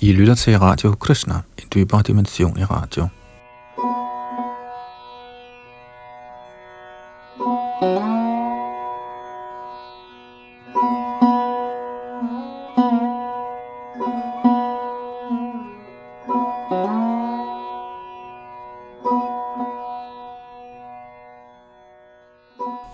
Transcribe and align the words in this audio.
I 0.00 0.12
lytter 0.12 0.34
til 0.34 0.58
Radio 0.58 0.94
Krishna, 0.94 1.34
en 1.34 1.64
dybere 1.74 2.02
dimension 2.02 2.58
i 2.58 2.64
radio. 2.64 3.08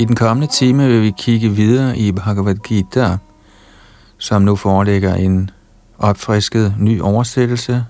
I 0.00 0.04
den 0.04 0.16
kommende 0.16 0.46
time 0.46 0.88
vil 0.88 1.02
vi 1.02 1.12
kigge 1.18 1.48
videre 1.48 1.98
i 1.98 2.12
Bhagavad 2.12 2.54
Gita, 2.54 3.16
som 4.18 4.42
nu 4.42 4.56
forelægger 4.56 5.14
en 5.14 5.50
opfrisket 6.04 6.74
ny 6.78 7.00
oversættelse. 7.00 7.84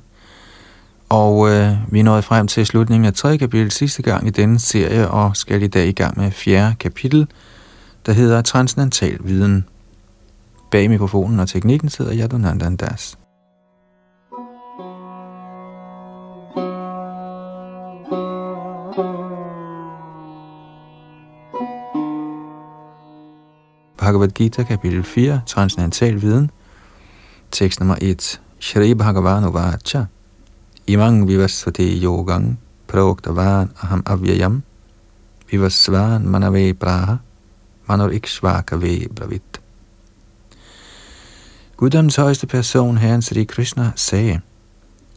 Og 1.08 1.50
øh, 1.50 1.72
vi 1.88 2.00
er 2.00 2.04
nået 2.04 2.24
frem 2.24 2.46
til 2.46 2.66
slutningen 2.66 3.06
af 3.06 3.14
3. 3.14 3.38
kapitel 3.38 3.70
sidste 3.70 4.02
gang 4.02 4.26
i 4.26 4.30
denne 4.30 4.58
serie, 4.58 5.08
og 5.08 5.36
skal 5.36 5.62
i 5.62 5.66
dag 5.66 5.86
i 5.86 5.92
gang 5.92 6.18
med 6.18 6.30
fjerde 6.30 6.74
kapitel, 6.80 7.26
der 8.06 8.12
hedder 8.12 8.42
Transcendental 8.42 9.18
Viden. 9.20 9.64
Bag 10.70 10.90
mikrofonen 10.90 11.40
og 11.40 11.48
teknikken 11.48 11.88
sidder 11.88 12.12
Yadunandan 12.14 12.76
Das. 12.76 13.18
Bhagavad 23.98 24.28
Gita, 24.28 24.62
kapitel 24.62 25.04
4, 25.04 25.40
Transcendental 25.46 26.22
Viden, 26.22 26.50
tekst 27.54 27.80
nummer 27.80 27.96
1. 28.00 28.40
Shri 28.58 28.94
Bhagavan 28.94 29.52
Vacha, 29.52 30.04
Imang 30.86 31.28
Vivasvati 31.28 32.02
Yogang, 32.04 32.58
Proktavan 32.88 33.70
Aham 33.82 34.02
Avyayam, 34.06 34.62
Vivasvan 35.50 36.26
Manave 36.26 36.74
Praha, 36.74 37.16
Manor 37.86 38.08
Ikshvakave 38.08 39.08
Bravit. 39.08 39.60
Guddoms 41.76 42.16
højeste 42.16 42.46
person, 42.46 42.98
Herren 42.98 43.22
Sri 43.22 43.44
Krishna, 43.44 43.92
sagde, 43.96 44.40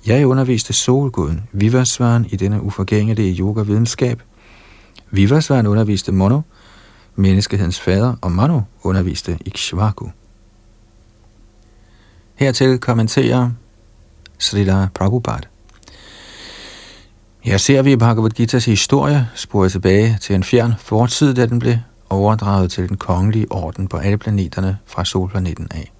Jeg 0.07 0.27
underviste 0.27 0.73
solguden 0.73 1.49
Vivasvan 1.51 2.25
i 2.29 2.35
denne 2.35 2.61
uforgængelige 2.61 3.33
yoga-videnskab. 3.39 4.21
Vivasvan 5.11 5.67
underviste 5.67 6.11
Mono, 6.11 6.41
menneskehedens 7.15 7.79
fader, 7.79 8.15
og 8.21 8.31
Manu 8.31 8.61
underviste 8.83 9.37
Ikshvaku. 9.45 10.07
Hertil 12.37 12.77
kommenterer 12.77 13.49
Srila 14.37 14.87
Prabhupada. 14.93 15.47
Her 17.39 17.57
ser 17.57 17.81
vi 17.81 17.95
Bhagavad 17.95 18.39
Gita's 18.39 18.65
historie 18.65 19.27
sporet 19.35 19.71
tilbage 19.71 20.17
til 20.21 20.35
en 20.35 20.43
fjern 20.43 20.73
fortid, 20.79 21.33
da 21.33 21.45
den 21.45 21.59
blev 21.59 21.75
overdraget 22.09 22.71
til 22.71 22.89
den 22.89 22.97
kongelige 22.97 23.51
orden 23.51 23.87
på 23.87 23.97
alle 23.97 24.17
planeterne 24.17 24.77
fra 24.85 25.05
solplaneten 25.05 25.67
af. 25.71 25.91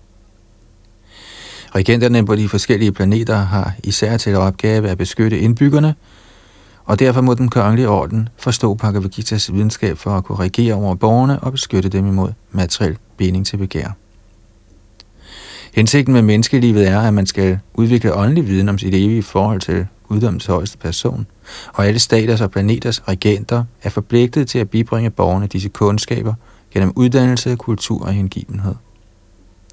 Regenterne 1.76 2.26
på 2.26 2.36
de 2.36 2.50
forskellige 2.50 2.92
planeter 2.92 3.38
har 3.38 3.74
især 3.84 4.18
til 4.18 4.36
opgave 4.36 4.90
at 4.90 4.98
beskytte 4.98 5.40
indbyggerne, 5.40 5.96
og 6.86 7.00
derfor 7.00 7.22
må 7.22 7.34
den 7.34 7.50
kongelige 7.50 7.90
orden 7.90 8.30
forstå 8.38 8.74
Bhagavad 8.74 9.10
Gita's 9.20 9.54
videnskab 9.54 9.98
for 9.98 10.18
at 10.18 10.24
kunne 10.24 10.40
regere 10.40 10.74
over 10.74 10.96
borgerne 10.96 11.40
og 11.40 11.52
beskytte 11.52 11.90
dem 11.90 12.08
imod 12.08 12.32
materiel 12.52 12.98
binding 13.18 13.46
til 13.46 13.58
begær. 13.58 13.92
Hensigten 15.78 16.14
med 16.14 16.22
menneskelivet 16.22 16.88
er, 16.88 17.00
at 17.00 17.14
man 17.14 17.26
skal 17.26 17.60
udvikle 17.74 18.16
åndelig 18.16 18.48
viden 18.48 18.70
om 18.70 18.78
sit 18.78 18.94
evige 18.94 19.24
forhold 19.24 19.62
til 19.62 19.88
guddommens 20.08 20.46
højeste 20.46 20.78
person, 20.78 21.26
og 21.74 21.88
alle 21.88 22.00
staters 22.00 22.42
og 22.42 22.52
planeters 22.52 23.08
regenter 23.08 23.64
er 23.84 23.90
forpligtet 23.90 24.48
til 24.48 24.60
at 24.60 24.70
bibringe 24.70 25.10
borgerne 25.10 25.48
disse 25.48 25.70
kundskaber 25.70 26.34
gennem 26.72 26.94
uddannelse, 26.96 27.56
kultur 27.56 28.06
og 28.06 28.14
hengivenhed. 28.14 28.76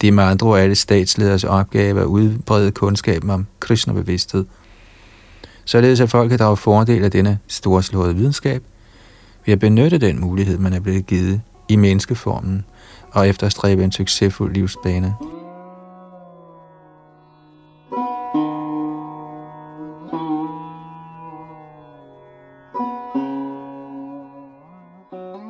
Det 0.00 0.09
er 0.09 0.12
med 0.12 0.25
andre 0.25 0.47
ord 0.47 0.59
alle 0.59 0.75
statsleders 0.75 1.44
opgave 1.44 2.00
at 2.00 2.06
udbrede 2.06 2.70
kundskaben 2.70 3.31
om 3.31 3.47
Krishna-bevidsthed– 3.60 4.44
således 5.64 6.00
at 6.00 6.10
folk 6.10 6.31
kan 6.31 6.38
drage 6.38 6.56
fordel 6.56 7.04
af 7.04 7.10
denne 7.10 7.38
storslåede 7.48 8.16
videnskab 8.16 8.62
ved 9.47 9.53
at 9.53 9.60
benytte 9.60 9.98
den 9.98 10.20
mulighed, 10.20 10.59
man 10.59 10.72
er 10.72 10.81
blevet 10.81 11.06
givet 11.06 11.41
i 11.69 11.76
menneskeformen 11.76 12.64
og 13.10 13.28
efterstræbe 13.28 13.84
en 13.84 13.93
succesfuld 13.93 14.54
livsbane. 14.54 15.14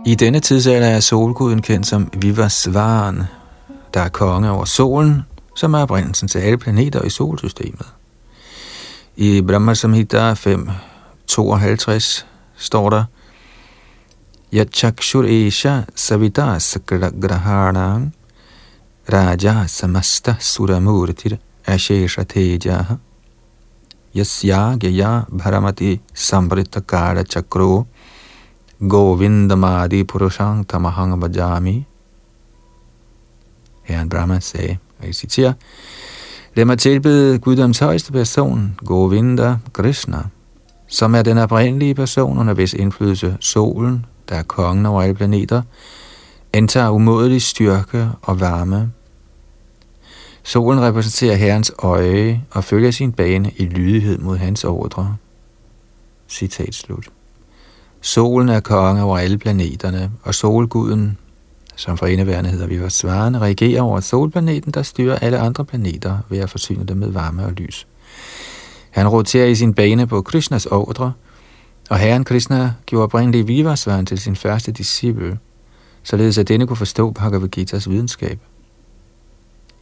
I 0.06 0.14
denne 0.14 0.40
tidsalder 0.40 0.88
er 0.88 1.00
solguden 1.00 1.62
kendt 1.62 1.86
som 1.86 2.10
Vivasvaren, 2.12 3.22
der 3.94 4.00
er 4.00 4.08
konge 4.08 4.50
over 4.50 4.64
solen, 4.64 5.22
som 5.56 5.74
er 5.74 5.78
oprindelsen 5.78 6.28
til 6.28 6.38
alle 6.38 6.58
planeter 6.58 7.02
i 7.02 7.10
solsystemet. 7.10 7.86
I 9.16 9.42
Brahma 9.42 9.74
Samhita 9.74 10.32
5.52 10.32 12.24
står 12.56 12.90
der, 12.90 13.04
Yachakshur 14.54 15.24
Esha 15.24 15.82
Savita 15.96 16.58
Sakragrahanam 16.58 18.12
Raja 19.12 19.66
Samasta 19.66 20.36
Suramurtir 20.38 21.38
Ashesha 21.66 22.24
Tejaha 22.24 22.96
Yasya 24.14 24.78
Gaya 24.78 25.24
Bharamati 25.30 25.98
Sambrita 26.14 26.80
Kara 26.86 27.24
Chakro 27.24 27.86
Govindamadi 28.80 30.04
Purushang 30.04 30.66
Tamahang 30.66 31.20
Bajami 31.20 31.86
Herren 33.82 34.08
Brahma 34.08 34.40
sagde, 34.40 34.76
og 35.00 35.06
jeg 35.06 35.14
citerer, 35.14 35.52
Lad 36.54 36.64
mig 36.64 36.78
tilbede 36.78 37.38
guddoms 37.38 37.78
højeste 37.78 38.12
person, 38.12 38.78
Govinda 38.86 39.56
Krishna, 39.72 40.18
som 40.86 41.14
er 41.14 41.22
den 41.22 41.38
oprindelige 41.38 41.94
person 41.94 42.38
under 42.38 42.54
hvis 42.54 42.74
indflydelse 42.74 43.36
solen, 43.40 44.06
der 44.28 44.34
er 44.34 44.42
kongen 44.42 44.86
over 44.86 45.02
alle 45.02 45.14
planeter, 45.14 45.62
antager 46.52 46.90
umådelig 46.90 47.42
styrke 47.42 48.08
og 48.22 48.40
varme. 48.40 48.92
Solen 50.42 50.80
repræsenterer 50.80 51.36
Herrens 51.36 51.72
øje 51.78 52.44
og 52.50 52.64
følger 52.64 52.90
sin 52.90 53.12
bane 53.12 53.50
i 53.56 53.64
lydighed 53.64 54.18
mod 54.18 54.36
hans 54.36 54.64
ordre. 54.64 55.16
Citat 56.28 56.74
slut. 56.74 57.08
Solen 58.04 58.48
er 58.48 58.60
konge 58.60 59.02
over 59.02 59.18
alle 59.18 59.38
planeterne, 59.38 60.10
og 60.22 60.34
solguden 60.34 61.18
som 61.76 61.98
for 61.98 62.06
indeværende 62.06 62.50
hedder 62.50 62.66
vi 62.66 62.90
svarende, 62.90 63.38
regerer 63.38 63.82
over 63.82 64.00
solplaneten, 64.00 64.72
der 64.72 64.82
styrer 64.82 65.18
alle 65.18 65.38
andre 65.38 65.64
planeter 65.64 66.18
ved 66.28 66.38
at 66.38 66.50
forsyne 66.50 66.84
dem 66.84 66.96
med 66.96 67.10
varme 67.10 67.44
og 67.44 67.52
lys. 67.52 67.86
Han 68.90 69.08
roterer 69.08 69.46
i 69.46 69.54
sin 69.54 69.74
bane 69.74 70.06
på 70.06 70.22
Krishnas 70.22 70.66
ordre, 70.66 71.12
og 71.90 71.98
herren 71.98 72.24
Krishna 72.24 72.72
gjorde 72.86 73.04
oprindeligt 73.04 73.48
Vivasvaren 73.48 74.06
til 74.06 74.18
sin 74.18 74.36
første 74.36 74.72
disciple, 74.72 75.38
således 76.02 76.38
at 76.38 76.48
denne 76.48 76.66
kunne 76.66 76.76
forstå 76.76 77.10
Bhagavad 77.10 77.58
Gita's 77.58 77.90
videnskab. 77.90 78.38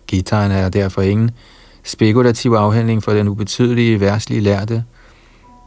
Gitaen 0.06 0.50
er 0.50 0.69
derfor 0.69 1.03
ingen 1.03 1.31
spekulativ 1.82 2.53
afhandling 2.53 3.03
for 3.03 3.12
den 3.12 3.28
ubetydelige 3.28 4.00
værtslige 4.00 4.41
lærte, 4.41 4.84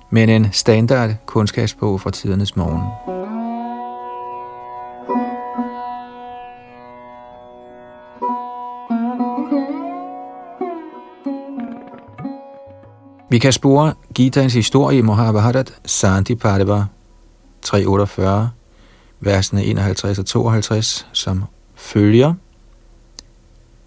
men 0.09 0.29
en 0.29 0.47
standard 0.51 1.09
kundskabsbog 1.25 2.01
fra 2.01 2.11
tidernes 2.11 2.55
morgen. 2.55 2.81
Vi 13.29 13.39
kan 13.39 13.53
spore 13.53 13.93
Gitaens 14.13 14.53
historie 14.53 14.99
i 14.99 15.01
Mohabharat 15.01 15.73
Santi 15.85 16.35
Padeva 16.35 16.85
348, 17.61 18.49
versene 19.19 19.65
51 19.65 20.19
og 20.19 20.25
52, 20.25 21.07
som 21.11 21.43
følger. 21.75 22.33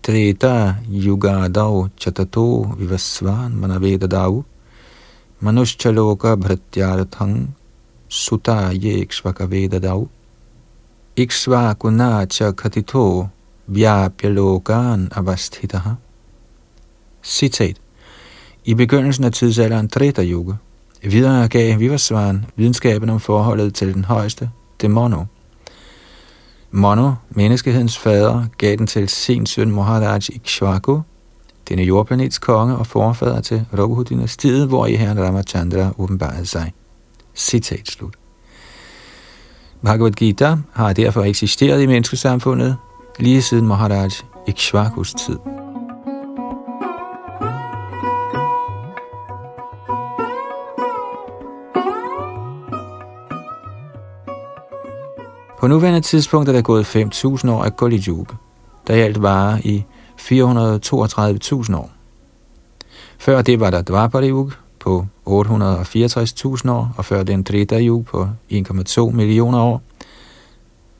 Treta 0.02 0.74
yugadau 0.88 1.88
chatato 2.00 2.74
vivasvan 2.78 3.52
manavedadau 3.56 4.44
manushchaloka 5.40 6.36
bhrityarthang 6.36 7.48
suta 8.08 8.72
ye 8.72 8.92
ikshvakavedadau 9.04 10.08
ikshvakuna 11.16 12.26
cha 12.26 12.52
khatito 12.52 13.28
vyapyalokan 13.68 15.08
avasthitaha. 15.10 15.96
Citat. 17.22 17.76
I 18.64 18.74
begyndelsen 18.74 19.24
af 19.24 19.32
tidsalderen 19.32 19.88
Treta 19.88 20.22
Yuga 20.22 20.54
videre 21.02 21.48
gav 21.48 21.78
Vivasvan 21.78 22.44
videnskaben 22.56 23.10
om 23.10 23.20
forholdet 23.20 23.74
til 23.74 23.94
den 23.94 24.04
højeste, 24.04 24.50
det 24.80 24.90
Mono. 24.90 25.24
Mono, 26.70 27.12
menneskehedens 27.30 27.98
fader, 27.98 28.46
gav 28.58 28.76
den 28.76 28.86
til 28.86 29.08
sin 29.08 29.46
søn 29.46 29.70
Maharaj 29.70 30.20
Ikshvaku 30.28 31.00
denne 31.68 31.82
jordplanets 31.82 32.38
konge 32.38 32.76
og 32.76 32.86
forfader 32.86 33.40
til 33.40 33.64
Raghu-dynastiet, 33.78 34.66
hvor 34.66 34.86
i 34.86 34.94
herren 34.94 35.24
Ramachandra 35.24 35.92
åbenbarede 35.98 36.46
sig. 36.46 36.72
Citat 37.34 37.88
slut. 37.88 38.14
Bhagavad 39.82 40.12
Gita 40.12 40.56
har 40.72 40.92
derfor 40.92 41.22
eksisteret 41.22 41.82
i 41.82 41.86
menneskesamfundet 41.86 42.76
lige 43.18 43.42
siden 43.42 43.66
Maharaj 43.66 44.08
Ikshvakus 44.46 45.14
tid. 45.14 45.38
På 55.60 55.66
nuværende 55.66 56.00
tidspunkt 56.00 56.48
er 56.48 56.52
der 56.52 56.62
gået 56.62 56.96
5.000 56.96 57.50
år 57.50 57.64
af 57.64 57.76
Kali 57.76 58.04
Yuga, 58.08 58.34
der 58.86 58.94
i 58.94 59.00
alt 59.00 59.22
varer 59.22 59.58
i 59.64 59.84
432.000 60.18 61.76
år. 61.76 61.90
Før 63.18 63.42
det 63.42 63.60
var 63.60 63.70
der 63.70 63.82
Dwapara 63.82 64.50
på 64.78 65.06
864.000 65.26 66.70
år, 66.70 66.94
og 66.96 67.04
før 67.04 67.22
den 67.22 67.44
Treta 67.44 68.02
på 68.06 68.28
1,2 68.52 69.10
millioner 69.10 69.60
år, 69.60 69.82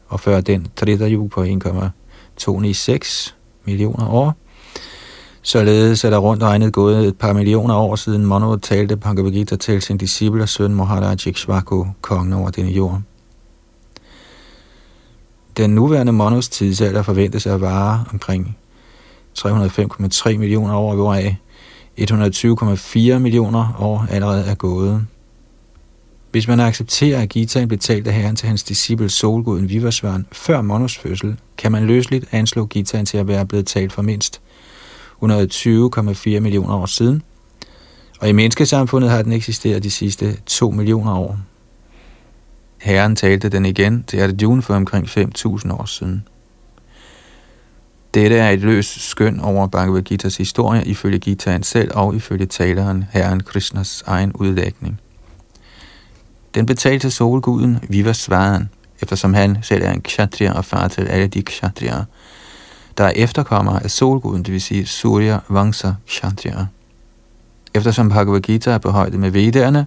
og 0.08 0.20
før 0.20 0.40
den 0.40 0.66
Treta 0.76 1.26
på 1.30 1.42
1,296 1.42 3.34
millioner 3.64 4.08
år. 4.08 4.34
Således 5.42 6.04
er 6.04 6.10
der 6.10 6.18
rundt 6.18 6.42
regnet 6.42 6.72
gået 6.72 7.06
et 7.06 7.18
par 7.18 7.32
millioner 7.32 7.74
år 7.74 7.96
siden 7.96 8.26
Manu 8.26 8.56
talte 8.56 8.96
Bhagavad 8.96 9.30
Gita 9.30 9.56
til 9.56 9.82
sin 9.82 9.98
disciple 9.98 10.42
og 10.42 10.48
søn 10.48 10.74
Maharaj 10.74 11.16
Ikshvaku, 11.26 11.84
kongen 12.00 12.32
over 12.32 12.50
denne 12.50 12.70
jord. 12.70 13.00
Den 15.56 15.70
nuværende 15.70 16.12
Monos 16.12 16.48
tidsalder 16.48 17.02
forventes 17.02 17.46
at 17.46 17.60
vare 17.60 18.04
omkring 18.12 18.56
305,3 19.38 20.36
millioner 20.36 20.74
år, 20.74 20.94
hvoraf 20.94 21.36
120,4 22.00 23.18
millioner 23.18 23.74
år 23.78 24.06
allerede 24.10 24.44
er 24.44 24.54
gået. 24.54 25.06
Hvis 26.30 26.48
man 26.48 26.60
accepterer, 26.60 27.22
at 27.22 27.28
Gitaen 27.28 27.68
blev 27.68 27.78
talt 27.78 28.06
af 28.06 28.14
Herren 28.14 28.36
til 28.36 28.48
hans 28.48 28.62
disciple 28.62 29.08
solguden 29.08 29.68
Vivasvaren 29.68 30.26
før 30.32 30.62
Monos 30.62 30.98
fødsel, 30.98 31.36
kan 31.58 31.72
man 31.72 31.86
løsligt 31.86 32.24
anslå 32.32 32.66
Gitaen 32.66 33.06
til 33.06 33.18
at 33.18 33.28
være 33.28 33.46
blevet 33.46 33.66
talt 33.66 33.92
for 33.92 34.02
mindst 34.02 34.40
120,4 35.22 36.40
millioner 36.40 36.74
år 36.74 36.86
siden, 36.86 37.22
og 38.20 38.28
i 38.28 38.32
menneskesamfundet 38.32 39.10
har 39.10 39.22
den 39.22 39.32
eksisteret 39.32 39.82
de 39.82 39.90
sidste 39.90 40.36
2 40.46 40.70
millioner 40.70 41.14
år. 41.14 41.38
Herren 42.80 43.16
talte 43.16 43.48
den 43.48 43.66
igen 43.66 44.04
til 44.06 44.20
Arjuna 44.20 44.60
for 44.60 44.74
omkring 44.74 45.06
5.000 45.06 45.72
år 45.72 45.84
siden. 45.84 46.24
Dette 48.18 48.36
er 48.36 48.50
et 48.50 48.60
løst 48.60 49.00
skøn 49.10 49.40
over 49.40 49.66
Bhagavad 49.66 50.02
Gita's 50.12 50.38
historie 50.38 50.84
ifølge 50.84 51.18
Gitaen 51.18 51.62
selv 51.62 51.90
og 51.94 52.14
ifølge 52.14 52.46
taleren 52.46 53.04
Herren 53.10 53.42
Krishnas 53.42 54.04
egen 54.06 54.32
udlægning. 54.32 55.00
Den 56.54 56.66
betalte 56.66 57.10
solguden 57.10 57.78
Vivasvadan, 57.88 58.68
eftersom 59.02 59.34
han 59.34 59.58
selv 59.62 59.82
er 59.84 59.92
en 59.92 60.02
kshatriya 60.02 60.52
og 60.52 60.64
far 60.64 60.88
til 60.88 61.06
alle 61.06 61.26
de 61.26 61.42
kshatriya, 61.42 62.04
der 62.98 63.04
er 63.04 63.12
efterkommere 63.16 63.84
af 63.84 63.90
solguden, 63.90 64.42
det 64.42 64.52
vil 64.52 64.60
sige 64.60 64.86
Surya 64.86 65.38
Vangsa 65.48 65.92
Kshatriya. 66.06 66.66
Eftersom 67.74 68.08
Bhagavad 68.08 68.40
Gita 68.40 68.70
er 68.70 68.78
på 68.78 68.90
højde 68.90 69.18
med 69.18 69.30
Vedderne, 69.30 69.86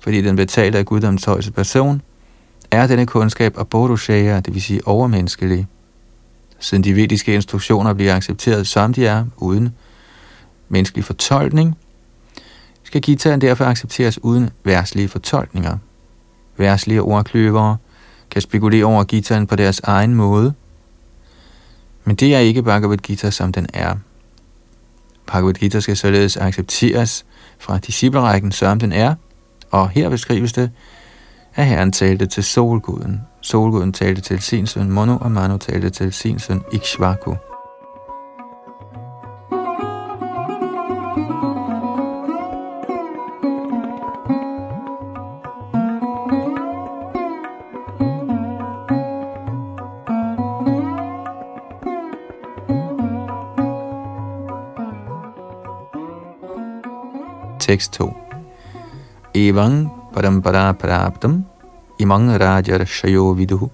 fordi 0.00 0.22
den 0.22 0.36
betaler 0.36 0.78
af 0.78 0.86
guddoms 0.86 1.24
højeste 1.24 1.52
person, 1.52 2.02
er 2.70 2.86
denne 2.86 3.06
kundskab 3.06 3.58
aborushaya, 3.58 4.40
det 4.40 4.54
vil 4.54 4.62
sige 4.62 4.86
overmenneskelig. 4.86 5.66
Siden 6.58 6.84
de 6.84 6.96
vediske 6.96 7.34
instruktioner 7.34 7.92
bliver 7.94 8.14
accepteret 8.14 8.66
som 8.66 8.92
de 8.92 9.06
er, 9.06 9.24
uden 9.36 9.74
menneskelig 10.68 11.04
fortolkning, 11.04 11.78
skal 12.82 13.00
Gitaen 13.00 13.40
derfor 13.40 13.64
accepteres 13.64 14.24
uden 14.24 14.50
værslige 14.64 15.08
fortolkninger. 15.08 15.78
Værslige 16.56 17.02
ordkløvere 17.02 17.76
kan 18.30 18.42
spekulere 18.42 18.84
over 18.84 19.04
Gitaen 19.04 19.46
på 19.46 19.56
deres 19.56 19.80
egen 19.80 20.14
måde, 20.14 20.54
men 22.04 22.16
det 22.16 22.34
er 22.34 22.38
ikke 22.38 22.62
Bhagavad 22.62 22.96
Gita, 22.96 23.30
som 23.30 23.52
den 23.52 23.66
er. 23.74 23.96
Bhagavad 25.26 25.54
Gita 25.54 25.80
skal 25.80 25.96
således 25.96 26.36
accepteres 26.36 27.24
fra 27.58 27.78
disciplerækken, 27.78 28.52
som 28.52 28.78
den 28.78 28.92
er, 28.92 29.14
og 29.70 29.88
her 29.88 30.08
beskrives 30.08 30.52
det, 30.52 30.70
at 31.58 31.66
Herren 31.66 31.92
talte 31.92 32.26
til 32.26 32.44
solguden. 32.44 33.26
Solguden 33.40 33.92
talte 33.92 34.20
til 34.20 34.40
sin 34.40 34.66
søn 34.66 34.90
Mono, 34.90 35.16
og 35.20 35.30
Manu 35.30 35.56
talte 35.56 35.90
til 35.90 36.12
sin 36.12 36.38
søn 36.38 36.62
Ikshvaku. 36.72 37.34
Tekst 57.60 57.92
2 57.92 58.16
Evang 59.34 59.90
parampara 60.12 60.72
praptam 60.72 61.47
imang 61.98 62.40
rajar 62.40 62.84
shayo 62.86 63.32
viduhu 63.32 63.70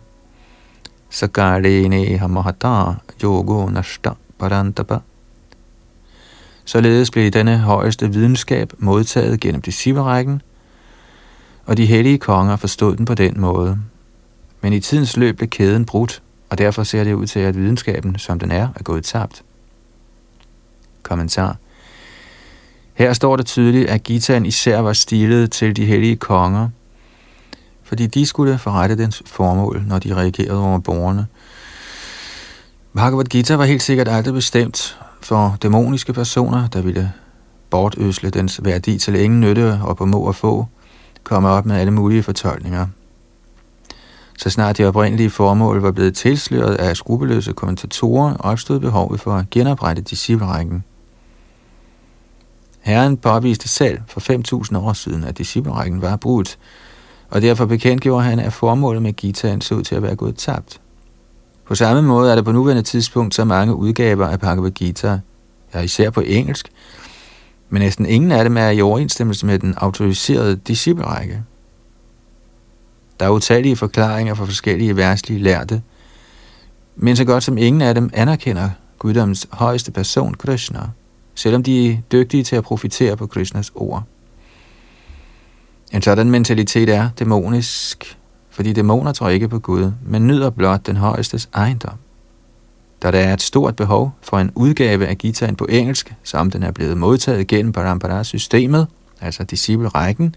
sakarene 1.11 2.19
mahata 2.29 3.01
yogo 3.23 3.69
nashta 3.69 4.17
parantapa. 4.39 4.99
Således 6.65 7.11
blev 7.11 7.31
denne 7.31 7.59
højeste 7.59 8.13
videnskab 8.13 8.73
modtaget 8.79 9.41
gennem 9.41 9.63
disciplerækken, 9.63 10.43
og 11.67 11.77
de 11.77 11.87
hellige 11.87 12.19
konger 12.19 12.57
forstod 12.57 12.97
den 12.97 13.05
på 13.05 13.15
den 13.15 13.41
måde. 13.41 13.79
Men 14.61 14.73
i 14.73 14.81
tidens 14.81 15.17
løb 15.17 15.37
blev 15.37 15.49
kæden 15.49 15.85
brudt, 15.85 16.23
og 16.51 16.59
derfor 16.59 16.83
ser 16.83 17.05
det 17.05 17.15
ud 17.15 17.27
til, 17.27 17.41
at 17.41 17.57
videnskaben, 17.57 18.19
som 18.19 18.39
den 18.39 18.51
er, 18.51 18.69
er 18.77 18.83
gået 18.83 19.05
tabt. 19.05 19.43
Kommentar 21.03 21.57
her 22.95 23.13
står 23.13 23.37
det 23.37 23.47
tydeligt, 23.47 23.89
at 23.89 24.03
Gitaen 24.03 24.47
især 24.47 24.79
var 24.79 24.93
stilet 24.93 25.53
til 25.53 25.77
de 25.77 25.85
hellige 25.85 26.17
konger, 26.17 26.69
fordi 27.95 28.07
de 28.07 28.27
skulle 28.27 28.59
forrette 28.59 28.99
dens 28.99 29.23
formål, 29.27 29.83
når 29.87 29.99
de 29.99 30.15
reagerede 30.15 30.61
over 30.61 30.79
borgerne. 30.79 31.27
Bhagavad 32.95 33.25
Gita 33.25 33.55
var 33.55 33.65
helt 33.65 33.83
sikkert 33.83 34.09
aldrig 34.09 34.35
bestemt 34.35 34.99
for 35.21 35.57
dæmoniske 35.63 36.13
personer, 36.13 36.69
der 36.69 36.83
ville 36.83 37.13
bortøsle 37.71 38.31
dens 38.31 38.61
værdi 38.65 38.99
til 38.99 39.15
ingen 39.15 39.41
nytte 39.41 39.81
og 39.83 39.97
på 39.97 40.07
må 40.07 40.19
og 40.19 40.35
få, 40.35 40.67
komme 41.25 41.49
op 41.49 41.67
med 41.67 41.77
alle 41.77 41.91
mulige 41.91 42.23
fortolkninger. 42.23 42.87
Så 44.39 44.51
snart 44.51 44.79
de 44.79 44.85
oprindelige 44.85 45.31
formål 45.31 45.81
var 45.81 45.93
blevet 45.93 46.17
tilsløret 46.17 46.75
af 46.75 46.97
skrupelløse 46.97 47.53
kommentatorer, 47.53 48.37
opstod 48.37 48.81
behovet 48.81 49.21
for 49.21 49.35
at 49.35 49.51
genoprette 49.51 50.03
disciplerækken. 50.03 50.85
Herren 52.81 53.17
påviste 53.17 53.69
selv 53.69 53.99
for 54.09 54.21
5.000 54.73 54.79
år 54.79 54.93
siden, 54.93 55.25
at 55.25 55.39
disciplerækken 55.39 56.03
var 56.03 56.17
brudt, 56.17 56.59
og 57.31 57.43
derfor 57.43 57.67
bekendtgjorde 57.67 58.25
han, 58.25 58.39
at 58.39 58.53
formålet 58.53 59.03
med 59.03 59.13
Gitaen 59.13 59.61
så 59.61 59.75
ud 59.75 59.83
til 59.83 59.95
at 59.95 60.03
være 60.03 60.17
gået 60.17 60.37
tabt. 60.37 60.81
På 61.67 61.75
samme 61.75 62.03
måde 62.03 62.31
er 62.31 62.35
der 62.35 62.43
på 62.43 62.53
nuværende 62.53 62.83
tidspunkt 62.83 63.35
så 63.35 63.45
mange 63.45 63.75
udgaver 63.75 64.27
af 64.27 64.41
Bhagavad 64.41 64.71
Gita, 64.71 65.21
ja 65.75 65.81
især 65.81 66.11
på 66.11 66.21
engelsk, 66.21 66.69
men 67.69 67.83
næsten 67.83 68.07
ingen 68.07 68.33
af 68.33 68.45
dem 68.45 68.57
er 68.57 68.69
i 68.69 68.81
overensstemmelse 68.81 69.47
med 69.47 69.59
den 69.59 69.75
autoriserede 69.77 70.57
disciplerække. 70.57 71.43
Der 73.21 73.27
er 73.27 73.31
utallige 73.31 73.77
forklaringer 73.77 74.35
fra 74.35 74.45
forskellige 74.45 74.97
værtslige 74.97 75.43
lærte, 75.43 75.83
men 76.97 77.17
så 77.17 77.25
godt 77.25 77.45
som 77.45 77.59
ingen 77.59 77.83
af 77.83 77.95
dem 77.95 78.11
anerkender 78.13 78.71
guddoms 78.99 79.47
højeste 79.53 79.93
person, 79.93 80.35
Krishna 80.35 80.81
selvom 81.35 81.63
de 81.63 81.91
er 81.91 81.97
dygtige 82.13 82.43
til 82.43 82.57
at 82.57 82.65
profitere 82.65 83.17
på 83.17 83.27
Krishnas 83.27 83.73
ord. 83.75 84.03
En 85.93 86.03
sådan 86.03 86.31
mentalitet 86.31 86.89
er 86.89 87.09
dæmonisk, 87.19 88.19
fordi 88.51 88.73
dæmoner 88.73 89.13
tror 89.13 89.29
ikke 89.29 89.49
på 89.49 89.59
Gud, 89.59 89.93
men 90.07 90.27
nyder 90.27 90.51
blot 90.51 90.87
den 90.87 90.97
højestes 90.97 91.49
ejendom. 91.55 91.95
Da 93.03 93.11
der 93.11 93.19
er 93.19 93.33
et 93.33 93.43
stort 93.43 93.77
behov 93.77 94.15
for 94.23 94.39
en 94.39 94.51
udgave 94.55 95.07
af 95.07 95.19
Gitaen 95.19 95.57
på 95.57 95.67
engelsk, 95.71 96.15
som 96.23 96.51
den 96.51 96.63
er 96.63 96.71
blevet 96.71 96.97
modtaget 96.97 97.47
gennem 97.47 97.73
Parampara-systemet, 97.73 98.87
altså 99.21 99.45
disciplerækken, 99.45 100.35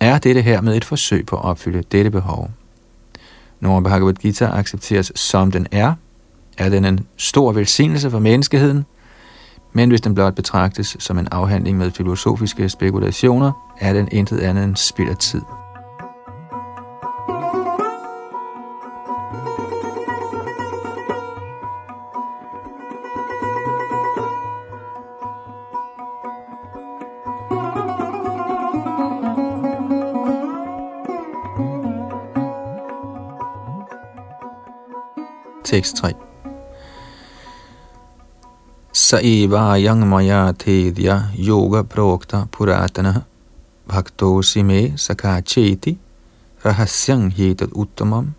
er 0.00 0.18
dette 0.18 0.42
her 0.42 0.60
med 0.60 0.76
et 0.76 0.84
forsøg 0.84 1.26
på 1.26 1.36
at 1.36 1.44
opfylde 1.44 1.82
dette 1.92 2.10
behov. 2.10 2.50
Når 3.60 3.80
Bhagavad 3.80 4.14
Gita 4.14 4.44
accepteres 4.44 5.12
som 5.14 5.50
den 5.50 5.66
er, 5.70 5.94
er 6.58 6.68
den 6.68 6.84
en 6.84 7.06
stor 7.16 7.52
velsignelse 7.52 8.10
for 8.10 8.18
menneskeheden, 8.18 8.84
men 9.72 9.88
hvis 9.88 10.00
den 10.00 10.14
blot 10.14 10.34
betragtes 10.34 10.96
som 10.98 11.18
en 11.18 11.28
afhandling 11.30 11.78
med 11.78 11.90
filosofiske 11.90 12.68
spekulationer, 12.68 13.52
er 13.78 13.92
den 13.92 14.08
intet 14.12 14.40
andet 14.40 14.64
end 14.64 14.76
spild 14.76 15.10
af 15.10 15.16
tid. 15.16 15.42
Tekst 35.64 35.96
3 35.96 36.31
Sa 38.92 39.16
yang 39.20 40.06
maya 40.06 40.52
tedya 40.52 41.32
yoga 41.32 41.82
prokta 41.82 42.46
puratana 42.52 43.24
bhakto 43.88 44.42
sime 44.42 44.92
sakacheti 44.96 45.96
rahasyang 46.62 47.32
hetat 47.32 47.70
uttamam. 47.72 48.34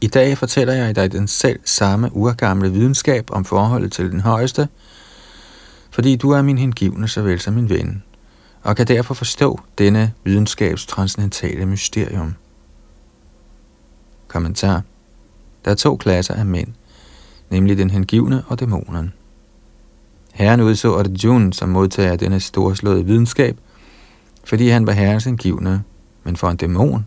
I 0.00 0.06
dag 0.06 0.38
fortæller 0.38 0.72
jeg 0.72 0.96
dig 0.96 1.12
den 1.12 1.28
selv 1.28 1.60
samme 1.64 2.10
urgamle 2.16 2.72
videnskab 2.72 3.30
om 3.30 3.44
forholdet 3.44 3.92
til 3.92 4.10
den 4.10 4.20
højeste, 4.20 4.68
fordi 5.90 6.16
du 6.16 6.30
er 6.30 6.42
min 6.42 6.58
hengivne 6.58 7.08
såvel 7.08 7.40
som 7.40 7.54
min 7.54 7.68
ven, 7.68 8.02
og 8.62 8.76
kan 8.76 8.86
derfor 8.86 9.14
forstå 9.14 9.60
denne 9.78 10.12
videnskabs 10.24 10.86
transcendentale 10.86 11.66
mysterium. 11.66 12.34
Kommentar 14.28 14.82
der 15.64 15.70
er 15.70 15.74
to 15.74 15.96
klasser 15.96 16.34
af 16.34 16.46
mænd, 16.46 16.68
nemlig 17.50 17.78
den 17.78 17.90
hengivne 17.90 18.44
og 18.48 18.60
dæmonen. 18.60 19.12
Herren 20.32 20.60
udså 20.60 20.94
Arjuna 20.94 21.52
som 21.52 21.68
modtager 21.68 22.12
af 22.12 22.18
denne 22.18 22.40
storslåede 22.40 23.06
videnskab, 23.06 23.56
fordi 24.44 24.68
han 24.68 24.86
var 24.86 24.92
herrens 24.92 25.24
hengivne, 25.24 25.82
men 26.24 26.36
for 26.36 26.48
en 26.48 26.56
dæmon 26.56 27.06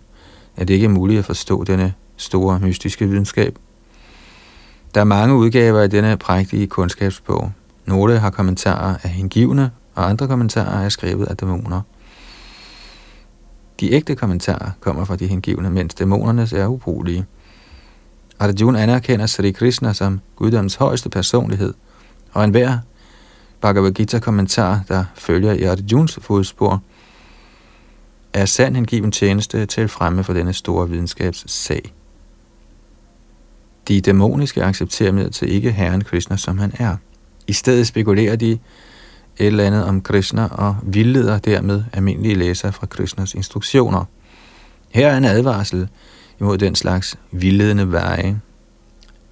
er 0.58 0.66
det 0.66 0.74
ikke 0.74 0.90
muligt 0.90 1.20
at 1.20 1.26
forstå 1.26 1.64
denne 1.64 1.94
store 2.18 2.60
mystiske 2.60 3.10
videnskab. 3.10 3.58
Der 4.94 5.02
er 5.02 5.06
mange 5.06 5.36
udgaver 5.36 5.82
af 5.82 5.90
denne 5.90 6.18
prægtige 6.18 6.68
kundskabsbog. 6.68 7.52
Nogle 7.86 8.20
har 8.20 8.30
kommentarer 8.30 8.98
af 9.04 9.10
hengivne, 9.10 9.72
og 9.96 10.10
andre 10.10 10.28
kommentarer 10.28 10.86
er 10.86 10.90
skrevet 10.90 11.26
af 11.26 11.38
dæmoner. 11.38 11.82
De 13.80 13.94
ægte 13.94 14.16
kommentarer 14.16 14.72
kommer 14.80 15.06
fra 15.06 15.16
de 15.16 15.28
hengivne, 15.28 15.70
mens 15.70 15.94
dæmonernes 15.94 16.54
er 16.54 16.68
ubrugelige. 16.68 17.26
Arjuna 18.44 18.80
anerkender 18.80 19.26
Sri 19.26 19.52
Krishna 19.52 19.94
som 19.94 20.22
guddoms 20.36 20.76
højeste 20.76 21.10
personlighed, 21.10 21.74
og 22.32 22.44
enhver 22.44 22.78
Bhagavad 23.62 23.92
Gita-kommentar, 23.92 24.82
der 24.88 25.06
følger 25.16 25.54
i 25.54 25.64
Arjuns 25.64 26.20
fodspor, 26.22 26.82
er 28.34 28.46
sand 28.46 28.76
hengiven 28.76 29.12
tjeneste 29.12 29.66
til 29.66 29.88
fremme 29.88 30.24
for 30.24 30.34
denne 30.34 30.54
store 30.54 30.90
videnskabssag. 30.90 31.94
De 33.88 34.02
dæmoniske 34.02 34.64
accepterer 34.64 35.12
med 35.12 35.30
til 35.30 35.52
ikke 35.52 35.72
Herren 35.72 36.04
Krishna, 36.04 36.38
som 36.38 36.58
han 36.58 36.74
er. 36.80 36.96
I 37.48 37.54
stedet 37.54 37.88
spekulerer 37.88 38.36
de 38.36 38.52
et 38.52 38.60
eller 39.38 39.64
andet 39.64 39.86
om 39.86 40.02
Krishna 40.02 40.48
og 40.52 40.76
vildleder 40.84 41.40
dermed 41.40 41.84
almindelige 41.94 42.36
læsere 42.36 42.72
fra 42.72 42.88
Krishnas 42.88 43.34
instruktioner. 43.34 44.06
Her 44.90 45.08
er 45.08 45.18
en 45.18 45.26
advarsel– 45.26 45.88
mod 46.44 46.58
den 46.58 46.76
slags 46.76 47.20
vildledende 47.32 47.92
veje. 47.92 48.42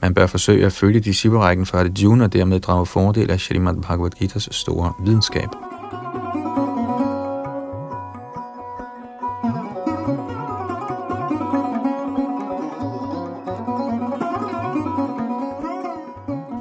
Man 0.01 0.13
bør 0.13 0.27
forsøge 0.27 0.65
at 0.65 0.73
følge 0.73 0.99
disciplerækken 0.99 1.65
fra 1.65 1.79
Arjuna 1.79 2.23
og 2.23 2.33
dermed 2.33 2.59
drage 2.59 2.85
fordel 2.85 3.31
af 3.31 3.39
Srimad 3.39 3.75
Bhagavad 3.81 4.11
Gita's 4.21 4.47
store 4.51 4.93
videnskab. 5.05 5.49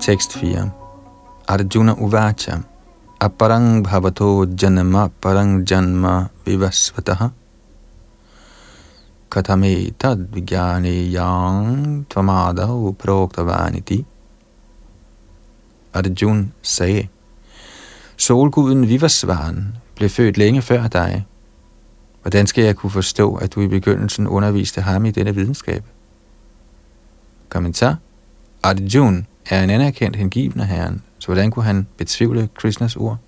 Tekst 0.00 0.32
4 0.38 0.70
Arjuna 1.48 1.92
Uvacha 1.92 2.56
Aparang 3.20 3.84
bhavato 3.84 4.46
janma 4.62 5.08
parang 5.20 5.70
janma 5.70 6.24
vivasvataha 6.46 7.26
katame 9.30 9.90
tad 9.98 10.18
vigyane 10.32 11.12
yang 11.12 12.06
tvamadav 12.10 12.94
proktavaniti. 12.98 14.04
Arjun 15.94 16.52
sagde, 16.62 17.08
Solguden 18.16 18.88
Vivasvan 18.88 19.76
blev 19.96 20.08
født 20.08 20.38
længe 20.38 20.62
før 20.62 20.88
dig. 20.88 21.26
Hvordan 22.22 22.46
skal 22.46 22.64
jeg 22.64 22.76
kunne 22.76 22.90
forstå, 22.90 23.34
at 23.34 23.54
du 23.54 23.60
i 23.60 23.68
begyndelsen 23.68 24.26
underviste 24.26 24.80
ham 24.80 25.04
i 25.04 25.10
denne 25.10 25.34
videnskab? 25.34 25.84
Kommentar. 27.48 27.96
Arjun 28.62 29.26
er 29.50 29.64
en 29.64 29.70
anerkendt 29.70 30.16
hengivende 30.16 30.64
herren, 30.64 31.02
så 31.18 31.26
hvordan 31.26 31.50
kunne 31.50 31.64
han 31.64 31.86
betvivle 31.96 32.48
Krishnas 32.54 32.96
ord? 32.96 33.18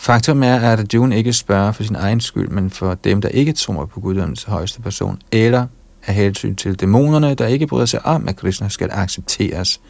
Faktum 0.00 0.42
er, 0.42 0.56
at 0.56 0.78
Arjuna 0.78 1.16
ikke 1.16 1.32
spørger 1.32 1.72
for 1.72 1.82
sin 1.82 1.96
egen 1.96 2.20
skyld, 2.20 2.48
men 2.48 2.70
for 2.70 2.94
dem, 2.94 3.20
der 3.20 3.28
ikke 3.28 3.52
tror 3.52 3.84
på 3.84 4.00
guddommens 4.00 4.42
højeste 4.42 4.80
person, 4.80 5.22
eller 5.32 5.66
af 6.06 6.14
hensyn 6.14 6.54
til 6.54 6.74
dæmonerne, 6.74 7.34
der 7.34 7.46
ikke 7.46 7.66
bryder 7.66 7.86
sig 7.86 8.06
om, 8.06 8.28
at 8.28 8.36
Krishna 8.36 8.68
skal 8.68 8.90
accepteres 8.92 9.80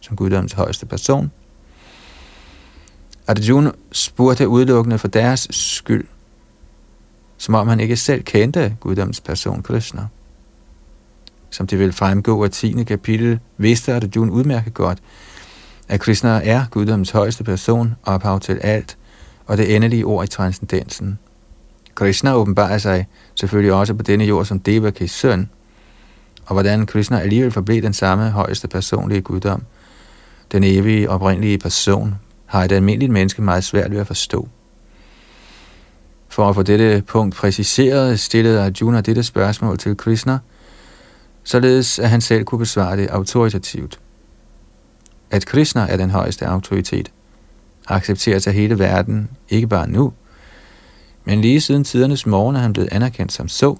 som 0.00 0.16
guddommens 0.16 0.52
højeste 0.52 0.86
person. 0.86 1.30
Arjuna 3.26 3.70
spurgte 3.92 4.48
udelukkende 4.48 4.98
for 4.98 5.08
deres 5.08 5.48
skyld, 5.50 6.06
som 7.38 7.54
om 7.54 7.68
han 7.68 7.80
ikke 7.80 7.96
selv 7.96 8.22
kendte 8.22 8.76
guddommens 8.80 9.20
person 9.20 9.62
Krishna. 9.62 10.06
Som 11.50 11.66
det 11.66 11.78
vil 11.78 11.92
fremgå 11.92 12.44
af 12.44 12.50
10. 12.50 12.84
kapitel, 12.84 13.38
vidste 13.58 13.94
Arjuna 13.94 14.32
udmærket 14.32 14.74
godt, 14.74 14.98
at 15.88 16.00
Krishna 16.00 16.40
er 16.44 16.64
guddommens 16.70 17.10
højeste 17.10 17.44
person, 17.44 17.94
ophav 18.04 18.40
til 18.40 18.58
alt– 18.58 18.96
og 19.46 19.56
det 19.56 19.76
endelige 19.76 20.04
ord 20.04 20.24
i 20.24 20.28
transcendensen. 20.28 21.18
Krishna 21.94 22.34
åbenbarer 22.34 22.78
sig 22.78 23.06
selvfølgelig 23.34 23.72
også 23.72 23.94
på 23.94 24.02
denne 24.02 24.24
jord 24.24 24.44
som 24.44 24.60
Devakis 24.60 25.10
søn, 25.10 25.50
og 26.46 26.52
hvordan 26.52 26.86
Krishna 26.86 27.20
alligevel 27.20 27.50
forblev 27.52 27.82
den 27.82 27.92
samme 27.92 28.30
højeste 28.30 28.68
personlige 28.68 29.20
guddom, 29.20 29.62
den 30.52 30.64
evige 30.64 31.10
oprindelige 31.10 31.58
person, 31.58 32.14
har 32.46 32.64
et 32.64 32.72
almindeligt 32.72 33.12
menneske 33.12 33.42
meget 33.42 33.64
svært 33.64 33.90
ved 33.90 33.98
at 33.98 34.06
forstå. 34.06 34.48
For 36.28 36.48
at 36.48 36.54
få 36.54 36.62
dette 36.62 37.02
punkt 37.06 37.34
præciseret, 37.34 38.20
stillede 38.20 38.64
Arjuna 38.64 39.00
dette 39.00 39.22
spørgsmål 39.22 39.78
til 39.78 39.96
Krishna, 39.96 40.38
således 41.44 41.98
at 41.98 42.10
han 42.10 42.20
selv 42.20 42.44
kunne 42.44 42.58
besvare 42.58 42.96
det 42.96 43.06
autoritativt. 43.06 44.00
At 45.30 45.46
Krishna 45.46 45.86
er 45.88 45.96
den 45.96 46.10
højeste 46.10 46.46
autoritet, 46.46 47.12
accepteres 47.88 48.46
af 48.46 48.54
hele 48.54 48.78
verden, 48.78 49.28
ikke 49.48 49.66
bare 49.66 49.90
nu, 49.90 50.12
men 51.24 51.40
lige 51.40 51.60
siden 51.60 51.84
tidernes 51.84 52.26
morgen 52.26 52.56
er 52.56 52.60
han 52.60 52.72
blevet 52.72 52.88
anerkendt 52.92 53.32
som 53.32 53.48
så, 53.48 53.76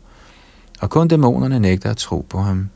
og 0.81 0.91
kun 0.91 1.09
dæmonerne 1.09 1.61
nægter 1.61 1.91
at 1.91 1.97
tro 1.97 2.27
på 2.29 2.39
ham. 2.39 2.69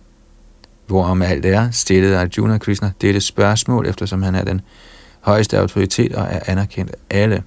Hvorom 0.86 1.22
alt 1.22 1.44
er, 1.46 1.70
stillede 1.70 2.18
Arjuna 2.18 2.58
Krishna 2.58 2.92
dette 3.00 3.20
spørgsmål, 3.20 3.86
eftersom 3.86 4.22
han 4.22 4.34
er 4.34 4.44
den 4.44 4.60
højeste 5.20 5.58
autoritet 5.58 6.14
og 6.14 6.26
er 6.30 6.40
anerkendt 6.46 6.90
af 6.90 7.22
alle. 7.22 7.42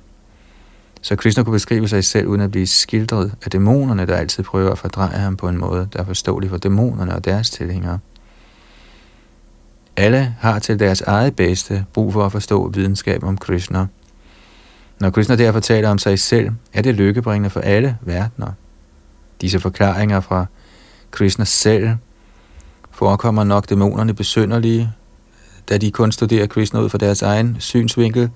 Så 1.02 1.16
Krishna 1.16 1.44
kunne 1.44 1.54
beskrive 1.54 1.88
sig 1.88 2.04
selv 2.04 2.28
uden 2.28 2.42
at 2.42 2.52
blive 2.52 2.68
skildret 2.68 3.34
af 3.46 3.52
dæmonerne, 3.52 4.06
der 4.06 4.16
altid 4.16 4.44
prøver 4.44 4.72
at 4.72 4.78
fordreje 4.78 5.18
ham 5.18 5.38
på 5.38 5.48
en 5.48 5.58
måde, 5.58 5.88
der 5.94 6.00
er 6.00 6.06
forståelig 6.06 6.50
for 6.50 6.58
dæmonerne 6.58 7.16
og 7.16 7.26
deres 7.26 7.50
tilhængere. 7.50 8.00
Alle 9.98 10.36
har 10.40 10.60
til 10.60 10.80
deres 10.80 11.02
eget 11.02 11.36
bedste 11.36 11.86
brug 11.94 12.14
for 12.14 12.26
at 12.26 12.32
forstå 12.32 12.70
videnskab 12.70 13.24
om 13.24 13.38
Krishna. 13.38 13.88
Når 15.00 15.10
Krishna 15.10 15.36
derfor 15.36 15.60
taler 15.60 15.90
om 15.90 15.98
sig 15.98 16.20
selv, 16.20 16.50
er 16.74 16.82
det 16.82 16.96
lykkebringende 16.96 17.50
for 17.50 17.60
alle 17.60 17.98
verdener. 18.02 18.52
Disse 19.42 19.60
forklaringer 19.60 20.20
fra 20.20 20.46
Krishna 21.12 21.46
selv 21.46 21.90
forekommer 22.92 23.44
nok 23.44 23.70
dæmonerne 23.70 24.14
besynderlige, 24.14 24.92
da 25.70 25.78
de 25.78 25.92
kun 25.92 26.12
studerer 26.12 26.48
Krishna 26.48 26.80
ud 26.80 26.90
fra 26.90 26.98
deres 26.98 27.22
egen 27.22 27.56
synsvinkel, 27.60 28.30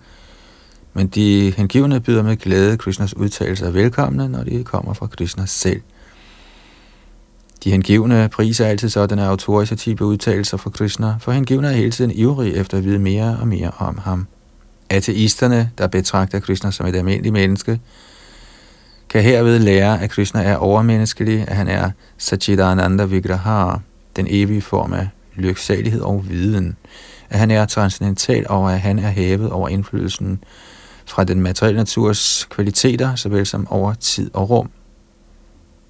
men 0.93 1.07
de 1.07 1.53
hengivne 1.57 1.99
byder 1.99 2.23
med 2.23 2.37
glæde 2.37 2.77
Krishnas 2.77 3.15
udtalelser 3.15 3.71
velkomne, 3.71 4.29
når 4.29 4.43
de 4.43 4.63
kommer 4.63 4.93
fra 4.93 5.07
Krishna 5.07 5.45
selv– 5.45 5.81
de 7.63 7.71
hengivne 7.71 8.29
priser 8.29 8.65
altid 8.65 8.89
sådanne 8.89 9.25
autoritative 9.25 10.05
udtalelser 10.05 10.57
fra 10.57 10.69
Krishna, 10.69 11.15
for 11.19 11.31
hengivne 11.31 11.67
er 11.67 11.71
hele 11.71 11.91
tiden 11.91 12.11
ivrige 12.11 12.55
efter 12.55 12.77
at 12.77 12.83
vide 12.83 12.99
mere 12.99 13.37
og 13.41 13.47
mere 13.47 13.71
om 13.77 13.97
ham. 13.97 14.27
Ateisterne, 14.89 15.71
der 15.77 15.87
betragter 15.87 16.39
Krishna 16.39 16.71
som 16.71 16.85
et 16.85 16.95
almindeligt 16.95 17.33
menneske, 17.33 17.79
kan 19.09 19.23
herved 19.23 19.59
lære, 19.59 20.01
at 20.01 20.09
Krishna 20.09 20.43
er 20.43 20.55
overmenneskelig, 20.55 21.45
at 21.47 21.55
han 21.55 21.67
er 21.67 21.91
Sachidananda 22.17 23.05
Vigraha, 23.05 23.77
den 24.15 24.27
evige 24.29 24.61
form 24.61 24.93
af 24.93 25.07
lyksalighed 25.35 26.01
og 26.01 26.29
viden, 26.29 26.77
at 27.29 27.39
han 27.39 27.51
er 27.51 27.65
transcendental 27.65 28.45
og 28.49 28.73
at 28.73 28.79
han 28.79 28.99
er 28.99 29.09
hævet 29.09 29.49
over 29.49 29.69
indflydelsen 29.69 30.43
fra 31.05 31.23
den 31.23 31.41
materielle 31.41 31.77
naturs 31.77 32.47
kvaliteter, 32.49 33.15
såvel 33.15 33.45
som 33.45 33.67
over 33.69 33.93
tid 33.93 34.31
og 34.33 34.49
rum. 34.49 34.69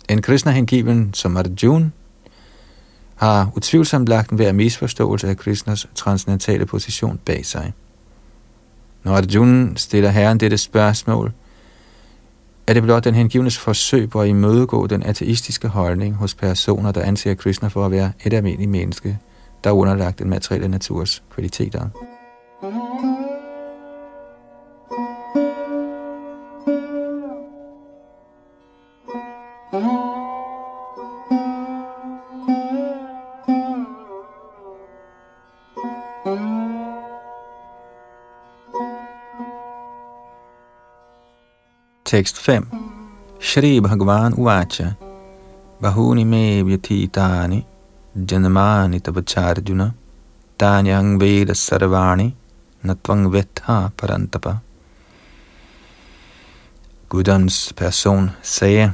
En 0.09 0.21
kristne 0.21 0.51
hengiven 0.51 1.13
som 1.13 1.37
Arjuna 1.37 1.89
har 3.15 3.51
utvivlsomt 3.55 4.09
lagt 4.09 4.31
en 4.31 4.35
hver 4.35 4.51
misforståelse 4.51 5.27
af 5.29 5.37
Krishnas 5.37 5.87
transcendentale 5.95 6.65
position 6.65 7.19
bag 7.25 7.45
sig. 7.45 7.73
Når 9.03 9.15
Arjuna 9.15 9.75
stiller 9.75 10.09
herren 10.09 10.37
dette 10.37 10.57
spørgsmål, 10.57 11.33
er 12.67 12.73
det 12.73 12.83
blot 12.83 13.03
den 13.03 13.15
hengivnes 13.15 13.57
forsøg 13.57 14.09
på 14.09 14.21
at 14.21 14.27
imødegå 14.27 14.87
den 14.87 15.03
ateistiske 15.03 15.67
holdning 15.67 16.15
hos 16.15 16.33
personer, 16.33 16.91
der 16.91 17.01
anser 17.01 17.33
Krishna 17.33 17.67
for 17.67 17.85
at 17.85 17.91
være 17.91 18.11
et 18.25 18.33
almindeligt 18.33 18.71
menneske, 18.71 19.19
der 19.63 19.69
er 19.69 19.73
underlagt 19.73 20.19
den 20.19 20.29
materielle 20.29 20.67
naturs 20.67 21.23
kvaliteter. 21.33 21.89
Tekst 42.07 42.37
5 42.37 42.67
Shri 43.41 43.81
Bhagavan 43.81 44.33
Uvacha 44.33 44.95
Bahuni 45.81 46.25
me 46.25 46.63
vyatitani 46.63 47.65
janamani 48.15 49.01
tavacharjuna 49.01 49.93
tanyang 50.57 51.19
veda 51.19 51.53
sarvani 51.53 52.33
natvang 52.85 53.27
vetha 53.33 53.91
parantapa 53.97 54.61
Guddoms 57.09 57.73
person 57.75 58.29
sagde, 58.41 58.93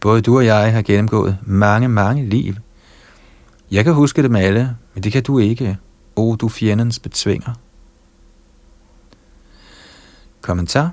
både 0.00 0.22
du 0.22 0.36
og 0.36 0.46
jeg 0.46 0.72
har 0.72 0.82
gennemgået 0.82 1.38
mange, 1.42 1.88
mange 1.88 2.28
liv. 2.28 2.54
Jeg 3.70 3.84
kan 3.84 3.94
huske 3.94 4.22
dem 4.22 4.36
alle, 4.36 4.76
men 4.94 5.02
det 5.02 5.12
kan 5.12 5.22
du 5.22 5.38
ikke, 5.38 5.78
o 6.16 6.36
du 6.36 6.48
fjendens 6.48 6.98
betvinger. 6.98 7.52
Kommentar 10.40 10.90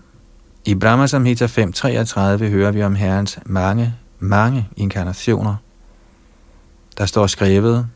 i 0.68 0.76
Brahma 0.76 1.08
Samhita 1.08 1.46
5.33 1.46 2.50
hører 2.50 2.72
vi 2.72 2.84
om 2.84 2.96
Herrens 2.96 3.40
mange, 3.46 3.94
mange 4.20 4.70
inkarnationer. 4.76 5.56
Der 6.98 7.06
står 7.06 7.28
skrevet, 7.28 7.88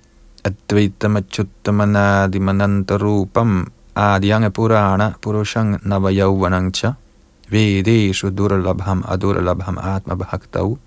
at 0.44 0.54
Dvaitamachuttamanadi 0.70 2.40
manantarupam 2.40 3.72
adiyanga 3.96 4.50
purana 4.50 5.14
purushang 5.22 5.80
navayauvanangcha 5.84 6.94
vedeshu 7.50 8.30
duralabham 8.30 9.04
aduralabham 9.08 9.78
atma 9.78 10.16
bhaktau 10.16 10.78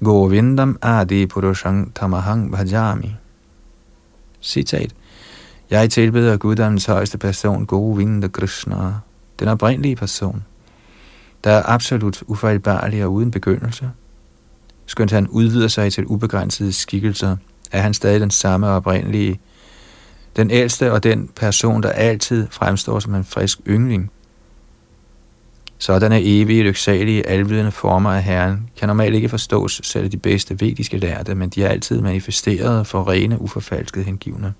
govindam 0.00 0.78
adi 0.82 1.26
purushang 1.26 1.92
tamahang 1.94 2.50
bhajami. 2.50 3.16
Citat. 4.40 4.92
Jeg 5.70 5.90
tilbeder 5.90 6.36
Guddoms 6.36 6.86
højeste 6.86 7.18
person, 7.18 7.66
Govinda 7.66 8.28
Krishna, 8.28 9.00
den 9.38 9.48
oprindelige 9.48 9.96
person, 9.96 10.44
der 11.44 11.50
er 11.50 11.62
absolut 11.66 12.22
ufejlbarlig 12.26 13.04
og 13.04 13.12
uden 13.12 13.30
begyndelse. 13.30 13.90
Skønt 14.86 15.10
han 15.10 15.28
udvider 15.28 15.68
sig 15.68 15.92
til 15.92 16.06
ubegrænsede 16.06 16.72
skikkelser, 16.72 17.36
er 17.72 17.80
han 17.80 17.94
stadig 17.94 18.20
den 18.20 18.30
samme 18.30 18.68
oprindelige, 18.68 19.40
den 20.36 20.50
ældste 20.50 20.92
og 20.92 21.02
den 21.02 21.30
person, 21.36 21.82
der 21.82 21.88
altid 21.88 22.46
fremstår 22.50 22.98
som 22.98 23.14
en 23.14 23.24
frisk 23.24 23.60
yngling. 23.68 24.10
Sådanne 25.78 26.22
evige, 26.22 26.62
lyksalige, 26.62 27.26
alvidende 27.26 27.70
former 27.70 28.10
af 28.10 28.22
Herren 28.22 28.70
kan 28.76 28.88
normalt 28.88 29.14
ikke 29.14 29.28
forstås 29.28 29.80
selv 29.84 30.08
de 30.08 30.16
bedste 30.16 30.60
vediske 30.60 30.98
lærte, 30.98 31.34
men 31.34 31.50
de 31.50 31.64
er 31.64 31.68
altid 31.68 32.00
manifesteret 32.00 32.86
for 32.86 33.10
rene, 33.10 33.40
uforfalskede 33.40 34.04
hengivne. 34.04 34.54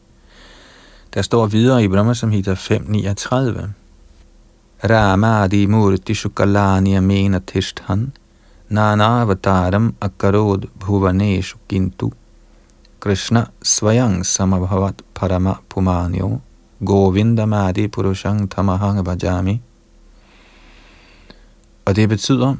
Der 1.14 1.22
står 1.22 1.46
videre 1.46 1.84
i 1.84 1.88
Brahma 1.88 2.14
Samhita 2.14 2.54
5.39. 2.54 3.81
Ramadi 4.82 5.68
Murti 5.68 6.12
Shukalani 6.12 6.96
Amena 6.96 7.38
Tishthan 7.38 8.10
Nanavataram 8.68 9.92
Akarod 10.00 10.68
Bhuvaneshu 10.76 11.54
Kintu. 11.68 12.12
Krishna 12.98 13.48
Svayang 13.62 14.24
Samabhavat 14.24 15.02
Parama 15.14 15.60
Pumanyo 15.68 16.40
Govindamadi 16.82 17.86
Purushang 17.86 18.48
Tamahang 18.48 19.04
Bhajami 19.04 19.60
Og 21.84 21.96
det 21.96 22.08
betyder, 22.08 22.54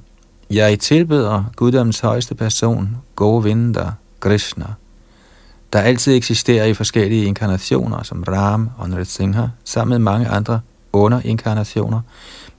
jeg 0.51 0.81
tilbeder 0.81 1.45
Guddoms 1.57 2.01
højeste 2.01 2.35
person, 2.35 2.97
Govinda, 3.17 3.93
Krishna, 4.21 4.75
der 5.73 5.81
altid 5.81 6.17
eksisterer 6.17 6.65
i 6.65 6.75
forskellige 6.75 7.25
inkarnationer 7.25 8.03
som 8.03 8.25
Ram 8.25 8.71
og 8.79 8.91
Nritsingha, 8.91 9.47
sammen 9.65 9.91
med 9.91 9.99
mange 9.99 10.29
andre 10.29 10.61
underinkarnationer, 10.93 12.01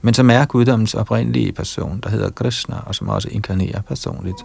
men 0.02 0.14
som 0.14 0.30
er 0.30 0.44
guddommens 0.44 0.94
oprindelige 0.94 1.52
person, 1.52 2.00
der 2.02 2.10
hedder 2.10 2.30
Krishna, 2.30 2.76
og 2.86 2.94
som 2.94 3.08
også 3.08 3.28
inkarnerer 3.28 3.80
personligt. 3.80 4.44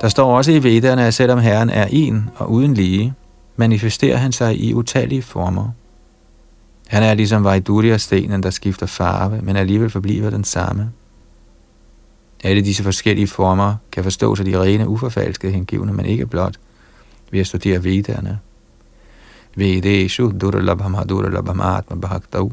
Der 0.00 0.08
står 0.08 0.36
også 0.36 0.52
i 0.52 0.62
vederne, 0.62 1.06
at 1.06 1.14
selvom 1.14 1.38
Herren 1.38 1.70
er 1.70 1.86
en 1.90 2.30
og 2.36 2.50
uden 2.50 2.74
lige, 2.74 3.14
manifesterer 3.56 4.16
han 4.16 4.32
sig 4.32 4.60
i 4.60 4.74
utallige 4.74 5.22
former. 5.22 5.68
Han 6.88 7.02
er 7.02 7.14
ligesom 7.14 7.44
Vaidurya-stenen, 7.44 8.42
der 8.42 8.50
skifter 8.50 8.86
farve, 8.86 9.42
men 9.42 9.56
alligevel 9.56 9.90
forbliver 9.90 10.30
den 10.30 10.44
samme. 10.44 10.90
Alle 12.44 12.62
disse 12.62 12.82
forskellige 12.82 13.26
former 13.26 13.74
kan 13.92 14.02
forstås 14.02 14.40
af 14.40 14.44
de 14.44 14.60
rene, 14.60 14.88
uforfalskede 14.88 15.52
hengivne, 15.52 15.92
men 15.92 16.06
ikke 16.06 16.26
blot 16.26 16.56
ved 17.30 17.40
at 17.40 17.46
studere 17.46 17.84
vedderne. 17.84 18.38
Vedeshu 19.56 20.32
duralabham 20.40 20.96
duralabham 21.08 21.60
atma 21.60 21.96
bhaktav. 21.96 22.52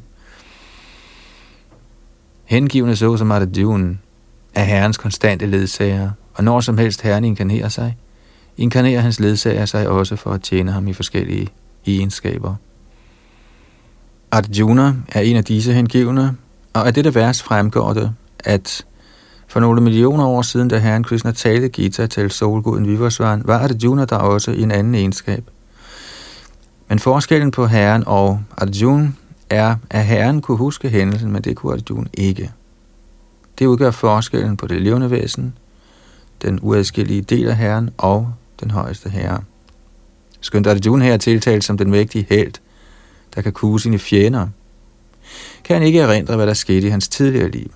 Hengivne 2.43 2.95
så 2.95 3.17
som 3.17 3.31
Arjuna 3.31 3.97
er 4.55 4.63
herrens 4.63 4.97
konstante 4.97 5.45
ledsager, 5.45 6.11
og 6.33 6.43
når 6.43 6.59
som 6.61 6.77
helst 6.77 7.01
herren 7.01 7.23
inkarnerer 7.23 7.69
sig, 7.69 7.97
inkarnerer 8.57 9.01
hans 9.01 9.19
ledsager 9.19 9.65
sig 9.65 9.89
også 9.89 10.15
for 10.15 10.31
at 10.31 10.41
tjene 10.41 10.71
ham 10.71 10.87
i 10.87 10.93
forskellige 10.93 11.47
egenskaber. 11.87 12.55
Arjuna 14.31 14.93
er 15.09 15.21
en 15.21 15.35
af 15.35 15.43
disse 15.43 15.73
hengivne, 15.73 16.35
og 16.73 16.87
af 16.87 16.93
dette 16.93 17.15
vers 17.15 17.43
fremgår 17.43 17.93
det, 17.93 18.13
at 18.39 18.85
for 19.51 19.59
nogle 19.59 19.81
millioner 19.81 20.25
år 20.25 20.41
siden, 20.41 20.67
da 20.67 20.77
Herren 20.77 21.03
Krishna 21.03 21.31
talte 21.31 21.69
Gita 21.69 22.07
til 22.07 22.31
solguden 22.31 22.87
Vivasvan, 22.87 23.41
var 23.45 23.59
Arjuna 23.59 24.05
der 24.05 24.15
også 24.15 24.51
i 24.51 24.61
en 24.61 24.71
anden 24.71 24.95
egenskab. 24.95 25.43
Men 26.87 26.99
forskellen 26.99 27.51
på 27.51 27.67
Herren 27.67 28.03
og 28.07 28.41
Arjuna 28.57 29.11
er, 29.49 29.75
at 29.89 30.05
Herren 30.05 30.41
kunne 30.41 30.57
huske 30.57 30.89
hændelsen, 30.89 31.31
men 31.31 31.41
det 31.41 31.55
kunne 31.55 31.73
Arjuna 31.73 32.07
ikke. 32.13 32.51
Det 33.59 33.65
udgør 33.65 33.91
forskellen 33.91 34.57
på 34.57 34.67
det 34.67 34.81
levende 34.81 35.11
væsen, 35.11 35.53
den 36.41 36.59
uadskillige 36.61 37.21
del 37.21 37.47
af 37.47 37.57
Herren 37.57 37.89
og 37.97 38.33
den 38.59 38.71
højeste 38.71 39.09
Herre. 39.09 39.43
Skønt 40.41 40.67
Arjuna 40.67 41.05
her 41.05 41.17
tiltalt 41.17 41.63
som 41.63 41.77
den 41.77 41.91
vægtige 41.91 42.25
held, 42.29 42.53
der 43.35 43.41
kan 43.41 43.53
kue 43.53 43.79
sine 43.79 43.99
fjender, 43.99 44.47
kan 45.63 45.75
han 45.75 45.83
ikke 45.83 45.99
erindre, 45.99 46.35
hvad 46.35 46.47
der 46.47 46.53
skete 46.53 46.87
i 46.87 46.89
hans 46.89 47.07
tidligere 47.07 47.49
liv. 47.49 47.71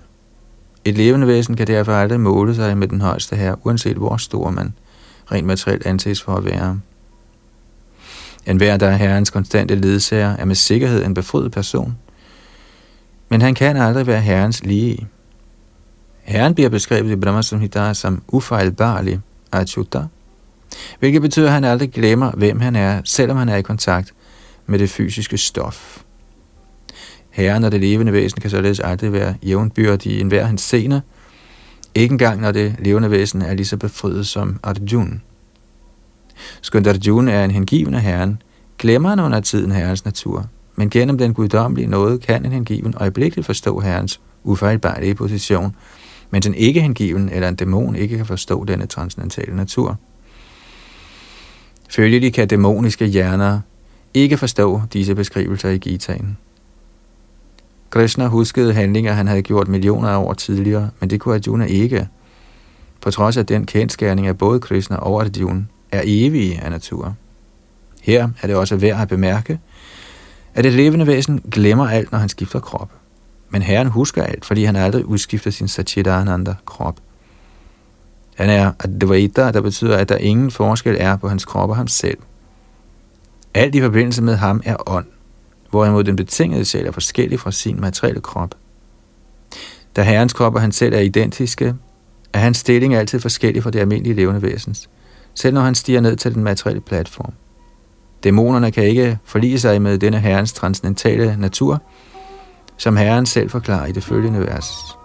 Et 0.86 0.96
levende 0.96 1.26
væsen 1.26 1.56
kan 1.56 1.66
derfor 1.66 1.92
aldrig 1.92 2.20
måle 2.20 2.54
sig 2.54 2.78
med 2.78 2.88
den 2.88 3.00
højeste 3.00 3.36
her, 3.36 3.54
uanset 3.66 3.96
hvor 3.96 4.16
stor 4.16 4.50
man 4.50 4.74
rent 5.32 5.46
materielt 5.46 5.86
anses 5.86 6.22
for 6.22 6.34
at 6.34 6.44
være. 6.44 6.80
En 8.46 8.56
hver, 8.56 8.76
der 8.76 8.88
er 8.88 8.96
herrens 8.96 9.30
konstante 9.30 9.74
ledsager, 9.74 10.36
er 10.36 10.44
med 10.44 10.54
sikkerhed 10.54 11.04
en 11.04 11.14
befriet 11.14 11.52
person. 11.52 11.98
Men 13.28 13.42
han 13.42 13.54
kan 13.54 13.76
aldrig 13.76 14.06
være 14.06 14.20
herrens 14.20 14.64
lige. 14.64 15.08
Herren 16.22 16.54
bliver 16.54 16.70
beskrevet 16.70 17.10
i 17.10 17.16
Brahma 17.16 17.42
Samhita 17.42 17.94
som 17.94 18.22
ufejlbarlig, 18.28 19.20
Achyuta, 19.52 20.04
hvilket 20.98 21.22
betyder, 21.22 21.46
at 21.46 21.52
han 21.52 21.64
aldrig 21.64 21.90
glemmer, 21.92 22.30
hvem 22.30 22.60
han 22.60 22.76
er, 22.76 23.00
selvom 23.04 23.36
han 23.36 23.48
er 23.48 23.56
i 23.56 23.62
kontakt 23.62 24.14
med 24.66 24.78
det 24.78 24.90
fysiske 24.90 25.38
stof. 25.38 26.02
Herren 27.36 27.64
og 27.64 27.72
det 27.72 27.80
levende 27.80 28.12
væsen 28.12 28.40
kan 28.40 28.50
således 28.50 28.80
aldrig 28.80 29.12
være 29.12 29.34
jævnbyrdige 29.42 30.16
i 30.16 30.20
enhver 30.20 30.44
hans 30.44 30.62
scener, 30.62 31.00
ikke 31.94 32.12
engang 32.12 32.40
når 32.40 32.52
det 32.52 32.76
levende 32.78 33.10
væsen 33.10 33.42
er 33.42 33.54
lige 33.54 33.66
så 33.66 33.76
befriet 33.76 34.26
som 34.26 34.60
Arjuna. 34.62 35.18
Skønt 36.62 36.86
Arjuna 36.86 37.32
er 37.32 37.44
en 37.44 37.50
hengiven 37.50 37.94
af 37.94 38.00
Herren, 38.00 38.42
glemmer 38.78 39.08
han 39.08 39.20
under 39.20 39.40
tiden 39.40 39.72
Herrens 39.72 40.04
natur, 40.04 40.46
men 40.76 40.90
gennem 40.90 41.18
den 41.18 41.34
guddommelige 41.34 41.86
nåde 41.86 42.18
kan 42.18 42.46
en 42.46 42.52
hengiven 42.52 42.94
øjeblikkeligt 42.96 43.46
forstå 43.46 43.80
Herrens 43.80 44.20
ufejlbarlige 44.44 45.14
position, 45.14 45.76
mens 46.30 46.46
en 46.46 46.54
ikke 46.54 46.80
hengiven 46.80 47.28
eller 47.28 47.48
en 47.48 47.56
dæmon 47.56 47.96
ikke 47.96 48.16
kan 48.16 48.26
forstå 48.26 48.64
denne 48.64 48.86
transcendentale 48.86 49.56
natur. 49.56 49.96
Følgelig 51.90 52.34
kan 52.34 52.48
dæmoniske 52.48 53.06
hjerner 53.06 53.60
ikke 54.14 54.36
forstå 54.36 54.82
disse 54.92 55.14
beskrivelser 55.14 55.68
i 55.68 55.78
Gitaen. 55.78 56.36
Krishna 57.90 58.26
huskede 58.26 58.72
handlinger, 58.72 59.12
han 59.12 59.26
havde 59.26 59.42
gjort 59.42 59.68
millioner 59.68 60.08
af 60.08 60.16
år 60.16 60.32
tidligere, 60.32 60.90
men 61.00 61.10
det 61.10 61.20
kunne 61.20 61.34
Arjuna 61.34 61.64
ikke. 61.64 62.08
på 63.00 63.10
trods 63.10 63.36
af 63.36 63.46
den 63.46 63.66
kendskærning 63.66 64.26
af 64.26 64.38
både 64.38 64.60
Krishna 64.60 64.96
og 64.96 65.20
Arjuna 65.20 65.64
er 65.92 66.02
evige 66.04 66.60
af 66.60 66.70
natur. 66.70 67.14
Her 68.02 68.28
er 68.42 68.46
det 68.46 68.56
også 68.56 68.76
værd 68.76 69.00
at 69.00 69.08
bemærke, 69.08 69.58
at 70.54 70.66
et 70.66 70.72
levende 70.72 71.06
væsen 71.06 71.40
glemmer 71.52 71.88
alt, 71.88 72.12
når 72.12 72.18
han 72.18 72.28
skifter 72.28 72.60
krop. 72.60 72.90
Men 73.50 73.62
Herren 73.62 73.86
husker 73.86 74.22
alt, 74.22 74.44
fordi 74.44 74.64
han 74.64 74.76
aldrig 74.76 75.04
udskifter 75.04 75.50
sin 75.50 75.68
Satchitananda 75.68 76.54
krop. 76.64 76.96
Han 78.36 78.50
er 78.50 78.72
Advaita, 78.80 79.50
der 79.50 79.60
betyder, 79.60 79.96
at 79.96 80.08
der 80.08 80.16
ingen 80.16 80.50
forskel 80.50 80.96
er 81.00 81.16
på 81.16 81.28
hans 81.28 81.44
krop 81.44 81.70
og 81.70 81.76
ham 81.76 81.88
selv. 81.88 82.18
Alt 83.54 83.74
i 83.74 83.80
forbindelse 83.80 84.22
med 84.22 84.36
ham 84.36 84.62
er 84.64 84.76
ånd, 84.86 85.06
hvorimod 85.76 86.04
den 86.04 86.16
betingede 86.16 86.64
sjæl 86.64 86.86
er 86.86 86.92
forskellig 86.92 87.40
fra 87.40 87.50
sin 87.50 87.80
materielle 87.80 88.20
krop. 88.20 88.54
Da 89.96 90.02
herrens 90.02 90.32
krop 90.32 90.54
og 90.54 90.60
han 90.60 90.72
selv 90.72 90.94
er 90.94 90.98
identiske, 90.98 91.74
er 92.32 92.38
hans 92.38 92.56
stilling 92.56 92.94
altid 92.94 93.20
forskellig 93.20 93.62
fra 93.62 93.70
det 93.70 93.80
almindelige 93.80 94.14
levende 94.14 94.42
væsens, 94.42 94.90
selv 95.34 95.54
når 95.54 95.60
han 95.60 95.74
stiger 95.74 96.00
ned 96.00 96.16
til 96.16 96.34
den 96.34 96.44
materielle 96.44 96.80
platform. 96.80 97.32
Dæmonerne 98.24 98.72
kan 98.72 98.84
ikke 98.84 99.18
forlige 99.24 99.60
sig 99.60 99.82
med 99.82 99.98
denne 99.98 100.18
herrens 100.18 100.52
transcendentale 100.52 101.36
natur, 101.38 101.82
som 102.76 102.96
herren 102.96 103.26
selv 103.26 103.50
forklarer 103.50 103.86
i 103.86 103.92
det 103.92 104.04
følgende 104.04 104.40
vers. 104.40 104.95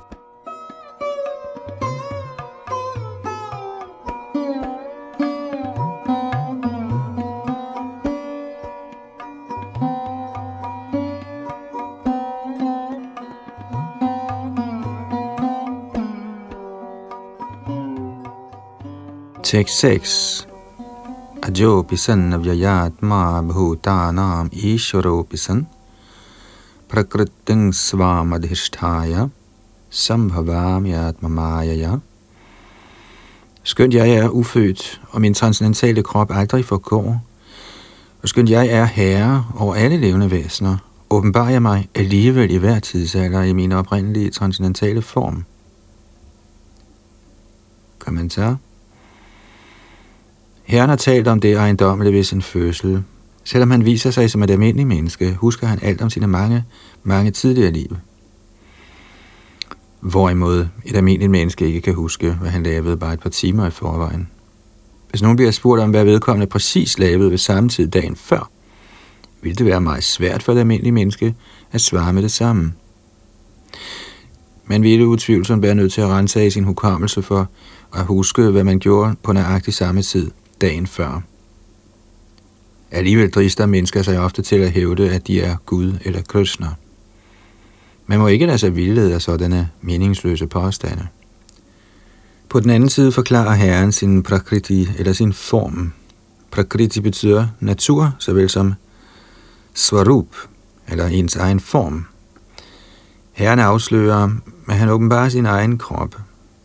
6. 19.51 20.47
Ajo 21.43 21.83
pisan 21.83 22.31
vyayatma 22.43 23.41
bhutanam 23.43 24.49
ishvaro 24.53 25.23
pisan 25.23 25.67
prakriting 26.87 27.75
svamadhisthaya 27.75 29.29
sambhavami 29.89 30.93
atmamayaya. 30.93 31.99
Skønt 33.63 33.93
jeg 33.93 34.09
er 34.09 34.29
ufødt, 34.29 35.01
og 35.09 35.21
min 35.21 35.33
transcendentale 35.33 36.03
krop 36.03 36.31
aldrig 36.31 36.65
forgår, 36.65 37.21
og 38.21 38.29
skønt 38.29 38.49
jeg 38.49 38.67
er 38.67 38.85
herre 38.85 39.45
over 39.57 39.75
alle 39.75 39.97
levende 39.97 40.31
væsener, 40.31 40.77
åbenbarer 41.09 41.49
jeg 41.49 41.61
mig 41.61 41.89
alligevel 41.95 42.51
i 42.51 42.57
hver 42.57 42.79
tidsalder 42.79 43.41
i 43.41 43.53
min 43.53 43.71
oprindelige 43.71 44.31
transcendentale 44.31 45.01
form. 45.01 45.43
Kommentar 47.99 48.57
Herren 50.71 50.89
har 50.89 50.95
talt 50.95 51.27
om 51.27 51.39
det 51.39 51.53
ejendommelige 51.53 52.13
ved 52.13 52.23
sin 52.23 52.41
fødsel. 52.41 53.03
Selvom 53.43 53.71
han 53.71 53.85
viser 53.85 54.11
sig 54.11 54.31
som 54.31 54.43
et 54.43 54.51
almindeligt 54.51 54.87
menneske, 54.87 55.33
husker 55.33 55.67
han 55.67 55.79
alt 55.81 56.01
om 56.01 56.09
sine 56.09 56.27
mange, 56.27 56.63
mange 57.03 57.31
tidligere 57.31 57.71
liv. 57.71 57.97
Hvorimod 59.99 60.67
et 60.85 60.95
almindeligt 60.95 61.31
menneske 61.31 61.67
ikke 61.67 61.81
kan 61.81 61.93
huske, 61.93 62.31
hvad 62.31 62.49
han 62.49 62.63
lavede 62.63 62.97
bare 62.97 63.13
et 63.13 63.19
par 63.19 63.29
timer 63.29 63.67
i 63.67 63.69
forvejen. 63.69 64.27
Hvis 65.09 65.21
nogen 65.21 65.35
bliver 65.35 65.51
spurgt 65.51 65.81
om, 65.81 65.89
hvad 65.89 66.05
vedkommende 66.05 66.47
præcis 66.47 66.99
lavede 66.99 67.31
ved 67.31 67.37
samme 67.37 67.69
tid 67.69 67.87
dagen 67.87 68.15
før, 68.15 68.49
ville 69.41 69.55
det 69.55 69.65
være 69.65 69.81
meget 69.81 70.03
svært 70.03 70.43
for 70.43 70.51
et 70.53 70.59
almindeligt 70.59 70.93
menneske 70.93 71.35
at 71.71 71.81
svare 71.81 72.13
med 72.13 72.23
det 72.23 72.31
samme. 72.31 72.73
Man 74.65 74.83
ville 74.83 75.07
utvivlsomt 75.07 75.61
være 75.61 75.75
nødt 75.75 75.93
til 75.93 76.01
at 76.01 76.07
rense 76.07 76.41
af 76.41 76.51
sin 76.51 76.63
hukommelse 76.63 77.21
for 77.21 77.49
at 77.93 78.05
huske, 78.05 78.41
hvad 78.49 78.63
man 78.63 78.79
gjorde 78.79 79.15
på 79.23 79.33
nøjagtig 79.33 79.73
samme 79.73 80.01
tid 80.01 80.31
dagen 80.61 80.87
før. 80.87 81.21
Alligevel 82.91 83.29
drister 83.29 83.65
mennesker 83.65 84.01
sig 84.01 84.19
ofte 84.19 84.41
til 84.41 84.55
at 84.55 84.71
hævde, 84.71 85.11
at 85.11 85.27
de 85.27 85.41
er 85.41 85.55
Gud 85.65 85.93
eller 86.05 86.21
Krishna. 86.21 86.67
Man 88.07 88.19
må 88.19 88.27
ikke 88.27 88.45
lade 88.45 88.57
sig 88.57 88.75
vildlede 88.75 89.13
af 89.13 89.21
sådanne 89.21 89.69
meningsløse 89.81 90.47
påstande. 90.47 91.07
På 92.49 92.59
den 92.59 92.69
anden 92.69 92.89
side 92.89 93.11
forklarer 93.11 93.53
Herren 93.53 93.91
sin 93.91 94.23
prakriti 94.23 94.89
eller 94.97 95.13
sin 95.13 95.33
form. 95.33 95.93
Prakriti 96.51 97.01
betyder 97.01 97.47
natur, 97.59 98.15
såvel 98.19 98.49
som 98.49 98.73
svarup, 99.73 100.35
eller 100.87 101.07
ens 101.07 101.35
egen 101.35 101.59
form. 101.59 102.05
Herren 103.31 103.59
afslører, 103.59 104.29
at 104.69 104.77
han 104.77 104.89
åbenbarer 104.89 105.29
sin 105.29 105.45
egen 105.45 105.77
krop. 105.77 106.15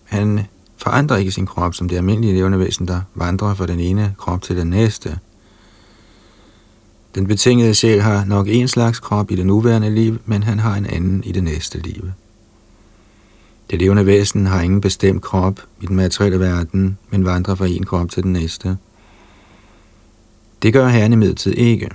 Han 0.04 0.40
forandrer 0.77 1.17
ikke 1.17 1.31
sin 1.31 1.47
krop 1.47 1.75
som 1.75 1.89
det 1.89 1.97
almindelige 1.97 2.35
levende 2.35 2.59
væsen, 2.59 2.89
der 2.89 3.01
vandrer 3.15 3.55
fra 3.55 3.67
den 3.67 3.81
ene 3.81 4.15
krop 4.19 4.43
til 4.43 4.57
den 4.57 4.67
næste. 4.67 5.19
Den 7.15 7.27
betingede 7.27 7.75
sjæl 7.75 8.01
har 8.01 8.25
nok 8.25 8.47
en 8.49 8.69
slags 8.69 9.01
krop 9.01 9.31
i 9.31 9.37
det 9.37 9.47
nuværende 9.47 9.91
liv, 9.91 10.19
men 10.25 10.43
han 10.43 10.59
har 10.59 10.75
en 10.77 10.87
anden 10.87 11.25
i 11.25 11.33
det 11.33 11.45
næste 11.45 11.79
liv. 11.79 12.11
Det 13.71 13.79
levende 13.79 14.07
væsen 14.07 14.47
har 14.47 14.61
ingen 14.61 14.81
bestemt 14.81 15.23
krop 15.23 15.61
i 15.81 15.87
den 15.87 15.97
materielle 15.97 16.41
verden, 16.41 16.99
men 17.11 17.25
vandrer 17.25 17.55
fra 17.55 17.67
en 17.67 17.87
krop 17.87 18.11
til 18.11 18.23
den 18.23 18.33
næste. 18.33 18.77
Det 20.62 20.73
gør 20.73 20.89
herren 20.89 21.12
imidlertid 21.12 21.53
ikke. 21.53 21.89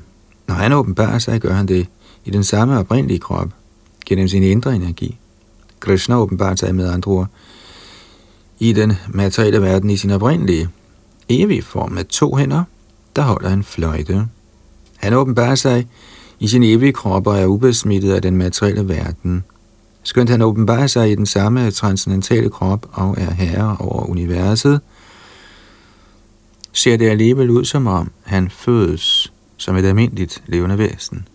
Når 0.47 0.55
han 0.55 0.73
åbenbarer 0.73 1.19
sig, 1.19 1.41
gør 1.41 1.53
han 1.53 1.67
det 1.67 1.87
i 2.25 2.31
den 2.31 2.43
samme 2.43 2.79
oprindelige 2.79 3.19
krop, 3.19 3.49
gennem 4.05 4.27
sin 4.27 4.43
indre 4.43 4.75
energi. 4.75 5.17
Krishna 5.79 6.17
åbenbarer 6.17 6.55
sig 6.55 6.75
med 6.75 6.89
andre 6.89 7.11
ord 7.11 7.27
i 8.61 8.73
den 8.73 8.93
materielle 9.09 9.61
verden 9.61 9.89
i 9.89 9.97
sin 9.97 10.11
oprindelige, 10.11 10.69
evige 11.29 11.61
form 11.61 11.91
med 11.91 12.05
to 12.05 12.35
hænder, 12.35 12.63
der 13.15 13.21
holder 13.21 13.49
en 13.49 13.63
fløjte. 13.63 14.27
Han 14.97 15.13
åbenbarer 15.13 15.55
sig 15.55 15.87
i 16.39 16.47
sin 16.47 16.63
evige 16.63 16.93
krop 16.93 17.27
og 17.27 17.39
er 17.39 17.45
ubesmittet 17.45 18.13
af 18.13 18.21
den 18.21 18.37
materielle 18.37 18.89
verden. 18.89 19.43
Skønt 20.03 20.29
han 20.29 20.41
åbenbarer 20.41 20.87
sig 20.87 21.11
i 21.11 21.15
den 21.15 21.25
samme 21.25 21.71
transcendentale 21.71 22.49
krop 22.49 22.85
og 22.91 23.15
er 23.17 23.31
herre 23.31 23.77
over 23.79 24.09
universet, 24.09 24.81
ser 26.73 26.97
det 26.97 27.09
alligevel 27.09 27.49
ud 27.49 27.65
som 27.65 27.87
om 27.87 28.11
han 28.23 28.49
fødes 28.49 29.33
som 29.57 29.75
et 29.75 29.85
almindeligt 29.85 30.43
levende 30.47 30.77
væsen. 30.77 31.27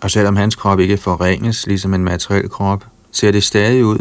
Og 0.00 0.10
selvom 0.10 0.36
hans 0.36 0.54
krop 0.54 0.80
ikke 0.80 0.96
forringes 0.96 1.66
ligesom 1.66 1.94
en 1.94 2.04
materiel 2.04 2.48
krop, 2.48 2.86
ser 3.12 3.30
det 3.30 3.44
stadig 3.44 3.84
ud, 3.84 3.98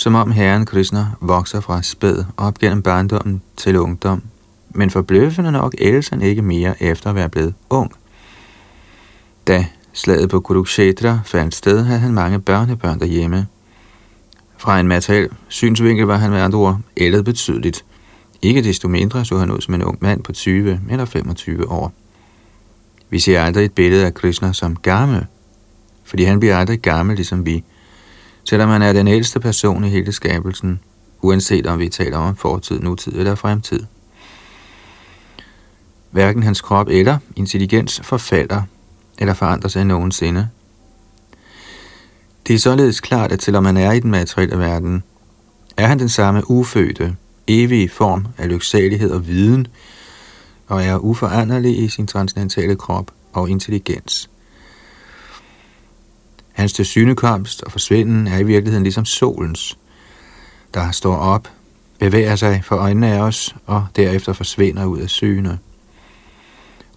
som 0.00 0.14
om 0.14 0.30
Herren 0.30 0.66
Krishna 0.66 1.06
vokser 1.20 1.60
fra 1.60 1.82
spæd 1.82 2.24
op 2.36 2.58
gennem 2.58 2.82
barndommen 2.82 3.42
til 3.56 3.76
ungdom, 3.76 4.22
men 4.70 4.90
forbløffende 4.90 5.52
nok 5.52 5.74
ældes 5.78 6.08
han 6.08 6.22
ikke 6.22 6.42
mere 6.42 6.82
efter 6.82 7.10
at 7.10 7.16
være 7.16 7.28
blevet 7.28 7.54
ung. 7.70 7.92
Da 9.46 9.66
slaget 9.92 10.30
på 10.30 10.40
Kurukshetra 10.40 11.20
fandt 11.24 11.54
sted, 11.54 11.84
havde 11.84 12.00
han 12.00 12.12
mange 12.12 12.40
børnebørn 12.40 13.00
derhjemme. 13.00 13.46
Fra 14.58 14.80
en 14.80 14.88
materiel 14.88 15.28
synsvinkel 15.48 16.06
var 16.06 16.16
han 16.16 16.30
med 16.30 16.40
andre 16.40 16.58
ord 16.58 16.78
ældet 16.96 17.24
betydeligt. 17.24 17.84
Ikke 18.42 18.64
desto 18.64 18.88
mindre 18.88 19.24
så 19.24 19.38
han 19.38 19.50
ud 19.50 19.60
som 19.60 19.74
en 19.74 19.82
ung 19.82 19.98
mand 20.00 20.22
på 20.22 20.32
20 20.32 20.80
eller 20.90 21.04
25 21.04 21.70
år. 21.70 21.92
Vi 23.10 23.18
ser 23.18 23.40
aldrig 23.40 23.64
et 23.64 23.72
billede 23.72 24.06
af 24.06 24.14
Krishna 24.14 24.52
som 24.52 24.76
gammel, 24.76 25.26
fordi 26.04 26.24
han 26.24 26.40
bliver 26.40 26.56
aldrig 26.56 26.80
gammel, 26.80 27.16
ligesom 27.16 27.46
vi– 27.46 27.64
selvom 28.44 28.68
han 28.68 28.82
er 28.82 28.92
den 28.92 29.08
ældste 29.08 29.40
person 29.40 29.84
i 29.84 29.88
hele 29.88 30.12
skabelsen, 30.12 30.80
uanset 31.22 31.66
om 31.66 31.78
vi 31.78 31.88
taler 31.88 32.18
om 32.18 32.36
fortid, 32.36 32.80
nutid 32.80 33.12
eller 33.12 33.34
fremtid. 33.34 33.80
Hverken 36.10 36.42
hans 36.42 36.60
krop 36.60 36.88
eller 36.88 37.18
intelligens 37.36 38.00
forfalder 38.04 38.62
eller 39.18 39.34
forandrer 39.34 39.68
sig 39.68 39.84
nogensinde. 39.84 40.48
Det 42.46 42.54
er 42.54 42.58
således 42.58 43.00
klart, 43.00 43.32
at 43.32 43.42
selvom 43.42 43.64
han 43.64 43.76
er 43.76 43.92
i 43.92 44.00
den 44.00 44.10
materielle 44.10 44.58
verden, 44.58 45.02
er 45.76 45.86
han 45.86 45.98
den 45.98 46.08
samme 46.08 46.50
ufødte, 46.50 47.16
evige 47.46 47.88
form 47.88 48.26
af 48.38 48.48
lyksalighed 48.48 49.10
og 49.10 49.26
viden, 49.26 49.66
og 50.66 50.84
er 50.84 50.96
uforanderlig 50.96 51.78
i 51.84 51.88
sin 51.88 52.06
transcendentale 52.06 52.76
krop 52.76 53.10
og 53.32 53.50
intelligens. 53.50 54.30
Hans 56.60 56.72
tilsynekomst 56.72 57.62
og 57.62 57.72
forsvinden 57.72 58.26
er 58.26 58.38
i 58.38 58.42
virkeligheden 58.42 58.82
ligesom 58.82 59.04
solens, 59.04 59.78
der 60.74 60.90
står 60.90 61.16
op, 61.16 61.48
bevæger 61.98 62.36
sig 62.36 62.62
for 62.64 62.76
øjnene 62.76 63.12
af 63.12 63.20
os 63.20 63.54
og 63.66 63.86
derefter 63.96 64.32
forsvinder 64.32 64.84
ud 64.84 64.98
af 64.98 65.10
syne. 65.10 65.58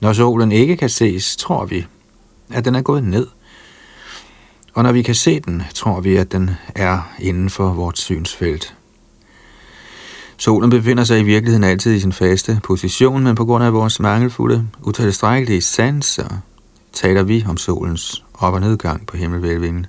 Når 0.01 0.13
solen 0.13 0.51
ikke 0.51 0.77
kan 0.77 0.89
ses, 0.89 1.35
tror 1.35 1.65
vi, 1.65 1.85
at 2.51 2.65
den 2.65 2.75
er 2.75 2.81
gået 2.81 3.03
ned. 3.03 3.27
Og 4.73 4.83
når 4.83 4.91
vi 4.91 5.01
kan 5.01 5.15
se 5.15 5.39
den, 5.39 5.63
tror 5.73 6.01
vi, 6.01 6.15
at 6.15 6.31
den 6.31 6.49
er 6.75 7.13
inden 7.19 7.49
for 7.49 7.73
vores 7.73 7.99
synsfelt. 7.99 8.75
Solen 10.37 10.69
befinder 10.69 11.03
sig 11.03 11.19
i 11.19 11.23
virkeligheden 11.23 11.63
altid 11.63 11.93
i 11.93 11.99
sin 11.99 12.13
faste 12.13 12.59
position, 12.63 13.23
men 13.23 13.35
på 13.35 13.45
grund 13.45 13.63
af 13.63 13.73
vores 13.73 13.99
mangelfulde, 13.99 14.67
utilstrækkelige 14.81 15.61
sanser, 15.61 16.37
taler 16.93 17.23
vi 17.23 17.45
om 17.47 17.57
solens 17.57 18.23
op- 18.33 18.53
og 18.53 18.61
nedgang 18.61 19.07
på 19.07 19.17
himmelvælvingen. 19.17 19.85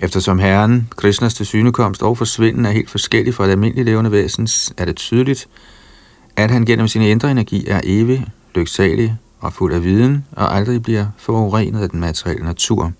Eftersom 0.00 0.38
Herren, 0.38 0.88
Krishnas 0.96 1.34
tilsynekomst 1.34 2.02
og 2.02 2.18
forsvinden 2.18 2.66
er 2.66 2.70
helt 2.70 2.90
forskellig 2.90 3.34
fra 3.34 3.44
det 3.44 3.50
almindelige 3.50 3.84
levende 3.84 4.12
væsens, 4.12 4.72
er 4.76 4.84
det 4.84 4.96
tydeligt, 4.96 5.48
at 6.36 6.50
han 6.50 6.64
gennem 6.64 6.88
sin 6.88 7.02
indre 7.02 7.30
energi 7.30 7.66
er 7.68 7.80
evig, 7.84 8.26
lyksalig 8.54 9.16
og 9.40 9.52
fuld 9.52 9.74
af 9.74 9.84
viden, 9.84 10.24
og 10.32 10.56
aldrig 10.56 10.82
bliver 10.82 11.06
forurenet 11.16 11.82
af 11.82 11.90
den 11.90 12.00
materielle 12.00 12.44
natur. 12.44 12.92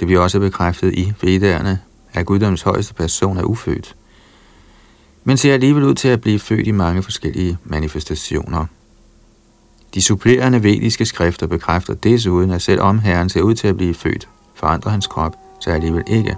Det 0.00 0.06
bliver 0.06 0.20
også 0.20 0.40
bekræftet 0.40 0.94
i 0.94 1.12
Vedderne, 1.20 1.78
at 2.12 2.26
guddoms 2.26 2.62
højeste 2.62 2.94
person 2.94 3.38
er 3.38 3.42
ufødt, 3.42 3.96
men 5.24 5.36
ser 5.36 5.54
alligevel 5.54 5.84
ud 5.84 5.94
til 5.94 6.08
at 6.08 6.20
blive 6.20 6.38
født 6.38 6.66
i 6.66 6.70
mange 6.70 7.02
forskellige 7.02 7.58
manifestationer. 7.64 8.66
De 9.94 10.02
supplerende 10.02 10.62
vediske 10.62 11.06
skrifter 11.06 11.46
bekræfter 11.46 11.94
desuden, 11.94 12.50
at 12.50 12.62
selvom 12.62 12.98
Herren 12.98 13.28
ser 13.28 13.42
ud 13.42 13.54
til 13.54 13.68
at 13.68 13.76
blive 13.76 13.94
født, 13.94 14.28
forandrer 14.54 14.90
hans 14.90 15.06
krop 15.06 15.36
sig 15.60 15.74
alligevel 15.74 16.04
ikke. 16.06 16.36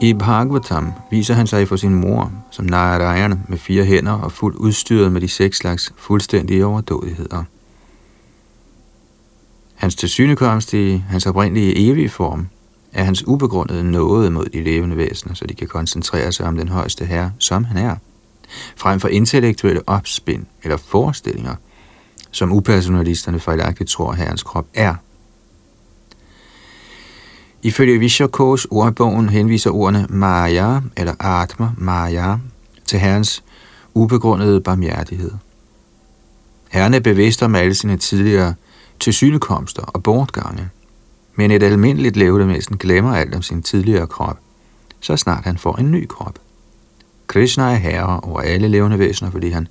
I 0.00 0.14
Bhagavatam 0.14 0.92
viser 1.10 1.34
han 1.34 1.46
sig 1.46 1.68
for 1.68 1.76
sin 1.76 1.94
mor 1.94 2.32
som 2.50 2.64
Narayana 2.64 3.36
med 3.48 3.58
fire 3.58 3.84
hænder 3.84 4.12
og 4.12 4.32
fuldt 4.32 4.56
udstyret 4.56 5.12
med 5.12 5.20
de 5.20 5.28
seks 5.28 5.58
slags 5.58 5.92
fuldstændige 5.96 6.66
overdådigheder. 6.66 7.44
Hans 9.74 9.94
tilsynekomst 9.94 10.74
i 10.74 11.02
hans 11.08 11.26
oprindelige 11.26 11.90
evige 11.90 12.08
form 12.08 12.48
er 12.96 13.04
hans 13.04 13.26
ubegrundede 13.26 13.84
nåde 13.84 14.30
mod 14.30 14.46
de 14.46 14.62
levende 14.62 14.96
væsener, 14.96 15.34
så 15.34 15.46
de 15.46 15.54
kan 15.54 15.68
koncentrere 15.68 16.32
sig 16.32 16.46
om 16.46 16.56
den 16.56 16.68
højeste 16.68 17.04
herre, 17.04 17.32
som 17.38 17.64
han 17.64 17.76
er, 17.76 17.96
frem 18.76 19.00
for 19.00 19.08
intellektuelle 19.08 19.82
opspind 19.86 20.46
eller 20.62 20.76
forestillinger, 20.76 21.54
som 22.30 22.52
upersonalisterne 22.52 23.40
fejlagtigt 23.40 23.90
tror, 23.90 24.12
herrens 24.12 24.42
krop 24.42 24.66
er. 24.74 24.94
Ifølge 27.62 27.98
Vishakos 27.98 28.66
ordbogen 28.70 29.28
henviser 29.28 29.70
ordene 29.70 30.06
Maya 30.10 30.80
eller 30.96 31.24
Atma 31.24 31.70
Maya 31.78 32.36
til 32.84 32.98
herrens 32.98 33.44
ubegrundede 33.94 34.60
barmhjertighed. 34.60 35.30
Herren 36.68 36.94
er 36.94 37.00
bevidst 37.00 37.42
om 37.42 37.54
alle 37.54 37.74
sine 37.74 37.96
tidligere 37.96 38.54
tilsynekomster 39.00 39.82
og 39.82 40.02
bortgange, 40.02 40.70
men 41.36 41.50
et 41.50 41.62
almindeligt 41.62 42.16
levende 42.16 42.60
glemmer 42.78 43.14
alt 43.14 43.34
om 43.34 43.42
sin 43.42 43.62
tidligere 43.62 44.06
krop, 44.06 44.38
så 45.00 45.16
snart 45.16 45.44
han 45.44 45.58
får 45.58 45.76
en 45.76 45.90
ny 45.90 46.06
krop. 46.08 46.38
Krishna 47.26 47.62
er 47.64 47.74
herre 47.74 48.20
over 48.20 48.40
alle 48.40 48.68
levende 48.68 48.98
væsener, 48.98 49.30
fordi 49.30 49.50
han 49.50 49.68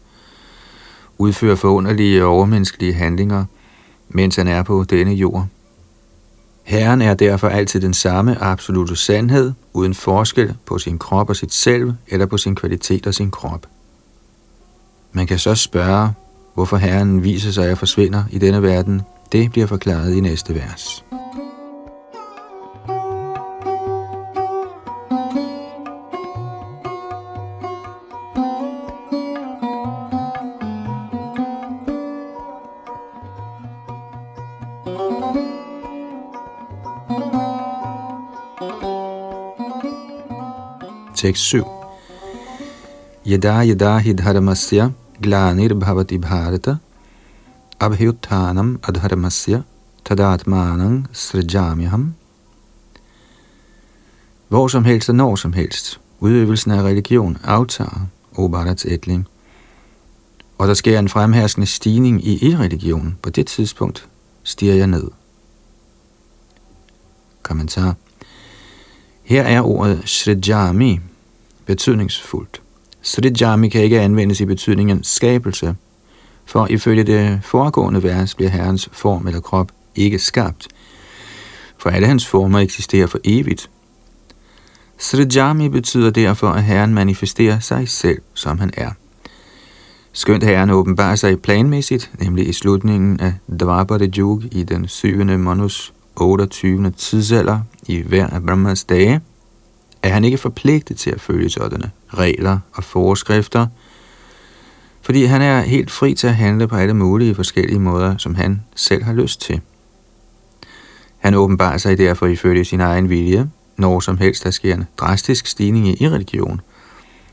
udfører 1.17 1.55
forunderlige 1.55 2.23
og 2.23 2.29
overmenneskelige 2.29 2.93
handlinger, 2.93 3.45
mens 4.09 4.35
han 4.35 4.47
er 4.47 4.63
på 4.63 4.83
denne 4.83 5.13
jord. 5.13 5.47
Herren 6.63 7.01
er 7.01 7.13
derfor 7.13 7.47
altid 7.47 7.81
den 7.81 7.93
samme 7.93 8.43
absolute 8.43 8.95
sandhed, 8.95 9.53
uden 9.73 9.93
forskel 9.93 10.55
på 10.65 10.77
sin 10.77 10.99
krop 10.99 11.29
og 11.29 11.35
sit 11.35 11.53
selv, 11.53 11.93
eller 12.07 12.25
på 12.25 12.37
sin 12.37 12.55
kvalitet 12.55 13.07
og 13.07 13.13
sin 13.13 13.31
krop. 13.31 13.67
Man 15.11 15.27
kan 15.27 15.39
så 15.39 15.55
spørge, 15.55 16.09
hvorfor 16.53 16.77
Herren 16.77 17.23
viser 17.23 17.51
sig 17.51 17.71
og 17.71 17.77
forsvinder 17.77 18.23
i 18.31 18.39
denne 18.39 18.61
verden. 18.61 19.01
Det 19.31 19.51
bliver 19.51 19.67
forklaret 19.67 20.15
i 20.15 20.19
næste 20.19 20.55
vers. 20.55 21.05
Tekst 41.25 41.43
7. 41.43 41.65
Yada 43.25 43.63
yada 43.63 43.97
hidharmasya 43.97 44.91
glanir 45.21 45.73
bhavati 45.73 46.17
bharata 46.21 46.77
abhyuttanam 47.79 48.79
adharmasya 48.83 49.63
tadatmanam 50.05 51.05
srijamyaham. 51.13 52.13
Hvor 54.47 54.67
som 54.67 54.85
helst 54.85 55.09
og 55.09 55.15
når 55.15 55.35
som 55.35 55.53
helst, 55.53 55.99
udøvelsen 56.19 56.71
af 56.71 56.81
religion 56.83 57.37
aftager, 57.43 58.07
o 58.37 58.47
Bharats 58.47 58.85
ætling, 58.85 59.27
og 60.57 60.67
der 60.67 60.73
sker 60.73 60.99
en 60.99 61.09
fremherskende 61.09 61.67
stigning 61.67 62.27
i 62.27 62.49
irreligion. 62.49 63.17
På 63.21 63.29
det 63.29 63.47
tidspunkt 63.47 64.07
stiger 64.43 64.73
jeg 64.73 64.87
ned. 64.87 65.07
Kommentar. 67.43 67.95
Her 69.23 69.43
er 69.43 69.61
ordet 69.61 70.01
Srijami 70.05 70.99
betydningsfuldt. 71.65 72.61
Srijami 73.01 73.69
kan 73.69 73.81
ikke 73.81 74.01
anvendes 74.01 74.41
i 74.41 74.45
betydningen 74.45 75.03
skabelse, 75.03 75.75
for 76.45 76.67
ifølge 76.67 77.03
det 77.03 77.39
foregående 77.43 78.03
vers 78.03 78.35
bliver 78.35 78.49
Herrens 78.49 78.89
form 78.91 79.27
eller 79.27 79.39
krop 79.39 79.71
ikke 79.95 80.19
skabt, 80.19 80.67
for 81.77 81.89
alle 81.89 82.07
hans 82.07 82.27
former 82.27 82.59
eksisterer 82.59 83.07
for 83.07 83.19
evigt. 83.23 83.69
Srijami 84.97 85.69
betyder 85.69 86.09
derfor, 86.09 86.49
at 86.49 86.63
Herren 86.63 86.93
manifesterer 86.93 87.59
sig 87.59 87.89
selv, 87.89 88.21
som 88.33 88.59
han 88.59 88.71
er. 88.77 88.91
Skønt 90.13 90.43
Herren 90.43 90.69
åbenbarer 90.69 91.15
sig 91.15 91.41
planmæssigt, 91.41 92.11
nemlig 92.19 92.47
i 92.49 92.53
slutningen 92.53 93.19
af 93.19 93.33
Dvapara 93.59 94.05
Yug 94.17 94.43
i 94.51 94.63
den 94.63 94.87
7. 94.87 95.25
manus 95.25 95.93
28. 96.15 96.91
tidsalder 96.91 97.59
i 97.87 98.01
hver 98.01 98.27
af 98.27 98.43
Brahmas 98.43 98.83
dage, 98.83 99.21
er 100.05 100.13
han 100.13 100.23
ikke 100.23 100.37
forpligtet 100.37 100.97
til 100.97 101.11
at 101.11 101.21
følge 101.21 101.49
sådanne 101.49 101.91
regler 102.13 102.59
og 102.73 102.83
forskrifter, 102.83 103.67
fordi 105.01 105.23
han 105.23 105.41
er 105.41 105.61
helt 105.61 105.91
fri 105.91 106.13
til 106.13 106.27
at 106.27 106.35
handle 106.35 106.67
på 106.67 106.75
alle 106.75 106.93
mulige 106.93 107.35
forskellige 107.35 107.79
måder, 107.79 108.17
som 108.17 108.35
han 108.35 108.61
selv 108.75 109.03
har 109.03 109.13
lyst 109.13 109.41
til. 109.41 109.61
Han 111.17 111.33
åbenbarer 111.33 111.77
sig 111.77 111.97
derfor 111.97 112.25
ifølge 112.25 112.65
sin 112.65 112.81
egen 112.81 113.09
vilje, 113.09 113.49
når 113.77 113.99
som 113.99 114.17
helst 114.17 114.43
der 114.43 114.51
sker 114.51 114.75
en 114.75 114.83
drastisk 114.97 115.47
stigning 115.47 116.01
i 116.01 116.09
religion, 116.09 116.61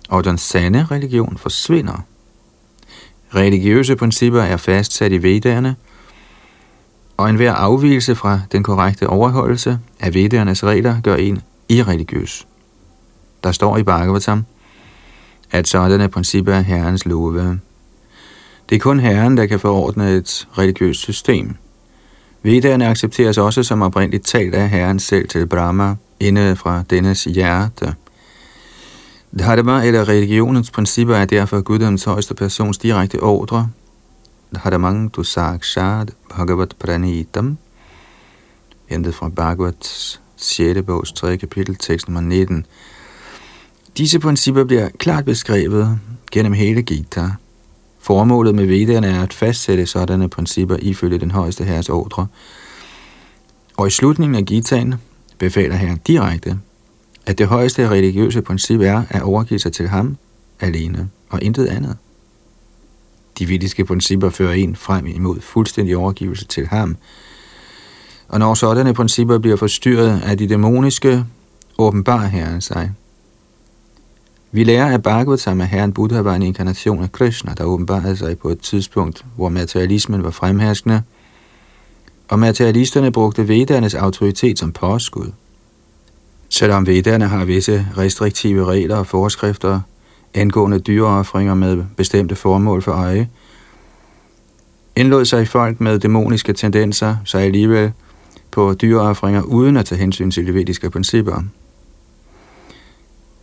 og 0.09 0.25
den 0.25 0.39
sande 0.39 0.87
religion 0.91 1.39
forsvinder. 1.39 2.05
Religiøse 3.35 3.97
principper 3.97 4.43
er 4.43 4.57
fastsat 4.57 5.13
i 5.13 5.23
vedderne, 5.23 5.77
og 7.17 7.31
enhver 7.31 7.53
afvielse 7.53 8.15
fra 8.15 8.41
den 8.53 8.63
korrekte 8.63 9.07
overholdelse 9.07 9.79
af 10.01 10.15
vedernes 10.15 10.65
regler 10.65 11.01
gør 11.01 11.17
en 11.17 11.43
irreligiøs. 11.69 12.47
Der 13.44 13.52
står 13.52 13.76
i 13.76 13.83
Bhagavatam, 13.83 14.44
at 15.50 15.68
sådanne 15.68 16.09
principper 16.09 16.55
er 16.55 16.61
Herrens 16.61 17.07
love. 17.07 17.61
Det 18.68 18.76
er 18.76 18.81
kun 18.81 19.00
Herren, 19.00 19.37
der 19.37 19.46
kan 19.46 19.61
forordne 19.61 20.11
et 20.11 20.48
religiøst 20.59 21.00
system. 21.00 21.57
Vedderne 22.42 22.87
accepteres 22.87 23.38
også 23.38 23.62
som 23.62 23.83
oprindeligt 23.83 24.26
talt 24.26 24.55
af 24.55 24.68
Herren 24.68 24.98
selv 24.98 25.28
til 25.28 25.46
Brahma, 25.46 25.94
inde 26.20 26.57
fra 26.57 26.83
dennes 26.90 27.24
hjerte. 27.24 27.94
Dharma 29.38 29.87
eller 29.87 30.09
religionens 30.09 30.70
principper 30.70 31.14
er 31.16 31.24
derfor 31.24 31.61
guddoms 31.61 32.05
højeste 32.05 32.35
persons 32.35 32.78
direkte 32.78 33.20
ordre. 33.20 33.70
Dharmang 34.55 35.14
du 35.14 35.22
sakshad 35.22 36.07
bhagavat 36.31 36.74
pranitam, 36.78 37.59
hentet 38.87 39.14
fra 39.14 39.28
Bhagavats 39.28 40.20
6. 40.37 40.78
bogs 40.87 41.12
3. 41.12 41.37
kapitel, 41.37 41.76
tekst 41.76 42.09
nummer 42.09 42.20
19. 42.20 42.66
Disse 43.96 44.18
principper 44.18 44.64
bliver 44.64 44.88
klart 44.98 45.24
beskrevet 45.24 45.98
gennem 46.31 46.52
hele 46.52 46.83
Gita. 46.83 47.31
Formålet 47.98 48.55
med 48.55 48.66
Vedderne 48.66 49.07
er 49.07 49.22
at 49.22 49.33
fastsætte 49.33 49.87
sådanne 49.87 50.28
principper 50.28 50.76
ifølge 50.76 51.18
den 51.18 51.31
højeste 51.31 51.64
herres 51.64 51.88
ordre. 51.88 52.26
Og 53.76 53.87
i 53.87 53.90
slutningen 53.90 54.35
af 54.35 54.44
Gitaen 54.44 54.94
befaler 55.38 55.76
herren 55.76 56.00
direkte, 56.07 56.59
at 57.26 57.38
det 57.38 57.46
højeste 57.46 57.88
religiøse 57.88 58.42
princip 58.42 58.81
er 58.81 59.02
at 59.11 59.22
overgive 59.22 59.61
sig 59.61 59.72
til 59.72 59.88
ham 59.88 60.16
alene 60.61 61.11
og 61.28 61.42
intet 61.42 61.66
andet. 61.66 61.96
De 63.38 63.46
vidiske 63.46 63.85
principper 63.85 64.31
fører 64.31 64.52
en 64.52 64.76
frem 64.76 65.07
imod 65.07 65.40
fuldstændig 65.40 65.96
overgivelse 65.96 66.44
til 66.44 66.66
ham, 66.66 66.96
og 68.28 68.38
når 68.38 68.55
sådanne 68.55 68.94
principper 68.94 69.38
bliver 69.38 69.57
forstyrret 69.57 70.20
af 70.24 70.38
de 70.38 70.48
dæmoniske, 70.48 71.24
åbenbarer 71.78 72.28
herren 72.28 72.61
sig– 72.61 72.92
vi 74.53 74.65
lærer 74.65 74.95
at 74.95 75.03
Bhagavatam, 75.03 75.61
er 75.61 75.65
herren 75.65 75.93
Buddha 75.93 76.21
var 76.21 76.35
en 76.35 76.43
inkarnation 76.43 77.03
af 77.03 77.12
Krishna, 77.12 77.55
der 77.59 77.65
åbenbarede 77.65 78.17
sig 78.17 78.38
på 78.38 78.49
et 78.49 78.61
tidspunkt, 78.61 79.25
hvor 79.37 79.49
materialismen 79.49 80.25
var 80.25 80.31
fremherskende, 80.31 81.03
og 82.29 82.38
materialisterne 82.38 83.12
brugte 83.12 83.49
vedernes 83.49 83.95
autoritet 83.95 84.59
som 84.59 84.73
påskud. 84.73 85.33
Selvom 86.49 86.87
vedderne 86.87 87.29
har 87.29 87.45
visse 87.45 87.87
restriktive 87.99 88.65
regler 88.65 88.97
og 88.97 89.07
forskrifter, 89.07 89.81
angående 90.35 90.79
dyreoffringer 90.79 91.55
med 91.55 91.85
bestemte 91.97 92.35
formål 92.35 92.83
for 92.83 92.93
øje, 92.93 93.29
indlod 94.97 95.25
sig 95.25 95.49
folk 95.49 95.81
med 95.81 95.99
dæmoniske 95.99 96.53
tendenser 96.53 97.17
så 97.25 97.38
alligevel 97.38 97.93
på 98.51 98.75
dyreoffringer 98.75 99.43
uden 99.43 99.77
at 99.77 99.87
tage 99.87 99.99
hensyn 99.99 100.31
til 100.31 100.45
levitiske 100.45 100.91
principper. 100.91 101.43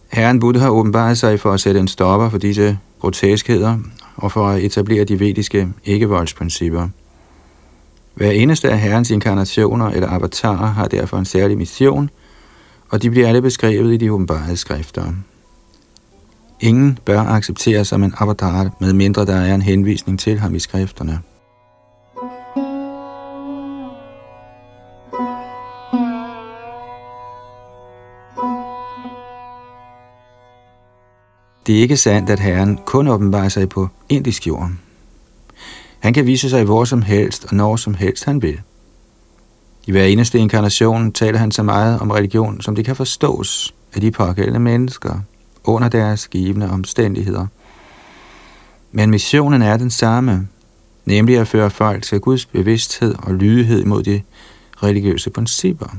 Herren 0.10 0.40
Buddha 0.40 0.62
har 0.62 0.70
åbenbart 0.70 1.18
sig 1.18 1.40
for 1.40 1.52
at 1.52 1.60
sætte 1.60 1.80
en 1.80 1.88
stopper 1.88 2.30
for 2.30 2.38
disse 2.38 2.78
groteskheder 3.02 3.78
og 4.16 4.32
for 4.32 4.48
at 4.48 4.64
etablere 4.64 5.04
de 5.04 5.20
vediske 5.20 5.68
ikke-voldsprincipper. 5.86 6.88
Hver 8.16 8.32
eneste 8.32 8.70
af 8.70 8.80
herrens 8.80 9.12
inkarnationer 9.12 9.90
eller 9.90 10.10
avatarer 10.10 10.68
har 10.68 10.88
derfor 10.88 11.18
en 11.18 11.26
særlig 11.26 11.58
mission, 11.58 12.10
og 12.90 13.02
de 13.02 13.10
bliver 13.10 13.28
alle 13.28 13.42
beskrevet 13.42 13.94
i 13.94 13.98
de 13.98 14.14
åbenbare 14.14 14.56
skrifter. 14.56 15.14
Ingen 16.60 17.00
bør 17.06 17.20
accepteres 17.20 17.88
som 17.88 18.04
en 18.04 18.14
avatar, 18.20 18.70
med 18.80 18.94
mindre 18.94 19.26
der 19.26 19.36
er 19.36 19.56
en 19.56 19.62
henvisning 19.62 20.20
til 20.20 20.40
ham 20.40 20.56
i 20.56 20.60
skrifterne. 20.60 21.20
Det 31.70 31.78
er 31.78 31.82
ikke 31.82 31.98
sandt, 31.98 32.30
at 32.30 32.40
Herren 32.40 32.80
kun 32.86 33.08
åbenbarer 33.08 33.50
sig 33.50 33.70
på 33.70 33.88
indisk 34.10 34.48
jord. 34.48 34.72
Han 36.00 36.14
kan 36.14 36.26
vise 36.26 36.50
sig 36.50 36.64
hvor 36.64 36.86
som 36.86 37.02
helst 37.02 37.46
og 37.46 37.56
når 37.56 37.76
som 37.76 37.94
helst 37.94 38.26
han 38.26 38.42
vil. 38.42 38.62
I 39.88 39.92
hver 39.92 40.04
eneste 40.04 40.40
inkarnation 40.40 41.12
taler 41.12 41.40
han 41.40 41.52
så 41.52 41.64
meget 41.64 42.00
om 42.00 42.12
religion, 42.12 42.62
som 42.62 42.76
det 42.76 42.86
kan 42.86 42.96
forstås 42.96 43.76
af 43.94 44.02
de 44.02 44.12
pågældende 44.12 44.60
mennesker 44.60 45.20
under 45.64 45.90
deres 45.90 46.28
givende 46.28 46.70
omstændigheder. 46.70 47.48
Men 48.92 49.10
missionen 49.12 49.62
er 49.62 49.78
den 49.78 49.90
samme, 49.90 50.48
nemlig 51.06 51.38
at 51.38 51.48
føre 51.48 51.70
folk 51.70 52.04
til 52.04 52.20
Guds 52.20 52.46
bevidsthed 52.46 53.16
og 53.18 53.34
lydighed 53.34 53.86
mod 53.86 54.04
de 54.04 54.22
religiøse 54.84 55.30
principper. 55.30 55.96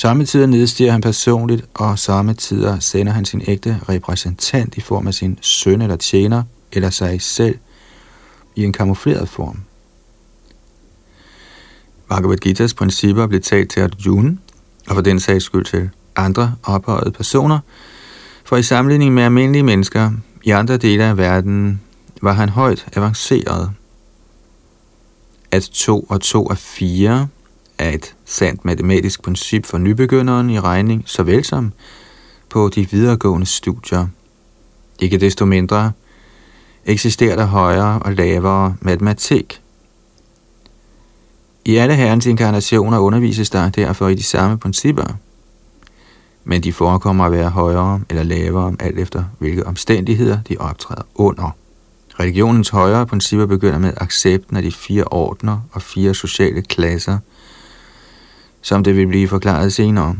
Samtidig 0.00 0.46
nedstiger 0.46 0.92
han 0.92 1.00
personligt, 1.00 1.64
og 1.74 1.98
samtidig 1.98 2.82
sender 2.82 3.12
han 3.12 3.24
sin 3.24 3.42
ægte 3.46 3.80
repræsentant 3.88 4.76
i 4.76 4.80
form 4.80 5.06
af 5.06 5.14
sin 5.14 5.38
søn 5.40 5.82
eller 5.82 5.96
tjener, 5.96 6.42
eller 6.72 6.90
sig 6.90 7.22
selv, 7.22 7.58
i 8.56 8.64
en 8.64 8.72
kamufleret 8.72 9.28
form. 9.28 9.60
Bhagavad 12.08 12.46
Gita's 12.46 12.74
principper 12.74 13.26
blev 13.26 13.40
talt 13.40 13.70
til 13.70 13.80
Arjuna, 13.80 14.36
og 14.88 14.94
for 14.94 15.00
den 15.00 15.20
sags 15.20 15.44
skyld 15.44 15.64
til 15.64 15.90
andre 16.16 16.54
ophøjede 16.62 17.10
personer, 17.10 17.58
for 18.44 18.56
i 18.56 18.62
sammenligning 18.62 19.14
med 19.14 19.22
almindelige 19.22 19.62
mennesker 19.62 20.10
i 20.44 20.50
andre 20.50 20.76
dele 20.76 21.04
af 21.04 21.16
verden 21.16 21.80
var 22.22 22.32
han 22.32 22.48
højt 22.48 22.86
avanceret. 22.96 23.70
At 25.50 25.62
to 25.62 26.00
og 26.00 26.20
to 26.20 26.46
er 26.46 26.54
fire 26.54 27.28
er 27.80 27.90
et 27.90 28.14
sandt 28.24 28.64
matematisk 28.64 29.22
princip 29.22 29.66
for 29.66 29.78
nybegynderen 29.78 30.50
i 30.50 30.60
regning, 30.60 31.02
såvel 31.06 31.44
som 31.44 31.72
på 32.48 32.70
de 32.74 32.90
videregående 32.90 33.46
studier. 33.46 34.06
Ikke 34.98 35.18
desto 35.18 35.44
mindre 35.44 35.92
eksisterer 36.84 37.36
der 37.36 37.44
højere 37.44 37.98
og 37.98 38.12
lavere 38.12 38.74
matematik. 38.80 39.60
I 41.64 41.76
alle 41.76 41.94
herrens 41.94 42.26
inkarnationer 42.26 42.98
undervises 42.98 43.50
der 43.50 43.68
derfor 43.68 44.08
i 44.08 44.14
de 44.14 44.22
samme 44.22 44.58
principper, 44.58 45.04
men 46.44 46.62
de 46.62 46.72
forekommer 46.72 47.24
at 47.24 47.32
være 47.32 47.50
højere 47.50 48.00
eller 48.10 48.22
lavere, 48.22 48.76
alt 48.80 48.98
efter 48.98 49.24
hvilke 49.38 49.66
omstændigheder 49.66 50.38
de 50.48 50.56
optræder 50.58 51.02
under. 51.14 51.50
Religionens 52.20 52.68
højere 52.68 53.06
principper 53.06 53.46
begynder 53.46 53.78
med 53.78 53.92
accepten 53.96 54.56
af 54.56 54.62
de 54.62 54.72
fire 54.72 55.04
ordner 55.04 55.60
og 55.72 55.82
fire 55.82 56.14
sociale 56.14 56.62
klasser– 56.62 57.18
som 58.62 58.84
det 58.84 58.96
vil 58.96 59.06
blive 59.06 59.28
forklaret 59.28 59.72
senere. 59.72 60.16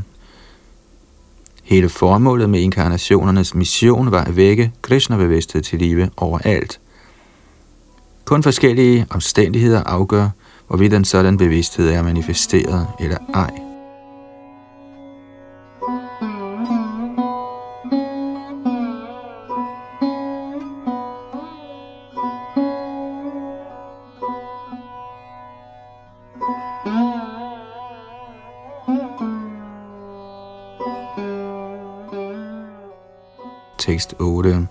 Hele 1.62 1.88
formålet 1.88 2.50
med 2.50 2.60
inkarnationernes 2.60 3.54
mission 3.54 4.10
var 4.10 4.24
at 4.24 4.36
vække 4.36 4.72
Krishna-bevidsthed 4.82 5.62
til 5.62 5.78
live 5.78 6.10
overalt. 6.16 6.80
Kun 8.24 8.42
forskellige 8.42 9.06
omstændigheder 9.10 9.82
afgør, 9.82 10.28
hvorvidt 10.68 10.94
en 10.94 11.04
sådan 11.04 11.36
bevidsthed 11.36 11.90
er 11.90 12.02
manifesteret 12.02 12.86
eller 13.00 13.18
ej. 13.34 13.69
Tekst 33.80 34.14
8. 34.18 34.66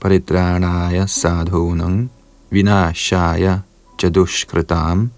Paritranaya 0.00 1.06
sadhunang 1.06 2.10
vinashaya 2.52 3.62
jadushkritam 3.98 5.10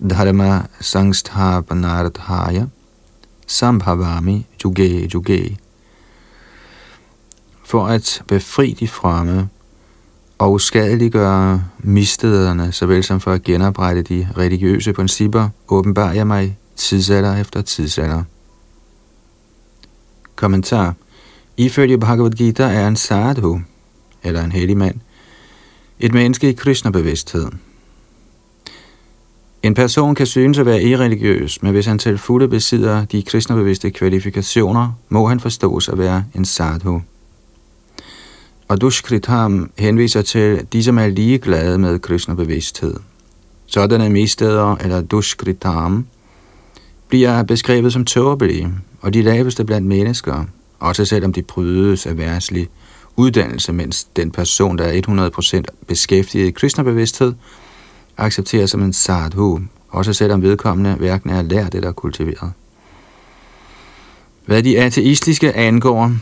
dharma 0.00 0.66
sangsthapanarthaya 0.80 2.68
sambhavami 3.46 4.46
juge 4.58 5.08
juge. 5.14 5.58
For 7.64 7.86
at 7.86 8.22
befri 8.26 8.72
de 8.80 8.88
fremme 8.88 9.48
og 10.38 10.52
uskadeliggøre 10.52 11.64
mistederne, 11.78 12.72
såvel 12.72 13.04
som 13.04 13.20
for 13.20 13.32
at 13.32 13.42
genoprette 13.42 14.02
de 14.02 14.28
religiøse 14.36 14.92
principper, 14.92 15.48
åbenbarer 15.68 16.12
jeg 16.12 16.26
mig 16.26 16.58
tidsalder 16.76 17.36
efter 17.36 17.62
tidsalder. 17.62 18.22
Kommentar 20.36 20.94
Ifølge 21.58 21.98
Bhagavad 21.98 22.30
Gita 22.30 22.62
er 22.62 22.88
en 22.88 22.96
sadhu, 22.96 23.60
eller 24.22 24.44
en 24.44 24.52
hellig 24.52 24.76
mand, 24.76 24.94
et 26.00 26.14
menneske 26.14 26.50
i 26.50 26.52
Krishna-bevidsthed. 26.52 27.46
En 29.62 29.74
person 29.74 30.14
kan 30.14 30.26
synes 30.26 30.58
at 30.58 30.66
være 30.66 30.82
irreligiøs, 30.82 31.62
men 31.62 31.72
hvis 31.72 31.86
han 31.86 31.98
til 31.98 32.18
fulde 32.18 32.48
besidder 32.48 33.04
de 33.04 33.22
kristnebevidste 33.22 33.90
kvalifikationer, 33.90 34.92
må 35.08 35.28
han 35.28 35.40
forstås 35.40 35.88
at 35.88 35.98
være 35.98 36.24
en 36.34 36.44
sadhu. 36.44 37.02
Og 38.68 38.80
Dushkritam 38.80 39.70
henviser 39.78 40.22
til 40.22 40.66
de, 40.72 40.82
som 40.82 40.98
er 40.98 41.06
ligeglade 41.06 41.78
med 41.78 41.98
kristnebevidsthed. 41.98 42.94
Sådanne 43.66 44.08
misteder, 44.08 44.76
eller 44.76 45.00
Dushkritam, 45.00 46.06
bliver 47.08 47.42
beskrevet 47.42 47.92
som 47.92 48.04
tåbelige 48.04 48.68
og 49.00 49.14
de 49.14 49.22
laveste 49.22 49.64
blandt 49.64 49.86
mennesker– 49.86 50.44
også 50.78 51.04
selvom 51.04 51.32
de 51.32 51.42
prydes 51.42 52.06
af 52.06 52.18
værtslig 52.18 52.68
uddannelse, 53.16 53.72
mens 53.72 54.04
den 54.04 54.30
person, 54.30 54.78
der 54.78 54.84
er 54.84 55.60
100% 55.60 55.84
beskæftiget 55.86 56.46
i 56.46 56.50
kristnebevidsthed, 56.50 57.34
accepteres 58.16 58.70
som 58.70 58.82
en 58.82 58.92
sadhu, 58.92 59.60
også 59.88 60.12
selvom 60.12 60.42
vedkommende 60.42 60.94
hverken 60.94 61.30
er 61.30 61.42
lært 61.42 61.74
eller 61.74 61.92
kultiveret. 61.92 62.52
Hvad 64.46 64.62
de 64.62 64.80
ateistiske 64.80 65.56
angår, 65.56 66.12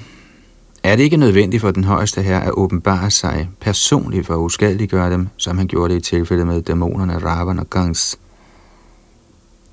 er 0.82 0.96
det 0.96 1.02
ikke 1.02 1.16
nødvendigt 1.16 1.60
for 1.60 1.70
den 1.70 1.84
højeste 1.84 2.22
her 2.22 2.40
at 2.40 2.52
åbenbare 2.52 3.10
sig 3.10 3.48
personligt 3.60 4.26
for 4.26 4.34
at 4.34 4.38
uskadeliggøre 4.38 5.10
dem, 5.10 5.28
som 5.36 5.58
han 5.58 5.66
gjorde 5.66 5.94
det 5.94 6.00
i 6.00 6.10
tilfældet 6.10 6.46
med 6.46 6.62
dæmonerne 6.62 7.18
Ravan 7.18 7.58
og 7.58 7.70
Gangs. 7.70 8.18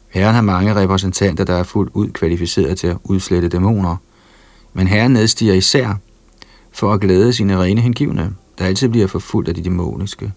Herren 0.09 0.35
har 0.35 0.41
mange 0.41 0.75
repræsentanter, 0.75 1.43
der 1.43 1.53
er 1.53 1.63
fuldt 1.63 1.91
ud 1.93 2.09
kvalificeret 2.11 2.77
til 2.77 2.87
at 2.87 2.97
udslette 3.03 3.49
dæmoner– 3.49 3.95
men 4.73 4.87
herren 4.87 5.11
nedstiger 5.11 5.53
især 5.53 5.99
for 6.71 6.93
at 6.93 7.01
glæde 7.01 7.33
sine 7.33 7.61
rene 7.61 7.81
hengivne, 7.81 8.35
der 8.57 8.65
altid 8.65 8.89
bliver 8.89 9.07
forfulgt 9.07 9.49
af 9.49 9.55
de 9.55 9.63
dæmoniske. 9.63 10.31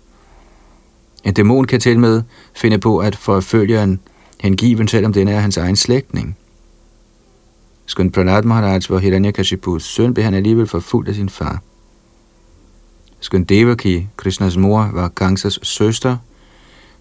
En 1.25 1.35
dæmon 1.35 1.65
kan 1.65 1.81
til 1.81 1.99
med 1.99 2.23
finde 2.55 2.79
på 2.79 2.99
at 2.99 3.17
forfølge 3.17 3.83
en 3.83 4.01
hengiven, 4.41 4.89
selvom 4.89 5.13
den 5.13 5.29
er 5.29 5.41
hans 5.41 5.57
egen 5.57 5.77
slægtning. 5.77 6.37
Skønt 7.87 8.13
Pranad 8.13 8.43
Maharaj 8.43 8.81
var 8.89 8.99
Hiranyakashipus 8.99 9.85
søn, 9.85 10.15
blev 10.15 10.25
han 10.25 10.35
alligevel 10.35 10.67
forfulgt 10.67 11.09
af 11.09 11.15
sin 11.15 11.29
far. 11.29 11.63
Skønt 13.21 13.49
Devaki, 13.49 14.07
Krishnas 14.17 14.57
mor, 14.57 14.91
var 14.93 15.09
Gangsas 15.09 15.59
søster, 15.63 16.17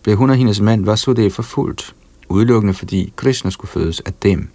blev 0.04 0.18
hun 0.18 0.30
og 0.30 0.36
hendes 0.36 0.62
mand 0.62 0.86
Vasudev 0.86 1.32
forfulgt, 1.32 1.96
udelukkende 2.30 2.74
fordi 2.74 3.14
Krishna 3.16 3.50
skulle 3.50 3.72
fødes 3.72 4.00
af 4.00 4.14
dem. 4.14 4.50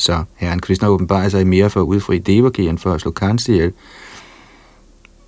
Så 0.00 0.24
herren 0.36 0.60
Krishna 0.60 0.88
åbenbarer 0.88 1.28
sig 1.28 1.46
mere 1.46 1.70
for 1.70 1.80
at 1.80 1.84
udfri 1.84 2.18
Devaki 2.18 2.68
end 2.68 2.78
for 2.78 2.92
at 2.92 3.00
slå 3.00 3.10
Kansi 3.10 3.52
ihjel. 3.52 3.72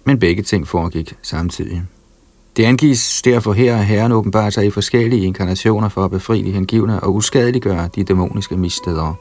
Men 0.05 0.19
begge 0.19 0.43
ting 0.43 0.69
foregik 0.69 1.15
samtidig. 1.23 1.83
Det 2.57 2.65
angives 2.65 3.23
derfor 3.23 3.53
her, 3.53 3.77
at 3.77 3.87
herren 3.87 4.13
åbenbarer 4.13 4.51
sig 4.51 4.67
i 4.67 4.71
forskellige 4.71 5.27
inkarnationer 5.27 5.89
for 5.89 6.05
at 6.05 6.11
befri 6.11 6.43
de 6.43 6.51
hengivne 6.51 7.01
og 7.01 7.15
uskadeliggøre 7.15 7.89
de 7.95 8.05
dæmoniske 8.05 8.57
misstedere. 8.57 9.15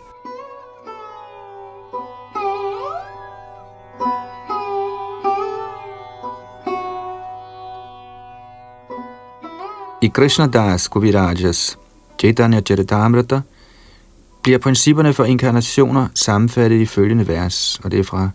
I 10.01 10.07
Krishna 10.07 10.47
Das 10.47 10.87
Kuvirajas 10.87 11.79
Chaitanya 12.19 12.61
Charitamrita 12.61 13.41
bliver 14.41 14.57
principperne 14.57 15.13
for 15.13 15.23
inkarnationer 15.23 16.07
sammenfattet 16.15 16.81
i 16.81 16.85
følgende 16.85 17.27
vers, 17.27 17.79
og 17.83 17.91
det 17.91 17.99
er 17.99 18.03
fra 18.03 18.29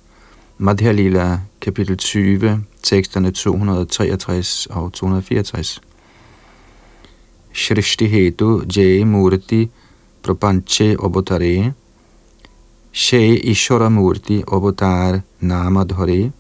Madhya 0.59 0.93
Lila, 0.93 1.41
kapitel 1.61 1.97
20, 1.97 2.65
teksterne 2.83 3.31
263 3.31 4.67
og 4.71 4.93
264. 4.93 5.81
Shrishti 7.53 8.07
hetu 8.07 8.63
jay 8.77 9.03
murti 9.03 9.71
prapanche 10.23 10.97
obotare 10.99 11.73
She 12.93 13.39
Ishora 13.39 13.89
Murti 13.89 14.43
Avatar 14.53 15.21
Namadhare 15.41 16.33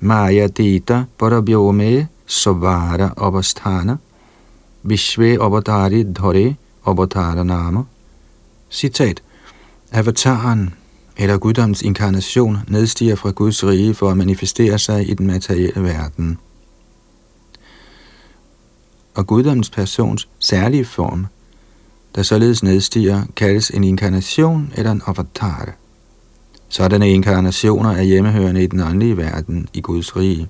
Maya 0.00 0.46
Dita 0.46 1.04
Parabhyome 1.18 2.06
Sabara 2.26 3.14
Avasthana 3.16 3.96
Vishve 4.82 5.38
Avatari 5.40 6.02
Dhore 6.02 6.56
Avatara 6.86 7.44
Nama 7.44 7.84
Citat 8.72 9.22
Avataren 9.92 10.74
eller 11.16 11.38
guddoms 11.38 11.82
inkarnation 11.82 12.58
nedstiger 12.68 13.16
fra 13.16 13.30
Guds 13.30 13.64
rige 13.64 13.94
for 13.94 14.10
at 14.10 14.16
manifestere 14.16 14.78
sig 14.78 15.10
i 15.10 15.14
den 15.14 15.26
materielle 15.26 15.82
verden. 15.82 16.38
Og 19.14 19.26
guddoms 19.26 19.70
persons 19.70 20.28
særlige 20.38 20.84
form 20.84 21.26
der 22.14 22.22
således 22.22 22.62
nedstiger, 22.62 23.24
kaldes 23.36 23.70
en 23.70 23.84
inkarnation 23.84 24.72
eller 24.76 24.92
en 24.92 25.02
avatar. 25.06 25.74
Sådanne 26.68 27.10
inkarnationer 27.10 27.90
er 27.90 28.02
hjemmehørende 28.02 28.62
i 28.62 28.66
den 28.66 28.80
åndelige 28.80 29.16
verden 29.16 29.68
i 29.72 29.80
Guds 29.80 30.16
rige. 30.16 30.48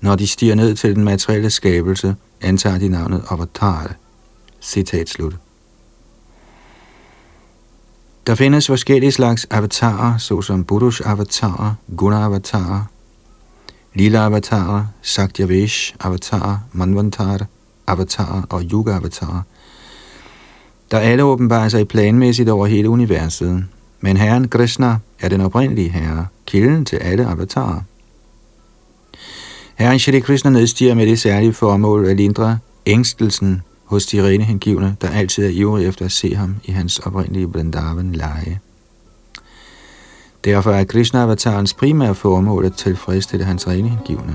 Når 0.00 0.16
de 0.16 0.26
stiger 0.26 0.54
ned 0.54 0.74
til 0.74 0.96
den 0.96 1.04
materielle 1.04 1.50
skabelse, 1.50 2.14
antager 2.40 2.78
de 2.78 2.88
navnet 2.88 3.24
avatar. 3.30 3.94
Citat 4.60 5.08
slut. 5.08 5.34
Der 8.26 8.34
findes 8.34 8.66
forskellige 8.66 9.12
slags 9.12 9.46
avatarer, 9.50 10.18
såsom 10.18 10.64
Buddhas 10.64 11.00
avatarer, 11.00 11.74
Guna 11.96 12.24
avatarer, 12.24 12.84
Lila 13.94 14.24
avatarer, 14.26 14.86
Saktyavesh 15.02 15.94
avatarer, 16.00 16.58
Manvantar 16.72 17.46
avatarer 17.86 18.42
og 18.50 18.62
Yuga 18.62 18.94
avatarer 18.94 19.42
der 20.92 20.98
alle 20.98 21.24
åbenbarer 21.24 21.68
sig 21.68 21.88
planmæssigt 21.88 22.48
over 22.48 22.66
hele 22.66 22.88
universet. 22.88 23.64
Men 24.00 24.16
Herren 24.16 24.48
Krishna 24.48 24.96
er 25.20 25.28
den 25.28 25.40
oprindelige 25.40 25.88
herre, 25.88 26.26
kilden 26.46 26.84
til 26.84 26.96
alle 26.96 27.26
avatarer. 27.26 27.80
Herren 29.74 29.98
Shri 29.98 30.20
Krishna 30.20 30.50
nedstiger 30.50 30.94
med 30.94 31.06
det 31.06 31.20
særlige 31.20 31.52
formål 31.52 32.06
at 32.06 32.16
lindre 32.16 32.58
ængstelsen 32.86 33.62
hos 33.92 34.06
de 34.06 34.22
rene 34.22 34.44
hengivne, 34.44 34.96
der 35.00 35.10
altid 35.10 35.44
er 35.44 35.48
ivrige 35.48 35.86
efter 35.86 36.04
at 36.04 36.12
se 36.12 36.34
ham 36.34 36.56
i 36.64 36.70
hans 36.70 36.98
oprindelige 36.98 37.48
Vrindavan 37.48 38.12
leje. 38.12 38.60
Derfor 40.44 40.70
er 40.70 40.84
Krishna-avatarens 40.84 41.74
primære 41.74 42.14
formål 42.14 42.64
at 42.64 42.72
tilfredsstille 42.72 43.44
hans 43.44 43.68
rene 43.68 43.88
hengivne. 43.88 44.34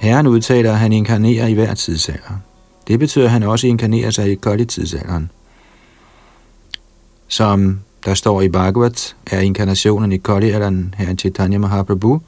Herren 0.00 0.26
udtaler, 0.26 0.72
at 0.72 0.78
han 0.78 0.92
inkarnerer 0.92 1.46
i 1.46 1.54
hver 1.54 1.74
tidsalder. 1.74 2.40
Det 2.88 2.98
betyder, 2.98 3.24
at 3.24 3.30
han 3.30 3.42
også 3.42 3.66
inkarnerer 3.66 4.10
sig 4.10 4.30
i 4.30 4.34
koldelig 4.34 4.68
tidsalderen. 4.68 5.30
Som 7.28 7.80
der 8.06 8.14
står 8.14 8.42
i 8.42 8.48
Bhagavat, 8.48 9.16
er 9.26 9.40
inkarnationen 9.40 10.12
i 10.12 10.16
koldalderen 10.16 10.94
her 10.98 11.14
Chaitanya 11.14 11.58
Mahaprabhu, 11.58 12.20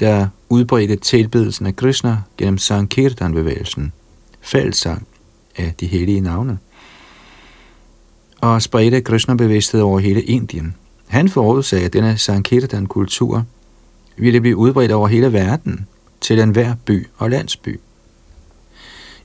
der 0.00 0.28
udbredte 0.48 0.96
tilbedelsen 0.96 1.66
af 1.66 1.76
Krishna 1.76 2.18
gennem 2.38 2.58
Sankirtan-bevægelsen, 2.58 3.92
fællesang 4.40 5.06
af 5.56 5.74
de 5.80 5.86
hellige 5.86 6.20
navne, 6.20 6.58
og 8.40 8.62
spredte 8.62 9.00
Krishna-bevidsthed 9.00 9.80
over 9.80 9.98
hele 9.98 10.22
Indien. 10.22 10.74
Han 11.06 11.28
forudsagde, 11.28 11.84
at 11.84 11.92
denne 11.92 12.18
Sankirtan-kultur 12.18 13.44
ville 14.16 14.40
blive 14.40 14.56
udbredt 14.56 14.92
over 14.92 15.08
hele 15.08 15.32
verden, 15.32 15.86
til 16.20 16.40
enhver 16.40 16.74
by 16.84 17.06
og 17.16 17.30
landsby. 17.30 17.80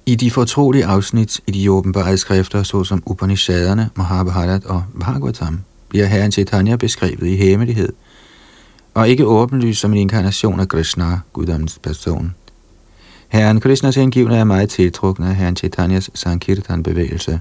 I 0.07 0.15
de 0.15 0.31
fortrolige 0.31 0.85
afsnit 0.85 1.41
i 1.47 1.51
de 1.51 1.71
åbenbare 1.71 2.17
skrifter, 2.17 2.63
såsom 2.63 3.03
Upanishaderne, 3.05 3.89
Mahabharat 3.95 4.65
og 4.65 4.83
Bhagavatam, 4.99 5.59
bliver 5.89 6.05
Herren 6.05 6.31
Chaitanya 6.31 6.75
beskrevet 6.75 7.27
i 7.27 7.35
hemmelighed, 7.35 7.93
og 8.93 9.09
ikke 9.09 9.25
åbenlyst 9.25 9.81
som 9.81 9.91
en 9.93 9.97
inkarnation 9.97 10.59
af 10.59 10.67
Krishna, 10.67 11.19
guddommens 11.33 11.79
person. 11.83 12.35
Herren 13.27 13.59
Krishnas 13.59 13.95
hengivne 13.95 14.37
er 14.37 14.43
meget 14.43 14.69
tiltrukne 14.69 15.27
af 15.29 15.35
Herren 15.35 15.55
Chaitanyas 15.55 16.09
Sankirtan-bevægelse. 16.13 17.39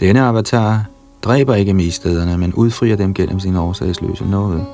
Denne 0.00 0.22
avatar 0.22 0.84
dræber 1.22 1.54
ikke 1.54 1.74
mistederne, 1.74 2.38
men 2.38 2.54
udfrier 2.54 2.96
dem 2.96 3.14
gennem 3.14 3.40
sin 3.40 3.56
årsagsløse 3.56 4.24
nåde. 4.24 4.66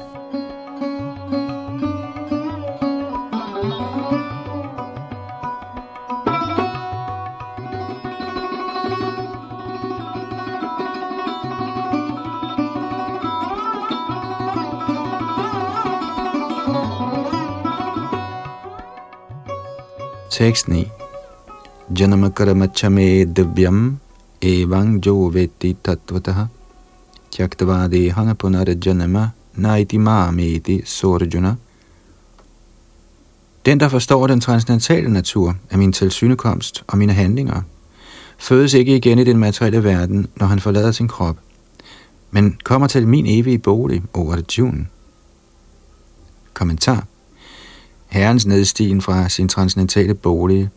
Tekst 20.38 20.68
9. 20.68 20.86
Janamakaramacha 21.90 22.88
divyam 23.36 23.98
evang 24.40 25.00
jo 25.06 25.30
vetti 25.34 25.76
tattvataha 25.82 26.46
tyaktavade 27.30 28.12
hanapunara 28.12 28.74
janama 28.86 29.30
naiti 29.56 29.98
mameti 29.98 30.82
sorjuna. 30.84 31.56
Den, 33.66 33.80
der 33.80 33.88
forstår 33.88 34.26
den 34.26 34.40
transcendentale 34.40 35.08
natur 35.08 35.56
af 35.70 35.78
min 35.78 35.92
tilsynekomst 35.92 36.84
og 36.86 36.98
mine 36.98 37.12
handlinger, 37.12 37.62
fødes 38.38 38.74
ikke 38.74 38.96
igen 38.96 39.18
i 39.18 39.24
den 39.24 39.38
materielle 39.38 39.84
verden, 39.84 40.26
når 40.36 40.46
han 40.46 40.60
forlader 40.60 40.92
sin 40.92 41.08
krop, 41.08 41.36
men 42.30 42.58
kommer 42.64 42.86
til 42.86 43.08
min 43.08 43.26
evige 43.26 43.58
bolig 43.58 44.02
over 44.14 44.36
det 44.36 44.86
Kommentar 46.54 47.06
Herrens 48.08 48.46
nedstigen 48.46 49.00
fra 49.00 49.28
sin 49.28 49.48
transcendentale 49.48 50.14
bolig 50.14 50.70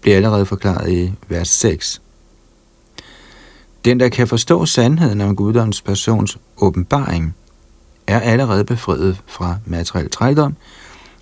bliver 0.00 0.16
allerede 0.16 0.46
forklaret 0.46 0.92
i 0.92 1.12
vers 1.28 1.48
6. 1.48 2.02
Den, 3.84 4.00
der 4.00 4.08
kan 4.08 4.28
forstå 4.28 4.66
sandheden 4.66 5.20
om 5.20 5.36
guddoms 5.36 5.82
persons 5.82 6.38
åbenbaring, 6.56 7.34
er 8.06 8.20
allerede 8.20 8.64
befriet 8.64 9.22
fra 9.26 9.56
materiel 9.66 10.10
trældom, 10.10 10.56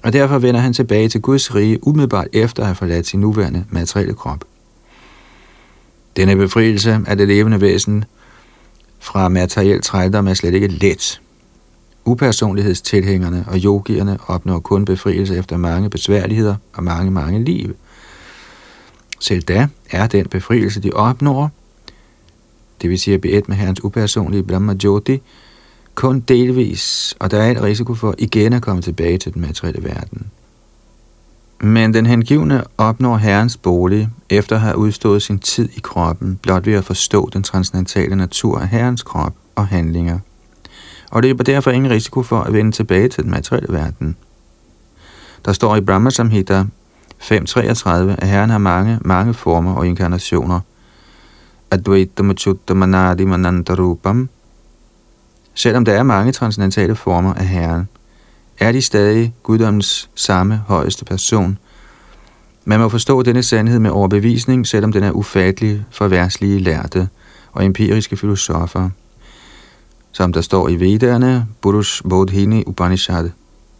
og 0.02 0.12
derfor 0.12 0.38
vender 0.38 0.60
han 0.60 0.72
tilbage 0.72 1.08
til 1.08 1.20
Guds 1.20 1.54
rige 1.54 1.86
umiddelbart 1.86 2.28
efter 2.32 2.62
at 2.62 2.66
have 2.66 2.74
forladt 2.74 3.06
sin 3.06 3.20
nuværende 3.20 3.64
materielle 3.70 4.14
krop. 4.14 4.44
Denne 6.16 6.36
befrielse 6.36 7.00
af 7.06 7.16
det 7.16 7.28
levende 7.28 7.60
væsen 7.60 8.04
fra 8.98 9.28
materiel 9.28 9.82
trældom 9.82 10.28
er 10.28 10.34
slet 10.34 10.54
ikke 10.54 10.68
let, 10.68 11.20
Upersonlighedstilhængerne 12.08 13.44
og 13.48 13.58
yogierne 13.64 14.18
opnår 14.26 14.58
kun 14.58 14.84
befrielse 14.84 15.36
efter 15.36 15.56
mange 15.56 15.90
besværligheder 15.90 16.56
og 16.72 16.84
mange, 16.84 17.10
mange 17.10 17.44
liv. 17.44 17.76
Selv 19.20 19.42
da 19.42 19.68
er 19.90 20.06
den 20.06 20.26
befrielse, 20.26 20.80
de 20.80 20.92
opnår, 20.92 21.50
det 22.82 22.90
vil 22.90 22.98
sige 22.98 23.14
at 23.14 23.20
blive 23.20 23.42
med 23.48 23.56
herrens 23.56 23.84
upersonlige 23.84 24.42
Brahma 24.42 24.74
Jyoti, 24.84 25.22
kun 25.94 26.20
delvis, 26.20 27.14
og 27.18 27.30
der 27.30 27.38
er 27.38 27.50
en 27.50 27.62
risiko 27.62 27.94
for 27.94 28.14
igen 28.18 28.52
at 28.52 28.62
komme 28.62 28.82
tilbage 28.82 29.18
til 29.18 29.34
den 29.34 29.42
materielle 29.42 29.84
verden. 29.84 30.26
Men 31.60 31.94
den 31.94 32.06
hengivne 32.06 32.64
opnår 32.78 33.16
herrens 33.16 33.56
bolig 33.56 34.08
efter 34.30 34.56
at 34.56 34.62
have 34.62 34.76
udstået 34.76 35.22
sin 35.22 35.38
tid 35.38 35.68
i 35.76 35.80
kroppen, 35.82 36.38
blot 36.42 36.66
ved 36.66 36.74
at 36.74 36.84
forstå 36.84 37.30
den 37.32 37.42
transcendentale 37.42 38.16
natur 38.16 38.58
af 38.58 38.68
herrens 38.68 39.02
krop 39.02 39.34
og 39.54 39.66
handlinger 39.66 40.18
og 41.10 41.22
det 41.22 41.46
derfor 41.46 41.70
ingen 41.70 41.90
risiko 41.90 42.22
for 42.22 42.40
at 42.40 42.52
vende 42.52 42.72
tilbage 42.72 43.08
til 43.08 43.22
den 43.22 43.30
materielle 43.30 43.72
verden. 43.72 44.16
Der 45.44 45.52
står 45.52 45.76
i 45.76 45.80
Brahma 45.80 46.10
Samhita 46.10 46.64
5.33, 47.20 47.90
at 47.90 48.28
Herren 48.28 48.50
har 48.50 48.58
mange, 48.58 48.98
mange 49.04 49.34
former 49.34 49.74
og 49.74 49.86
inkarnationer. 49.86 50.60
Advaita 51.70 52.22
Manadi 52.74 53.24
Manantarupam. 53.24 54.28
Selvom 55.54 55.84
der 55.84 55.92
er 55.92 56.02
mange 56.02 56.32
transcendentale 56.32 56.96
former 56.96 57.34
af 57.34 57.46
Herren, 57.46 57.88
er 58.58 58.72
de 58.72 58.82
stadig 58.82 59.34
guddommens 59.42 60.10
samme 60.14 60.62
højeste 60.66 61.04
person. 61.04 61.58
Man 62.64 62.80
må 62.80 62.88
forstå 62.88 63.22
denne 63.22 63.42
sandhed 63.42 63.78
med 63.78 63.90
overbevisning, 63.90 64.66
selvom 64.66 64.92
den 64.92 65.02
er 65.02 65.10
ufattelig 65.10 65.84
for 65.90 66.08
værtslige 66.08 66.58
lærte 66.58 67.08
og 67.52 67.64
empiriske 67.64 68.16
filosofer 68.16 68.90
som 70.18 70.32
der 70.32 70.40
står 70.40 70.68
i 70.68 70.80
Vedderne, 70.80 71.46
Purush 71.60 72.02
Bodhini 72.08 72.64
Upanishad. 72.66 73.30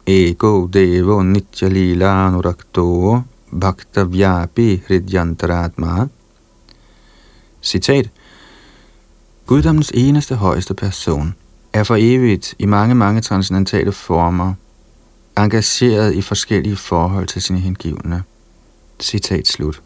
Ego 0.07 0.67
Devo 0.67 1.23
Nitya 1.23 1.69
Lila 1.69 2.31
Nurakto 2.31 3.21
Bhakta 3.61 4.05
Vyapi 4.05 4.83
Hridyantaratma. 4.87 6.07
Citat. 7.63 8.11
Guddommens 9.47 9.91
eneste 9.95 10.35
højeste 10.35 10.75
person 10.75 11.35
er 11.73 11.85
for 11.85 11.97
evigt 11.99 12.55
i 12.59 12.67
mange, 12.67 12.95
mange 12.95 13.21
transcendentale 13.21 13.93
former, 13.93 14.55
engageret 15.39 16.15
i 16.15 16.23
forskellige 16.23 16.77
forhold 16.77 17.27
til 17.27 17.43
sine 17.43 17.59
hengivne. 17.59 18.23
Citat 19.01 19.49
slut. 19.49 19.83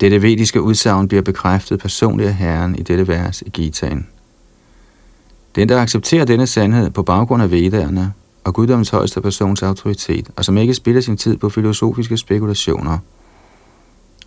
Dette 0.00 0.22
vediske 0.22 0.62
udsagn 0.62 1.08
bliver 1.08 1.22
bekræftet 1.22 1.80
personligt 1.80 2.28
af 2.28 2.34
Herren 2.34 2.74
i 2.74 2.82
dette 2.82 3.08
vers 3.08 3.42
i 3.42 3.50
Gitaen. 3.50 4.06
Den, 5.54 5.68
der 5.68 5.80
accepterer 5.80 6.24
denne 6.24 6.46
sandhed 6.46 6.90
på 6.90 7.02
baggrund 7.02 7.42
af 7.42 7.50
vedderne 7.50 8.12
og 8.44 8.54
guddommens 8.54 8.90
højeste 8.90 9.20
persons 9.20 9.62
autoritet, 9.62 10.30
og 10.36 10.44
som 10.44 10.58
ikke 10.58 10.74
spiller 10.74 11.00
sin 11.00 11.16
tid 11.16 11.36
på 11.36 11.48
filosofiske 11.48 12.16
spekulationer, 12.16 12.98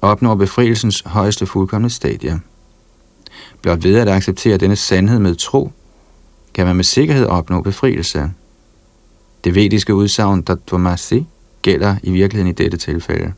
opnår 0.02 0.36
befrielsens 0.36 1.04
højeste 1.06 1.46
fuldkommende 1.46 1.94
stadie. 1.94 2.40
Blot 3.62 3.84
ved 3.84 3.96
at 3.96 4.10
acceptere 4.10 4.58
denne 4.58 4.76
sandhed 4.76 5.20
med 5.20 5.36
tro, 5.36 5.72
kan 6.54 6.66
man 6.66 6.76
med 6.76 6.84
sikkerhed 6.84 7.26
opnå 7.26 7.62
befrielse. 7.62 8.32
Det 9.44 9.56
vediske 9.56 9.96
udsagn 9.96 10.44
Tatvamasi 10.44 11.26
gælder 11.62 11.96
i 12.04 12.12
virkeligheden 12.12 12.52
i 12.52 12.64
dette 12.64 12.78
tilfælde. 12.78 13.34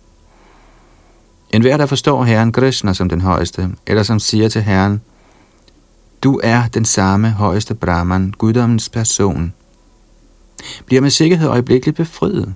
En 1.52 1.62
hver, 1.62 1.78
der 1.78 1.86
forstår 1.86 2.24
Herren 2.24 2.52
Krishna 2.52 2.94
som 2.94 3.10
den 3.10 3.22
højeste, 3.22 3.70
eller 3.88 4.04
som 4.04 4.20
siger 4.20 4.50
til 4.50 4.62
Herren, 4.62 5.02
du 6.26 6.40
er 6.44 6.68
den 6.68 6.86
samme 6.86 7.32
højeste 7.32 7.76
Brahman, 7.76 8.34
guddommens 8.38 8.90
person, 8.90 9.54
bliver 10.86 11.02
med 11.02 11.10
sikkerhed 11.10 11.48
øjeblikkeligt 11.48 11.98
befriet. 11.98 12.56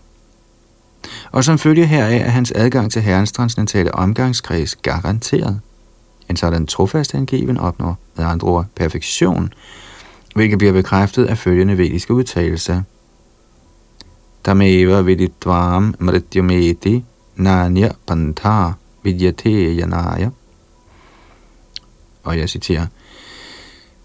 Og 1.32 1.44
som 1.44 1.58
følge 1.58 1.86
heraf 1.86 2.22
er 2.26 2.30
hans 2.30 2.52
adgang 2.56 2.92
til 2.92 3.02
Herrens 3.02 3.32
transcendentale 3.32 3.96
omgangskreds 3.96 4.76
garanteret. 4.76 5.60
En 6.30 6.36
sådan 6.36 6.68
trofast 6.68 7.16
angiven 7.16 7.58
opnår 7.58 7.98
med 8.16 8.26
andre 8.26 8.48
ord 8.48 8.66
perfektion, 8.76 9.54
hvilket 10.36 10.58
bliver 10.58 10.74
bekræftet 10.74 11.26
af 11.26 11.38
følgende 11.38 11.78
vediske 11.78 12.14
udtalelse. 12.14 12.84
Tameva 14.44 15.02
viditvam 15.02 15.96
mrityumeti 16.00 17.06
nanya 17.36 17.92
pantha 18.08 18.72
vidyate 19.04 19.50
yanaya. 19.50 20.30
Og 22.24 22.38
jeg 22.38 22.50
citerer. 22.50 22.86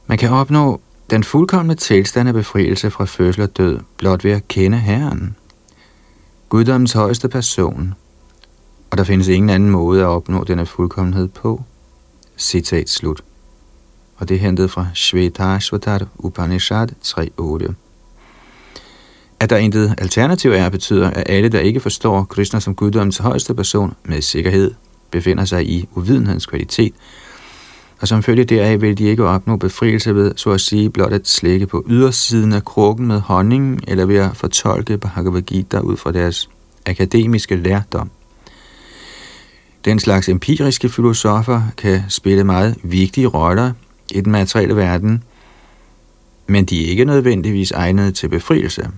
Man 0.07 0.18
kan 0.18 0.30
opnå 0.30 0.80
den 1.11 1.24
fuldkommende 1.24 1.74
tilstand 1.74 2.28
af 2.28 2.34
befrielse 2.34 2.90
fra 2.90 3.05
fødsel 3.05 3.42
og 3.42 3.57
død 3.57 3.80
blot 3.96 4.24
ved 4.24 4.32
at 4.32 4.48
kende 4.48 4.78
Herren. 4.78 5.36
Guddommens 6.48 6.92
højeste 6.92 7.28
person. 7.28 7.94
Og 8.90 8.98
der 8.98 9.05
findes 9.05 9.28
ingen 9.28 9.50
anden 9.50 9.70
måde 9.70 10.00
at 10.00 10.07
opnå 10.07 10.44
denne 10.44 10.66
fuldkommenhed 10.66 11.28
på. 11.28 11.62
Citat 12.38 12.90
slut. 12.90 13.24
Og 14.16 14.28
det 14.28 14.34
er 14.34 14.38
hentet 14.38 14.70
fra 14.70 14.86
Shvetashvatar 14.94 16.07
Upanishad 16.18 16.88
3.8. 17.05 17.74
At 19.40 19.50
der 19.50 19.57
intet 19.57 19.94
alternativ 19.98 20.50
er, 20.50 20.68
betyder, 20.68 21.11
at 21.11 21.24
alle, 21.26 21.48
der 21.48 21.61
ikke 21.61 21.80
forstår 21.80 22.24
Krishna 22.24 22.61
som 22.61 22.74
guddommens 22.74 23.18
højeste 23.18 23.55
person, 23.55 23.94
med 24.05 24.22
sikkerhed 24.22 24.74
befinder 25.11 25.44
sig 25.44 25.68
i 25.68 25.88
uvidenhedens 25.94 26.46
kvalitet, 26.46 26.94
og 28.01 28.09
som 28.09 28.22
følge 28.22 28.45
deraf 28.45 28.80
vil 28.80 28.99
de 28.99 29.05
ikke 29.05 29.24
opnå 29.24 29.57
befrielse 29.57 30.14
ved, 30.14 30.32
så 30.36 30.51
at 30.51 30.61
sige, 30.61 30.90
blot 30.90 31.12
at 31.12 31.28
slække 31.28 31.66
på 31.66 31.84
ydersiden 31.88 32.53
af 32.53 32.64
krukken 32.64 33.07
med 33.07 33.20
honning, 33.20 33.80
eller 33.88 34.05
ved 34.05 34.16
at 34.16 34.36
fortolke 34.36 34.99
Bhagavad 34.99 35.42
Gita 35.42 35.78
ud 35.78 35.97
fra 35.97 36.12
deres 36.12 36.51
akademiske 36.86 37.57
lærdom. 37.57 38.11
Den 39.84 39.99
slags 39.99 40.28
empiriske 40.28 40.88
filosofer 40.88 41.62
kan 41.76 42.03
spille 42.09 42.45
meget 42.45 42.76
vigtige 42.82 43.26
roller 43.26 43.72
i 44.11 44.20
den 44.20 44.32
materielle 44.32 44.76
verden, 44.76 45.22
men 46.47 46.64
de 46.64 46.84
er 46.84 46.90
ikke 46.90 47.05
nødvendigvis 47.05 47.70
egnede 47.70 48.12
til 48.12 48.28
befrielse. 48.28 48.88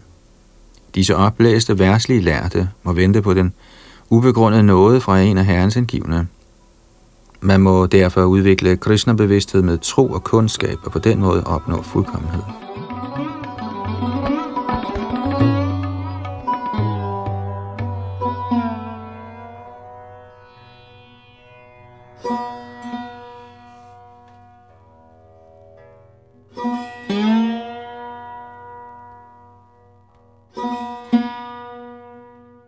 Disse 0.95 1.17
oplæste 1.17 1.79
værtslige 1.79 2.21
lærte 2.21 2.69
må 2.83 2.93
vente 2.93 3.23
på 3.23 3.35
den 3.35 3.53
ubegrundede 4.11 4.63
nåde 4.63 5.01
fra 5.01 5.21
en 5.21 5.39
af 5.39 5.47
herrens 5.47 5.77
indgivende. 5.77 6.27
Man 7.47 7.61
må 7.61 7.87
derfor 7.87 8.25
udvikle 8.25 8.77
Krishna-bevidsthed 8.77 9.63
med 9.63 9.79
tro 9.79 10.07
og 10.09 10.25
kundskab, 10.25 10.79
og 10.85 10.93
på 10.93 10.99
den 10.99 11.21
måde 11.21 11.45
opnå 11.45 11.83
fuldkommenhed. 11.83 12.43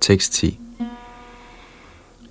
Tekst 0.00 0.32
10 0.32 0.60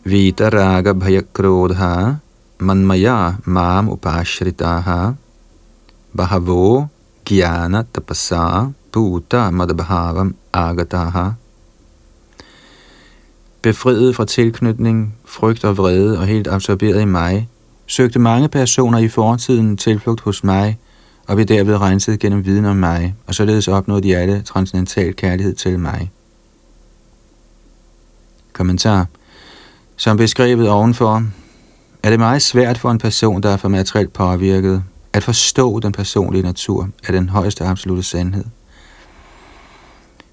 Vidaraga 0.04 0.94
bhayakrodha 0.94 2.14
manmaya 2.60 3.34
mam 3.46 3.90
upashritaha. 3.90 5.14
Bahavo 6.18 6.88
gyana 7.26 7.84
tapasa 7.94 8.74
puta 8.92 9.52
madabhavam 9.52 10.36
agataha. 10.54 11.32
Befriet 13.62 14.16
fra 14.16 14.26
tilknytning, 14.26 15.16
frygt 15.26 15.64
og 15.64 15.78
vrede 15.78 16.20
og 16.20 16.26
helt 16.26 16.48
absorberet 16.48 17.02
i 17.02 17.06
mig, 17.06 17.50
søgte 17.88 18.20
mange 18.20 18.50
personer 18.50 19.00
i 19.00 19.08
fortiden 19.08 19.78
tilflugt 19.78 20.22
hos 20.22 20.44
mig, 20.44 20.80
og 21.28 21.36
blev 21.36 21.46
derved 21.46 21.82
renset 21.82 22.20
gennem 22.20 22.46
viden 22.46 22.66
om 22.66 22.76
mig, 22.76 23.16
og 23.28 23.36
således 23.36 23.68
opnåede 23.68 24.04
de 24.04 24.18
alle 24.18 24.42
transcendental 24.42 25.16
kærlighed 25.16 25.56
til 25.56 25.80
mig. 25.80 26.12
Kommentar. 28.54 29.06
Som 29.96 30.18
beskrevet 30.18 30.70
ovenfor, 30.70 31.24
er 32.04 32.10
det 32.10 32.20
meget 32.20 32.42
svært 32.42 32.78
for 32.78 32.92
en 32.92 32.98
person, 32.98 33.44
der 33.44 33.50
er 33.50 33.58
for 33.58 33.68
materielt 33.68 34.14
påvirket, 34.14 34.84
at 35.14 35.24
forstå 35.24 35.80
den 35.80 35.92
personlige 35.92 36.44
natur 36.44 36.90
af 37.08 37.14
den 37.14 37.30
højeste 37.30 37.64
absolute 37.64 38.04
sandhed. 38.04 38.46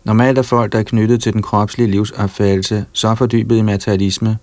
Normalt 0.04 0.38
er 0.38 0.42
folk, 0.42 0.72
der 0.72 0.78
er 0.78 0.82
knyttet 0.82 1.22
til 1.22 1.32
den 1.32 1.42
kropslige 1.42 1.90
livsopfattelse, 1.90 2.84
så 2.92 3.14
fordybet 3.14 3.56
i 3.56 3.62
materialisme, 3.62 4.38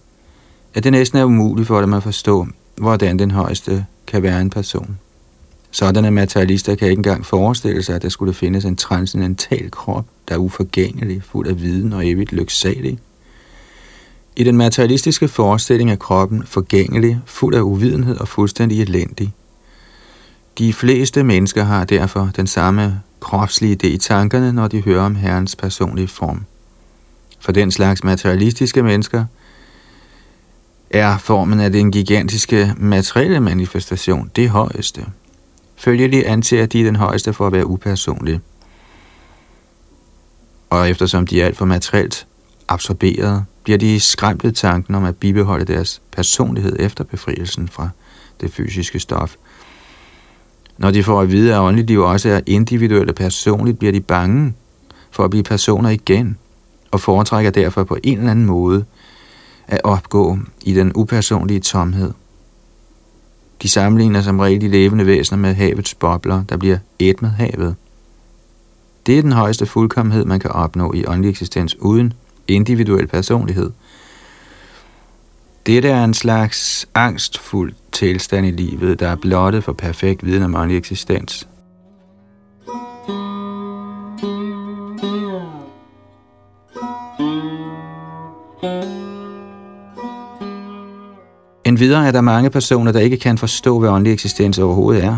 at 0.74 0.84
det 0.84 0.92
næsten 0.92 1.18
er 1.18 1.24
umuligt 1.24 1.68
for 1.68 1.82
dem 1.82 1.94
at 1.94 2.04
forstå, 2.04 2.48
hvordan 2.76 3.20
den 3.20 3.32
højeste 3.32 3.86
kan 4.08 4.24
være 4.24 4.42
en 4.42 4.50
person. 4.50 5.00
Sådanne 5.72 6.12
materialister 6.12 6.76
kan 6.76 6.88
ikke 6.88 7.00
engang 7.00 7.26
forestille 7.26 7.84
sig, 7.84 7.96
at 7.96 8.02
der 8.02 8.10
skulle 8.10 8.34
findes 8.34 8.66
en 8.66 8.76
transcendental 8.76 9.72
krop, 9.72 10.06
der 10.28 10.36
er 10.36 10.40
uforgængelig, 10.40 11.24
fuld 11.24 11.48
af 11.48 11.62
viden 11.62 11.94
og 11.94 12.08
evigt 12.08 12.32
lyksalig. 12.32 13.00
I 14.36 14.44
den 14.44 14.58
materialistiske 14.58 15.28
forestilling 15.28 15.92
er 15.92 15.96
kroppen 15.96 16.44
forgængelig, 16.46 17.20
fuld 17.26 17.56
af 17.56 17.62
uvidenhed 17.62 18.18
og 18.18 18.28
fuldstændig 18.28 18.82
elendig. 18.82 19.34
De 20.58 20.74
fleste 20.74 21.24
mennesker 21.24 21.64
har 21.64 21.86
derfor 21.86 22.30
den 22.36 22.48
samme 22.48 23.02
kropslige 23.20 23.78
idé 23.84 23.88
i 23.88 23.98
tankerne, 23.98 24.54
når 24.54 24.68
de 24.68 24.82
hører 24.82 25.02
om 25.02 25.16
Herrens 25.16 25.56
personlige 25.56 26.08
form. 26.08 26.46
For 27.40 27.52
den 27.52 27.72
slags 27.72 28.04
materialistiske 28.04 28.84
mennesker 28.84 29.26
er 30.90 31.18
formen 31.18 31.60
af 31.60 31.72
den 31.72 31.92
gigantiske 31.92 32.74
materielle 32.78 33.40
manifestation 33.40 34.32
det 34.36 34.50
højeste. 34.50 35.06
Følgelig 35.76 36.30
anser 36.30 36.66
de 36.66 36.86
den 36.86 36.96
højeste 36.96 37.34
for 37.34 37.48
at 37.48 37.54
være 37.54 37.68
upersonlig. 37.68 38.40
Og 40.70 40.90
eftersom 40.90 41.28
de 41.28 41.42
er 41.42 41.46
alt 41.46 41.58
for 41.58 41.66
materielt 41.66 42.28
absorberet, 42.68 43.46
bliver 43.64 43.78
de 43.78 44.00
skræmt 44.00 44.44
ved 44.44 44.52
tanken 44.52 44.96
om 44.96 45.06
at 45.06 45.16
bibeholde 45.16 45.66
deres 45.66 46.02
personlighed 46.12 46.76
efter 46.80 47.04
befrielsen 47.04 47.68
fra 47.68 47.90
det 48.42 48.54
fysiske 48.54 49.00
stof. 49.00 49.36
Når 50.78 50.92
de 50.92 51.04
får 51.04 51.22
at 51.22 51.32
vide, 51.32 51.54
at 51.54 51.60
åndeligt 51.60 51.88
liv 51.88 52.00
også 52.00 52.30
er 52.30 52.42
individuelt 52.46 53.10
og 53.10 53.16
personligt, 53.16 53.80
bliver 53.80 53.92
de 53.92 54.02
bange 54.02 54.54
for 55.12 55.24
at 55.24 55.30
blive 55.30 55.44
personer 55.44 55.90
igen, 55.90 56.38
og 56.92 57.00
foretrækker 57.00 57.52
derfor 57.52 57.84
på 57.84 57.98
en 58.04 58.18
eller 58.18 58.32
anden 58.32 58.46
måde 58.46 58.86
at 59.68 59.82
opgå 59.84 60.38
i 60.62 60.74
den 60.74 60.92
upersonlige 60.96 61.60
tomhed. 61.60 62.12
De 63.62 63.70
sammenligner 63.70 64.22
som 64.22 64.40
regel 64.40 64.62
de 64.62 64.68
levende 64.68 65.06
væsener 65.06 65.40
med 65.40 65.54
havets 65.54 65.94
bobler, 65.94 66.44
der 66.44 66.58
bliver 66.58 66.78
et 67.00 67.22
med 67.22 67.30
havet. 67.30 67.76
Det 69.06 69.18
er 69.18 69.22
den 69.22 69.32
højeste 69.32 69.66
fuldkommenhed, 69.66 70.26
man 70.26 70.40
kan 70.40 70.52
opnå 70.52 70.94
i 70.94 71.06
åndelig 71.06 71.30
eksistens 71.30 71.80
uden 71.80 72.14
individuel 72.56 73.08
personlighed. 73.08 73.72
Dette 75.66 75.90
er 75.90 76.04
en 76.04 76.14
slags 76.14 76.88
angstfuld 76.94 77.74
tilstand 77.92 78.48
i 78.48 78.52
livet, 78.52 79.00
der 79.00 79.08
er 79.08 79.16
blottet 79.16 79.64
for 79.64 79.74
perfekt 79.74 80.26
viden 80.26 80.44
om 80.44 80.56
åndelig 80.56 80.78
eksistens. 80.78 81.48
En 91.66 91.80
videre 91.80 92.08
er 92.08 92.12
der 92.12 92.22
mange 92.22 92.50
personer, 92.50 92.92
der 92.92 93.00
ikke 93.00 93.18
kan 93.18 93.38
forstå, 93.38 93.80
hvad 93.80 93.90
åndelig 93.90 94.14
eksistens 94.14 94.60
overhovedet 94.60 95.04
er 95.04 95.18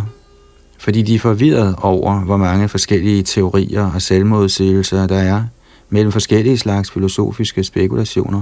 fordi 0.83 1.01
de 1.01 1.15
er 1.15 1.19
forvirret 1.19 1.75
over, 1.81 2.19
hvor 2.19 2.37
mange 2.37 2.69
forskellige 2.69 3.23
teorier 3.23 3.91
og 3.91 4.01
selvmodsigelser 4.01 5.07
der 5.07 5.17
er– 5.17 5.43
mellem 5.93 6.11
forskellige 6.11 6.57
slags 6.57 6.91
filosofiske 6.91 7.63
spekulationer. 7.63 8.41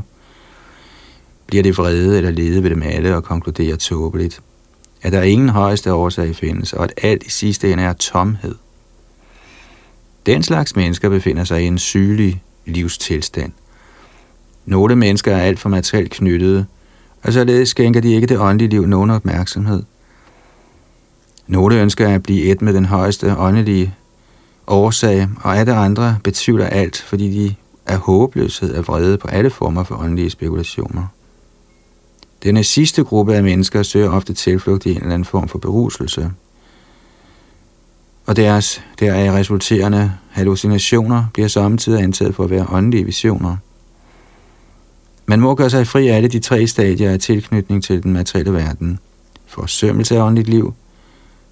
Bliver 1.47 1.63
det 1.63 1.77
vrede 1.77 2.17
eller 2.17 2.31
lede 2.31 2.63
ved 2.63 2.69
dem 2.69 2.83
alle 2.83 3.15
og 3.15 3.23
konkluderer 3.23 3.75
tåbeligt, 3.75 4.41
at 5.01 5.11
der 5.11 5.21
ingen 5.21 5.49
højeste 5.49 5.93
årsag 5.93 6.35
findes, 6.35 6.73
og 6.73 6.83
at 6.83 6.93
alt 6.97 7.23
i 7.23 7.29
sidste 7.29 7.71
ende 7.71 7.83
er 7.83 7.93
tomhed. 7.93 8.55
Den 10.25 10.43
slags 10.43 10.75
mennesker 10.75 11.09
befinder 11.09 11.43
sig 11.43 11.63
i 11.63 11.65
en 11.65 11.77
sygelig 11.77 12.43
livstilstand. 12.65 13.51
Nogle 14.65 14.95
mennesker 14.95 15.35
er 15.35 15.41
alt 15.41 15.59
for 15.59 15.69
materielt 15.69 16.11
knyttede, 16.11 16.65
og 17.23 17.33
således 17.33 17.69
skænker 17.69 18.01
de 18.01 18.13
ikke 18.13 18.27
det 18.27 18.39
åndelige 18.39 18.69
liv 18.69 18.85
nogen 18.85 19.09
opmærksomhed. 19.09 19.83
Nogle 21.47 21.81
ønsker 21.81 22.09
at 22.09 22.23
blive 22.23 22.43
et 22.43 22.61
med 22.61 22.73
den 22.73 22.85
højeste 22.85 23.37
åndelige 23.37 23.95
årsag, 24.71 25.27
og 25.43 25.57
alle 25.57 25.73
andre 25.73 26.17
betvivler 26.23 26.65
alt, 26.65 27.01
fordi 27.01 27.29
de 27.31 27.55
er 27.85 27.97
håbløshed 27.97 28.73
af 28.73 28.87
vrede 28.87 29.17
på 29.17 29.27
alle 29.27 29.49
former 29.49 29.83
for 29.83 29.95
åndelige 29.95 30.29
spekulationer. 30.29 31.07
Denne 32.43 32.63
sidste 32.63 33.03
gruppe 33.03 33.35
af 33.35 33.43
mennesker 33.43 33.83
søger 33.83 34.09
ofte 34.09 34.33
tilflugt 34.33 34.85
i 34.85 34.91
en 34.91 34.97
eller 34.97 35.13
anden 35.13 35.25
form 35.25 35.47
for 35.47 35.59
beruselse. 35.59 36.31
Og 38.25 38.35
deres 38.35 38.83
deraf 38.99 39.31
resulterende 39.31 40.13
hallucinationer 40.29 41.23
bliver 41.33 41.47
samtidig 41.47 42.03
antaget 42.03 42.35
for 42.35 42.43
at 42.43 42.49
være 42.49 42.67
åndelige 42.69 43.05
visioner. 43.05 43.57
Man 45.25 45.39
må 45.39 45.55
gøre 45.55 45.69
sig 45.69 45.87
fri 45.87 46.07
af 46.07 46.15
alle 46.15 46.29
de 46.29 46.39
tre 46.39 46.67
stadier 46.67 47.11
af 47.11 47.19
tilknytning 47.19 47.83
til 47.83 48.03
den 48.03 48.13
materielle 48.13 48.53
verden. 48.53 48.99
Forsømmelse 49.45 50.17
af 50.17 50.21
åndeligt 50.21 50.49
liv, 50.49 50.73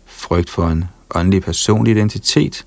frygt 0.06 0.50
for 0.50 0.68
en 0.68 0.86
åndelig 1.16 1.42
personlig 1.42 1.92
identitet 1.92 2.66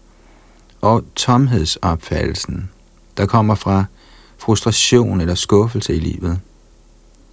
og 0.82 1.04
tomhedsopfattelsen, 1.16 2.70
der 3.16 3.26
kommer 3.26 3.54
fra 3.54 3.84
frustration 4.38 5.20
eller 5.20 5.34
skuffelse 5.34 5.94
i 5.94 6.00
livet. 6.00 6.38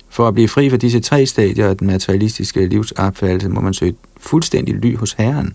For 0.09 0.27
at 0.27 0.33
blive 0.33 0.47
fri 0.47 0.69
for 0.69 0.77
disse 0.77 0.99
tre 0.99 1.25
stadier 1.25 1.67
af 1.67 1.77
den 1.77 1.87
materialistiske 1.87 2.67
livsopfattelse, 2.67 3.49
må 3.49 3.61
man 3.61 3.73
søge 3.73 3.95
fuldstændig 4.17 4.75
ly 4.75 4.97
hos 4.97 5.13
Herren, 5.13 5.53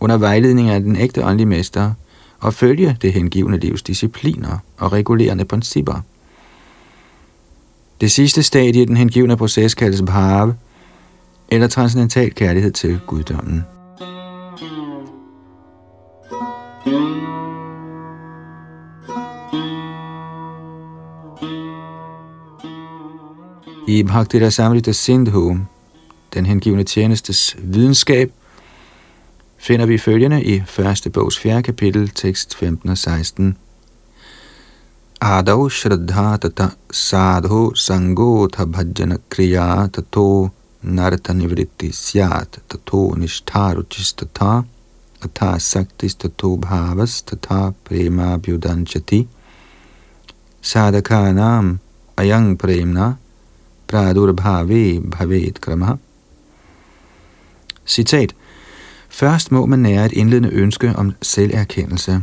under 0.00 0.18
vejledning 0.18 0.70
af 0.70 0.80
den 0.80 0.96
ægte 0.96 1.24
åndelige 1.24 1.46
mester, 1.46 1.92
og 2.40 2.54
følge 2.54 2.96
det 3.02 3.12
hengivende 3.12 3.58
livs 3.58 3.82
discipliner 3.82 4.58
og 4.78 4.92
regulerende 4.92 5.44
principper. 5.44 6.00
Det 8.00 8.12
sidste 8.12 8.42
stadie 8.42 8.82
i 8.82 8.84
den 8.84 8.96
hengivende 8.96 9.36
proces 9.36 9.74
kaldes 9.74 10.02
bhave, 10.02 10.54
eller 11.48 11.68
transcendental 11.68 12.34
kærlighed 12.34 12.72
til 12.72 13.00
guddommen. 13.06 13.64
I 23.88 24.02
Bhakti 24.02 24.38
Rasamrita 24.38 24.92
Sindhu, 24.92 25.58
den 26.34 26.46
hengivne 26.46 26.84
tjenestes 26.84 27.56
videnskab, 27.58 28.28
finder 29.58 29.86
vi 29.86 29.98
følgende 29.98 30.44
i 30.44 30.62
første 30.66 31.10
bogs 31.10 31.38
fjerde 31.38 31.62
kapitel, 31.62 32.08
tekst 32.08 32.54
15 32.54 32.90
og 32.90 32.98
16. 32.98 33.56
Adau 35.20 35.68
Shraddha 35.68 36.36
Tata 36.36 36.68
Sadho 36.92 37.74
Sangotha 37.74 38.64
Bhajana 38.64 39.16
Kriya 39.30 39.88
Tato 39.92 40.48
narta 40.82 41.32
Nivritti 41.32 41.92
Syat 41.92 42.58
Tato 42.68 43.14
Nishtharuchis 43.14 44.12
Tata 44.12 44.62
Atha 45.22 45.58
Saktis 45.58 46.14
Tato 46.14 46.56
Bhavas 46.56 47.22
Tata 47.22 47.72
Prema 47.84 48.38
Bhyudanchati 48.38 49.26
Sadhakanam 50.62 51.78
Ayang 52.16 52.56
Premna 52.56 53.21
pradurbhave 53.92 55.00
bhavet 55.10 55.60
krama. 55.60 55.96
Citat. 57.86 58.34
Først 59.08 59.52
må 59.52 59.66
man 59.66 59.78
nære 59.78 60.06
et 60.06 60.12
indledende 60.12 60.50
ønske 60.50 60.92
om 60.96 61.12
selverkendelse. 61.22 62.22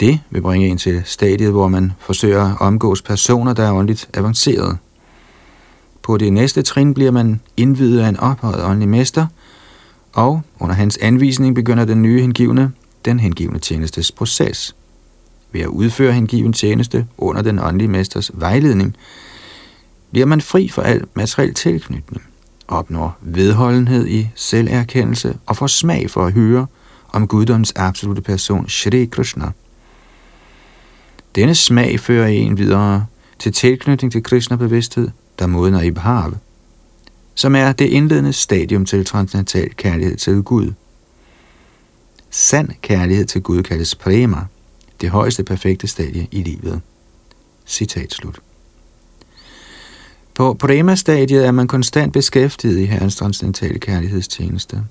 Det 0.00 0.20
vil 0.30 0.40
bringe 0.40 0.68
en 0.68 0.78
til 0.78 1.02
stadiet, 1.04 1.50
hvor 1.50 1.68
man 1.68 1.92
forsøger 1.98 2.44
at 2.44 2.56
omgås 2.60 3.02
personer, 3.02 3.52
der 3.52 3.66
er 3.66 3.72
åndeligt 3.72 4.08
avanceret. 4.14 4.78
På 6.02 6.16
det 6.16 6.32
næste 6.32 6.62
trin 6.62 6.94
bliver 6.94 7.10
man 7.10 7.40
indvidet 7.56 8.00
af 8.00 8.08
en 8.08 8.16
ophøjet 8.16 8.64
åndelig 8.64 8.88
mester, 8.88 9.26
og 10.12 10.42
under 10.58 10.74
hans 10.74 10.98
anvisning 11.02 11.54
begynder 11.54 11.84
den 11.84 12.02
nye 12.02 12.20
hengivne, 12.20 12.72
den 13.04 13.20
hengivne 13.20 13.58
tjenestes 13.58 14.12
proces. 14.12 14.76
Ved 15.52 15.60
at 15.60 15.66
udføre 15.66 16.12
hengiven 16.12 16.52
tjeneste 16.52 17.06
under 17.18 17.42
den 17.42 17.58
åndelige 17.58 17.88
mesters 17.88 18.30
vejledning, 18.34 18.96
bliver 20.16 20.26
man 20.26 20.40
fri 20.40 20.68
for 20.68 20.82
al 20.82 21.04
materiel 21.14 21.54
tilknytning, 21.54 22.22
opnår 22.68 23.18
vedholdenhed 23.20 24.06
i 24.06 24.28
selverkendelse 24.34 25.38
og 25.46 25.56
får 25.56 25.66
smag 25.66 26.10
for 26.10 26.26
at 26.26 26.32
høre 26.32 26.66
om 27.08 27.28
guddoms 27.28 27.72
absolute 27.76 28.22
person, 28.22 28.68
Shri 28.68 29.04
Krishna. 29.04 29.50
Denne 31.34 31.54
smag 31.54 32.00
fører 32.00 32.26
en 32.26 32.58
videre 32.58 33.06
til 33.38 33.52
tilknytning 33.52 34.12
til 34.12 34.22
Krishna-bevidsthed, 34.22 35.08
der 35.38 35.46
modner 35.46 35.82
i 35.82 35.90
Bhav, 35.90 36.32
som 37.34 37.54
er 37.54 37.72
det 37.72 37.86
indledende 37.86 38.32
stadium 38.32 38.84
til 38.84 39.04
transcendental 39.04 39.74
kærlighed 39.74 40.16
til 40.16 40.42
Gud. 40.42 40.72
Sand 42.30 42.68
kærlighed 42.82 43.24
til 43.24 43.42
Gud 43.42 43.62
kaldes 43.62 43.94
prema, 43.94 44.38
det 45.00 45.10
højeste 45.10 45.44
perfekte 45.44 45.86
stadie 45.86 46.26
i 46.30 46.42
livet. 46.42 46.80
Citat 47.66 48.12
slut. 48.12 48.45
På 50.36 50.54
prema-stadiet 50.54 51.46
er 51.46 51.50
man 51.50 51.68
konstant 51.68 52.12
beskæftiget 52.12 52.78
i 52.78 52.84
Herrens 52.84 53.16
transcendentale 53.16 53.78
kærlighedstjeneste. 53.78 54.82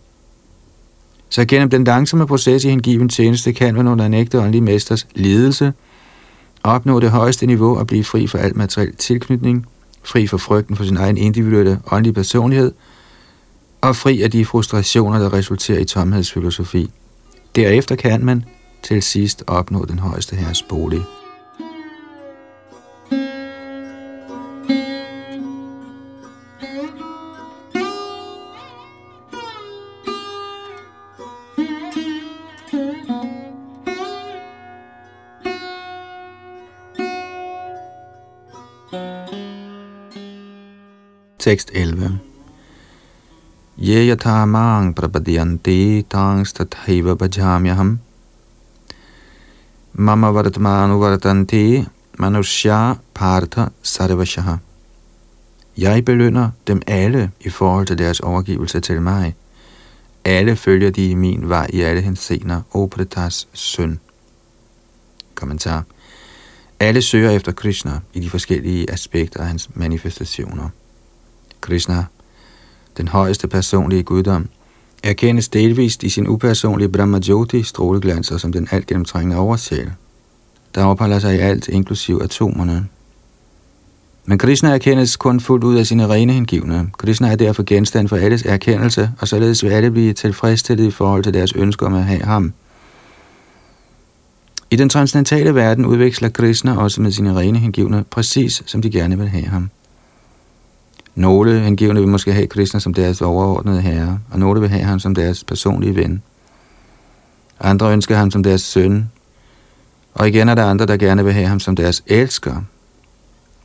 Så 1.29 1.45
gennem 1.45 1.69
den 1.69 1.83
langsomme 1.83 2.27
proces 2.27 2.65
i 2.65 2.69
hengiven 2.69 3.09
tjeneste 3.09 3.53
kan 3.53 3.75
man 3.75 3.87
under 3.87 4.05
en 4.05 4.13
ægte 4.13 4.39
åndelig 4.39 4.63
mesters 4.63 5.07
ledelse 5.15 5.73
opnå 6.63 6.99
det 6.99 7.11
højeste 7.11 7.45
niveau 7.45 7.77
og 7.77 7.87
blive 7.87 8.03
fri 8.03 8.27
for 8.27 8.37
al 8.37 8.57
materiel 8.57 8.95
tilknytning, 8.95 9.65
fri 10.03 10.27
for 10.27 10.37
frygten 10.37 10.75
for 10.75 10.83
sin 10.83 10.97
egen 10.97 11.17
individuelle 11.17 11.79
åndelige 11.91 12.13
personlighed 12.13 12.71
og 13.81 13.95
fri 13.95 14.21
af 14.21 14.31
de 14.31 14.45
frustrationer, 14.45 15.19
der 15.19 15.33
resulterer 15.33 15.79
i 15.79 15.85
tomhedsfilosofi. 15.85 16.89
Derefter 17.55 17.95
kan 17.95 18.25
man 18.25 18.43
til 18.83 19.03
sidst 19.03 19.43
opnå 19.47 19.85
den 19.85 19.99
højeste 19.99 20.35
herres 20.35 20.61
bolig. 20.61 21.01
Tekst 41.45 41.71
11. 41.73 42.19
Ye 43.77 44.07
yatha 44.09 44.45
mang 44.45 44.95
prapadiyanti 44.95 46.03
tangs 46.09 46.53
tathaiva 46.53 47.13
bhajamyaham 47.15 47.99
mama 49.93 50.31
vartmanu 50.33 50.95
vartanti 51.03 51.85
manushya 52.17 52.97
partha 53.13 53.67
sarvashaha. 53.83 54.55
Jeg 55.77 56.05
belønner 56.05 56.49
dem 56.67 56.81
alle 56.87 57.31
i 57.39 57.49
forhold 57.49 57.85
til 57.87 57.97
deres 57.97 58.19
overgivelse 58.19 58.79
til 58.79 59.01
mig. 59.01 59.35
Alle 60.23 60.55
følger 60.55 60.89
de 60.89 61.09
i 61.09 61.13
min 61.13 61.49
vej 61.49 61.67
i 61.73 61.81
alle 61.81 62.01
hensener, 62.01 62.61
Opretas 62.71 63.47
søn. 63.53 63.99
Kommentar. 65.35 65.83
Alle 66.79 67.01
søger 67.01 67.31
efter 67.31 67.51
Krishna 67.51 67.99
i 68.13 68.19
de 68.19 68.29
forskellige 68.29 68.91
aspekter 68.91 69.39
af 69.39 69.47
hans 69.47 69.69
manifestationer. 69.75 70.69
Krishna, 71.65 72.05
den 72.97 73.07
højeste 73.07 73.47
personlige 73.47 74.03
guddom, 74.03 74.49
erkendes 75.03 75.47
delvist 75.49 76.03
i 76.03 76.09
sin 76.09 76.27
upersonlige 76.27 76.89
Brahmajoti 76.89 77.63
stråleglanser 77.63 78.37
som 78.37 78.51
den 78.51 78.67
alt 78.71 78.87
gennemtrængende 78.87 79.37
oversjæl, 79.37 79.91
der 80.75 80.83
opholder 80.83 81.19
sig 81.19 81.35
i 81.35 81.39
alt, 81.39 81.67
inklusiv 81.67 82.19
atomerne. 82.23 82.87
Men 84.25 84.37
Krishna 84.37 84.69
erkendes 84.69 85.15
kun 85.17 85.39
fuldt 85.39 85.63
ud 85.63 85.75
af 85.75 85.85
sine 85.87 86.07
rene 86.07 86.33
hengivne. 86.33 86.89
Krishna 86.97 87.31
er 87.31 87.35
derfor 87.35 87.63
genstand 87.63 88.07
for 88.07 88.15
alles 88.15 88.43
erkendelse, 88.45 89.11
og 89.19 89.27
således 89.27 89.63
vil 89.63 89.69
alle 89.69 89.91
blive 89.91 90.13
tilfredsstillet 90.13 90.87
i 90.87 90.91
forhold 90.91 91.23
til 91.23 91.33
deres 91.33 91.53
ønsker 91.53 91.85
om 91.85 91.93
at 91.93 92.03
have 92.03 92.21
ham. 92.21 92.53
I 94.71 94.75
den 94.75 94.89
transcendentale 94.89 95.55
verden 95.55 95.85
udveksler 95.85 96.29
Krishna 96.29 96.77
også 96.77 97.01
med 97.01 97.11
sine 97.11 97.35
rene 97.35 97.59
hengivne, 97.59 98.03
præcis 98.11 98.63
som 98.65 98.81
de 98.81 98.91
gerne 98.91 99.17
vil 99.17 99.27
have 99.27 99.45
ham. 99.45 99.69
Nogle 101.15 101.59
hengivne 101.59 101.99
vil 101.99 102.09
måske 102.09 102.33
have 102.33 102.47
Krishna 102.47 102.79
som 102.79 102.93
deres 102.93 103.21
overordnede 103.21 103.81
herre, 103.81 104.19
og 104.31 104.39
nogle 104.39 104.61
vil 104.61 104.69
have 104.69 104.83
ham 104.83 104.99
som 104.99 105.15
deres 105.15 105.43
personlige 105.43 105.95
ven. 105.95 106.21
Andre 107.59 107.91
ønsker 107.91 108.15
ham 108.15 108.31
som 108.31 108.43
deres 108.43 108.61
søn, 108.61 109.09
og 110.13 110.27
igen 110.27 110.49
er 110.49 110.55
der 110.55 110.65
andre, 110.65 110.85
der 110.85 110.97
gerne 110.97 111.23
vil 111.23 111.33
have 111.33 111.47
ham 111.47 111.59
som 111.59 111.75
deres 111.75 112.03
elsker. 112.07 112.61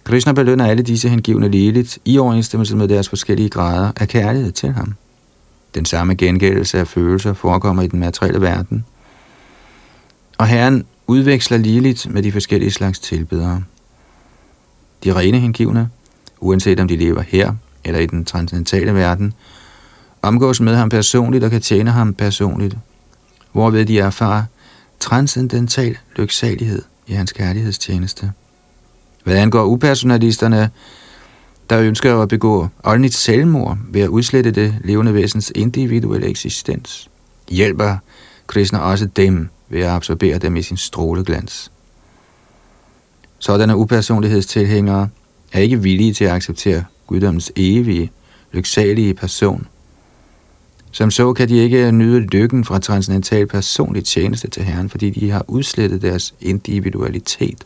Krishna 0.05 0.33
belønner 0.33 0.67
alle 0.67 0.83
disse 0.83 1.09
hengivne 1.09 1.49
ligeligt 1.49 1.99
i 2.05 2.19
overensstemmelse 2.19 2.77
med 2.77 2.89
deres 2.89 3.09
forskellige 3.09 3.49
grader 3.49 3.93
af 3.97 4.09
kærlighed 4.09 4.53
til 4.53 4.73
ham. 4.73 4.95
Den 5.75 5.85
samme 5.85 6.15
gengældelse 6.15 6.79
af 6.79 6.89
følelser 6.89 7.33
forekommer 7.33 7.83
i 7.83 7.87
den 7.87 8.01
materielle 8.01 8.41
verden. 8.41 8.85
Og 10.39 10.47
Herren 10.47 10.85
udveksler 11.07 11.59
ligeligt 11.59 12.11
med 12.11 12.23
de 12.23 12.33
forskellige 12.33 12.71
slags 12.71 12.99
tilbedere. 12.99 13.63
De 15.05 15.13
rene 15.15 15.39
hengivne, 15.39 15.91
uanset 16.41 16.81
om 16.81 16.89
de 16.89 16.97
lever 16.97 17.23
her 17.23 17.53
eller 17.85 18.01
i 18.01 18.07
den 18.07 18.25
transcendentale 18.25 18.95
verden, 18.95 19.35
omgås 20.23 20.61
med 20.61 20.77
ham 20.77 20.89
personligt 20.89 21.45
og 21.45 21.51
kan 21.51 21.61
tjene 21.61 21.91
ham 21.91 22.15
personligt, 22.15 22.77
hvorved 23.53 23.85
de 23.85 23.99
erfarer 23.99 24.45
transcendental 25.01 25.99
lyksalighed 26.17 26.83
i 27.07 27.13
hans 27.13 27.33
kærlighedstjeneste. 27.33 28.33
Hvad 29.25 29.37
angår 29.37 29.65
upersonalisterne, 29.65 30.71
der 31.71 31.81
ønsker 31.81 32.23
at 32.23 32.29
begå 32.29 32.69
åndeligt 32.85 33.15
selvmord 33.15 33.79
ved 33.89 34.01
at 34.01 34.09
udslette 34.09 34.51
det 34.51 34.75
levende 34.85 35.15
væsens 35.15 35.53
individuelle 35.55 36.27
eksistens, 36.27 37.11
hjælper 37.49 37.97
Krishna 38.47 38.79
også 38.79 39.07
dem 39.07 39.49
ved 39.69 39.81
at 39.81 39.89
absorbere 39.89 40.39
dem 40.39 40.57
i 40.57 40.63
sin 40.63 40.77
stråleglans. 40.77 41.73
Sådanne 43.39 43.77
upersonlighedstilhængere 43.77 45.09
er 45.53 45.61
ikke 45.61 45.83
villige 45.83 46.15
til 46.15 46.25
at 46.25 46.31
acceptere 46.31 46.85
guddommens 47.07 47.53
evige, 47.57 48.11
lyksalige 48.53 49.15
person. 49.15 49.67
Som 50.93 51.11
så 51.11 51.33
kan 51.33 51.49
de 51.49 51.57
ikke 51.57 51.93
nyde 51.93 52.21
lykken 52.21 52.65
fra 52.65 52.79
transcendental 52.79 53.47
personlig 53.47 54.05
tjeneste 54.05 54.51
til 54.51 54.63
Herren, 54.63 54.91
fordi 54.91 55.11
de 55.11 55.31
har 55.31 55.45
udslettet 55.49 56.03
deres 56.03 56.35
individualitet. 56.41 57.65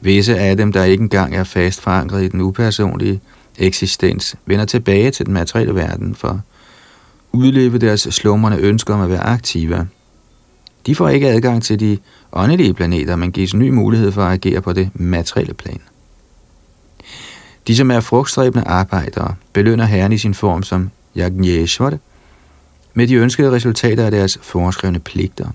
Visse 0.00 0.38
af 0.38 0.56
dem, 0.56 0.72
der 0.72 0.84
ikke 0.84 1.02
engang 1.02 1.34
er 1.34 1.44
fast 1.44 1.80
forankret 1.80 2.24
i 2.24 2.28
den 2.28 2.40
upersonlige 2.40 3.20
eksistens, 3.58 4.36
vender 4.46 4.64
tilbage 4.64 5.10
til 5.10 5.26
den 5.26 5.34
materielle 5.34 5.74
verden 5.74 6.14
for 6.14 6.28
at 6.28 6.38
udleve 7.32 7.78
deres 7.78 8.00
slumrende 8.00 8.58
ønsker 8.58 8.94
om 8.94 9.00
at 9.00 9.10
være 9.10 9.22
aktive. 9.22 9.88
De 10.86 10.94
får 10.94 11.08
ikke 11.08 11.28
adgang 11.28 11.62
til 11.62 11.80
de 11.80 11.98
åndelige 12.32 12.74
planeter, 12.74 13.16
men 13.16 13.32
gives 13.32 13.54
ny 13.54 13.70
mulighed 13.70 14.12
for 14.12 14.22
at 14.22 14.32
agere 14.32 14.60
på 14.60 14.72
det 14.72 14.90
materielle 14.94 15.54
plan. 15.54 15.80
De, 17.66 17.76
som 17.76 17.90
er 17.90 18.00
frugtstræbende 18.00 18.66
arbejdere, 18.66 19.34
belønner 19.52 19.84
Herren 19.84 20.12
i 20.12 20.18
sin 20.18 20.34
form 20.34 20.62
som 20.62 20.90
Yajneshwar, 21.16 21.98
med 22.94 23.06
de 23.06 23.14
ønskede 23.14 23.50
resultater 23.52 24.04
af 24.04 24.10
deres 24.10 24.38
foreskrevne 24.42 24.98
pligter. 24.98 25.48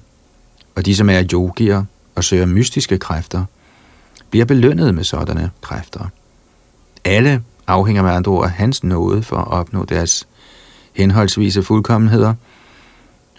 Og 0.76 0.86
de, 0.86 0.95
som 0.95 1.10
er 1.10 1.24
yogier 1.34 1.84
og 2.16 2.24
søger 2.24 2.45
mystiske 2.45 2.97
kræfter, 2.97 3.45
bliver 4.30 4.45
belønnet 4.45 4.95
med 4.95 5.03
sådanne 5.03 5.51
kræfter. 5.62 6.07
Alle 7.05 7.43
afhænger 7.68 8.03
med 8.03 8.12
andre 8.12 8.32
ord 8.32 8.45
af 8.45 8.51
hans 8.51 8.84
nåde 8.84 9.24
for 9.24 9.36
at 9.36 9.47
opnå 9.47 9.86
deres 9.86 10.28
henholdsvise 10.93 11.64
fuldkommenheder, 11.64 12.34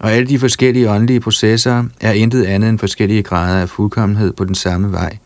og 0.01 0.13
alle 0.13 0.29
de 0.29 0.39
forskellige 0.39 0.91
åndelige 0.91 1.21
processer 1.21 1.85
er 2.01 2.13
intet 2.13 2.45
andet 2.45 2.69
end 2.69 2.79
forskellige 2.79 3.23
grader 3.23 3.63
af 3.63 3.69
fuldkommenhed 3.69 4.33
på 4.33 4.45
den 4.45 4.55
samme 4.55 4.93
vej. 4.93 5.19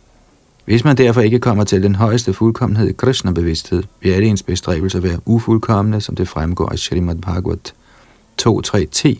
Hvis 0.65 0.85
man 0.85 0.97
derfor 0.97 1.21
ikke 1.21 1.39
kommer 1.39 1.65
til 1.65 1.83
den 1.83 1.95
højeste 1.95 2.33
fuldkommenhed 2.33 2.89
i 2.89 2.93
Krishna-bevidsthed, 2.93 3.83
vil 4.01 4.11
alle 4.11 4.27
ens 4.29 4.43
bestræbelser 4.43 5.01
være 5.01 5.19
ufuldkommende, 5.25 6.01
som 6.01 6.17
det 6.17 6.29
fremgår 6.29 6.69
af 6.69 6.79
Srimad 6.79 7.17
Bhagavat 7.17 7.75
2.3.10. 8.43 9.19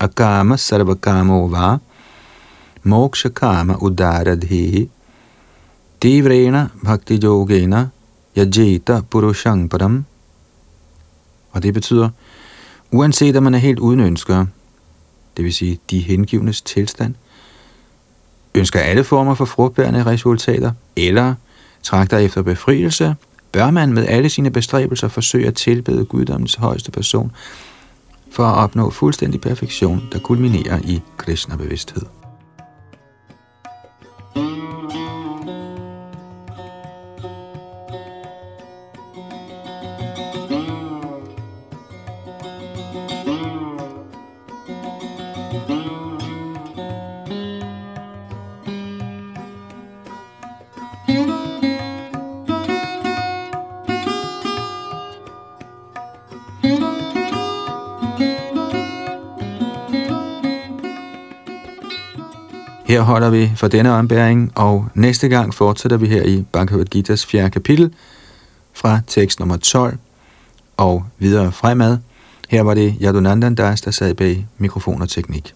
Agama 0.00 0.56
sarvakamo 0.56 1.46
va, 1.46 1.76
moksha 2.82 3.28
kama 3.28 3.74
udaradhehi, 3.80 4.90
Devrena 6.02 6.68
bhakti 6.84 7.20
yogena 7.24 7.88
yajeta 8.38 9.00
purushang. 9.10 9.72
Og 11.50 11.62
det 11.62 11.74
betyder, 11.74 12.10
uanset 12.90 13.36
om 13.36 13.42
man 13.42 13.54
er 13.54 13.58
helt 13.58 13.78
uden 13.78 14.00
ønsker, 14.00 14.46
det 15.36 15.44
vil 15.44 15.54
sige 15.54 15.78
de 15.90 15.98
hengivnes 15.98 16.62
tilstand, 16.62 17.14
ønsker 18.58 18.80
alle 18.80 19.04
former 19.04 19.34
for 19.34 19.44
frugtbærende 19.44 20.06
resultater, 20.06 20.72
eller 20.96 21.34
trakter 21.82 22.18
efter 22.18 22.42
befrielse, 22.42 23.14
bør 23.52 23.70
man 23.70 23.92
med 23.92 24.06
alle 24.06 24.30
sine 24.30 24.50
bestræbelser 24.50 25.08
forsøge 25.08 25.46
at 25.46 25.54
tilbede 25.54 26.04
guddommens 26.04 26.54
højeste 26.54 26.90
person, 26.90 27.32
for 28.32 28.44
at 28.44 28.54
opnå 28.54 28.90
fuldstændig 28.90 29.40
perfektion, 29.40 30.08
der 30.12 30.18
kulminerer 30.18 30.78
i 30.84 31.00
Krishna-bevidsthed. 31.16 32.02
Her 62.88 63.00
holder 63.00 63.30
vi 63.30 63.52
for 63.56 63.68
denne 63.68 63.92
ombæring, 63.92 64.52
og 64.54 64.88
næste 64.94 65.28
gang 65.28 65.54
fortsætter 65.54 65.96
vi 65.96 66.06
her 66.06 66.22
i 66.22 66.44
Bhagavad 66.52 66.94
Gita's 66.94 67.26
fjerde 67.26 67.50
kapitel 67.50 67.94
fra 68.74 69.00
tekst 69.06 69.40
nummer 69.40 69.56
12 69.56 69.98
og 70.76 71.04
videre 71.18 71.52
fremad. 71.52 71.98
Her 72.48 72.62
var 72.62 72.74
det 72.74 72.94
Yadunandan 73.02 73.54
Das, 73.54 73.80
der 73.80 73.90
sad 73.90 74.14
bag 74.14 74.46
mikrofon 74.58 75.02
og 75.02 75.08
teknik. 75.08 75.54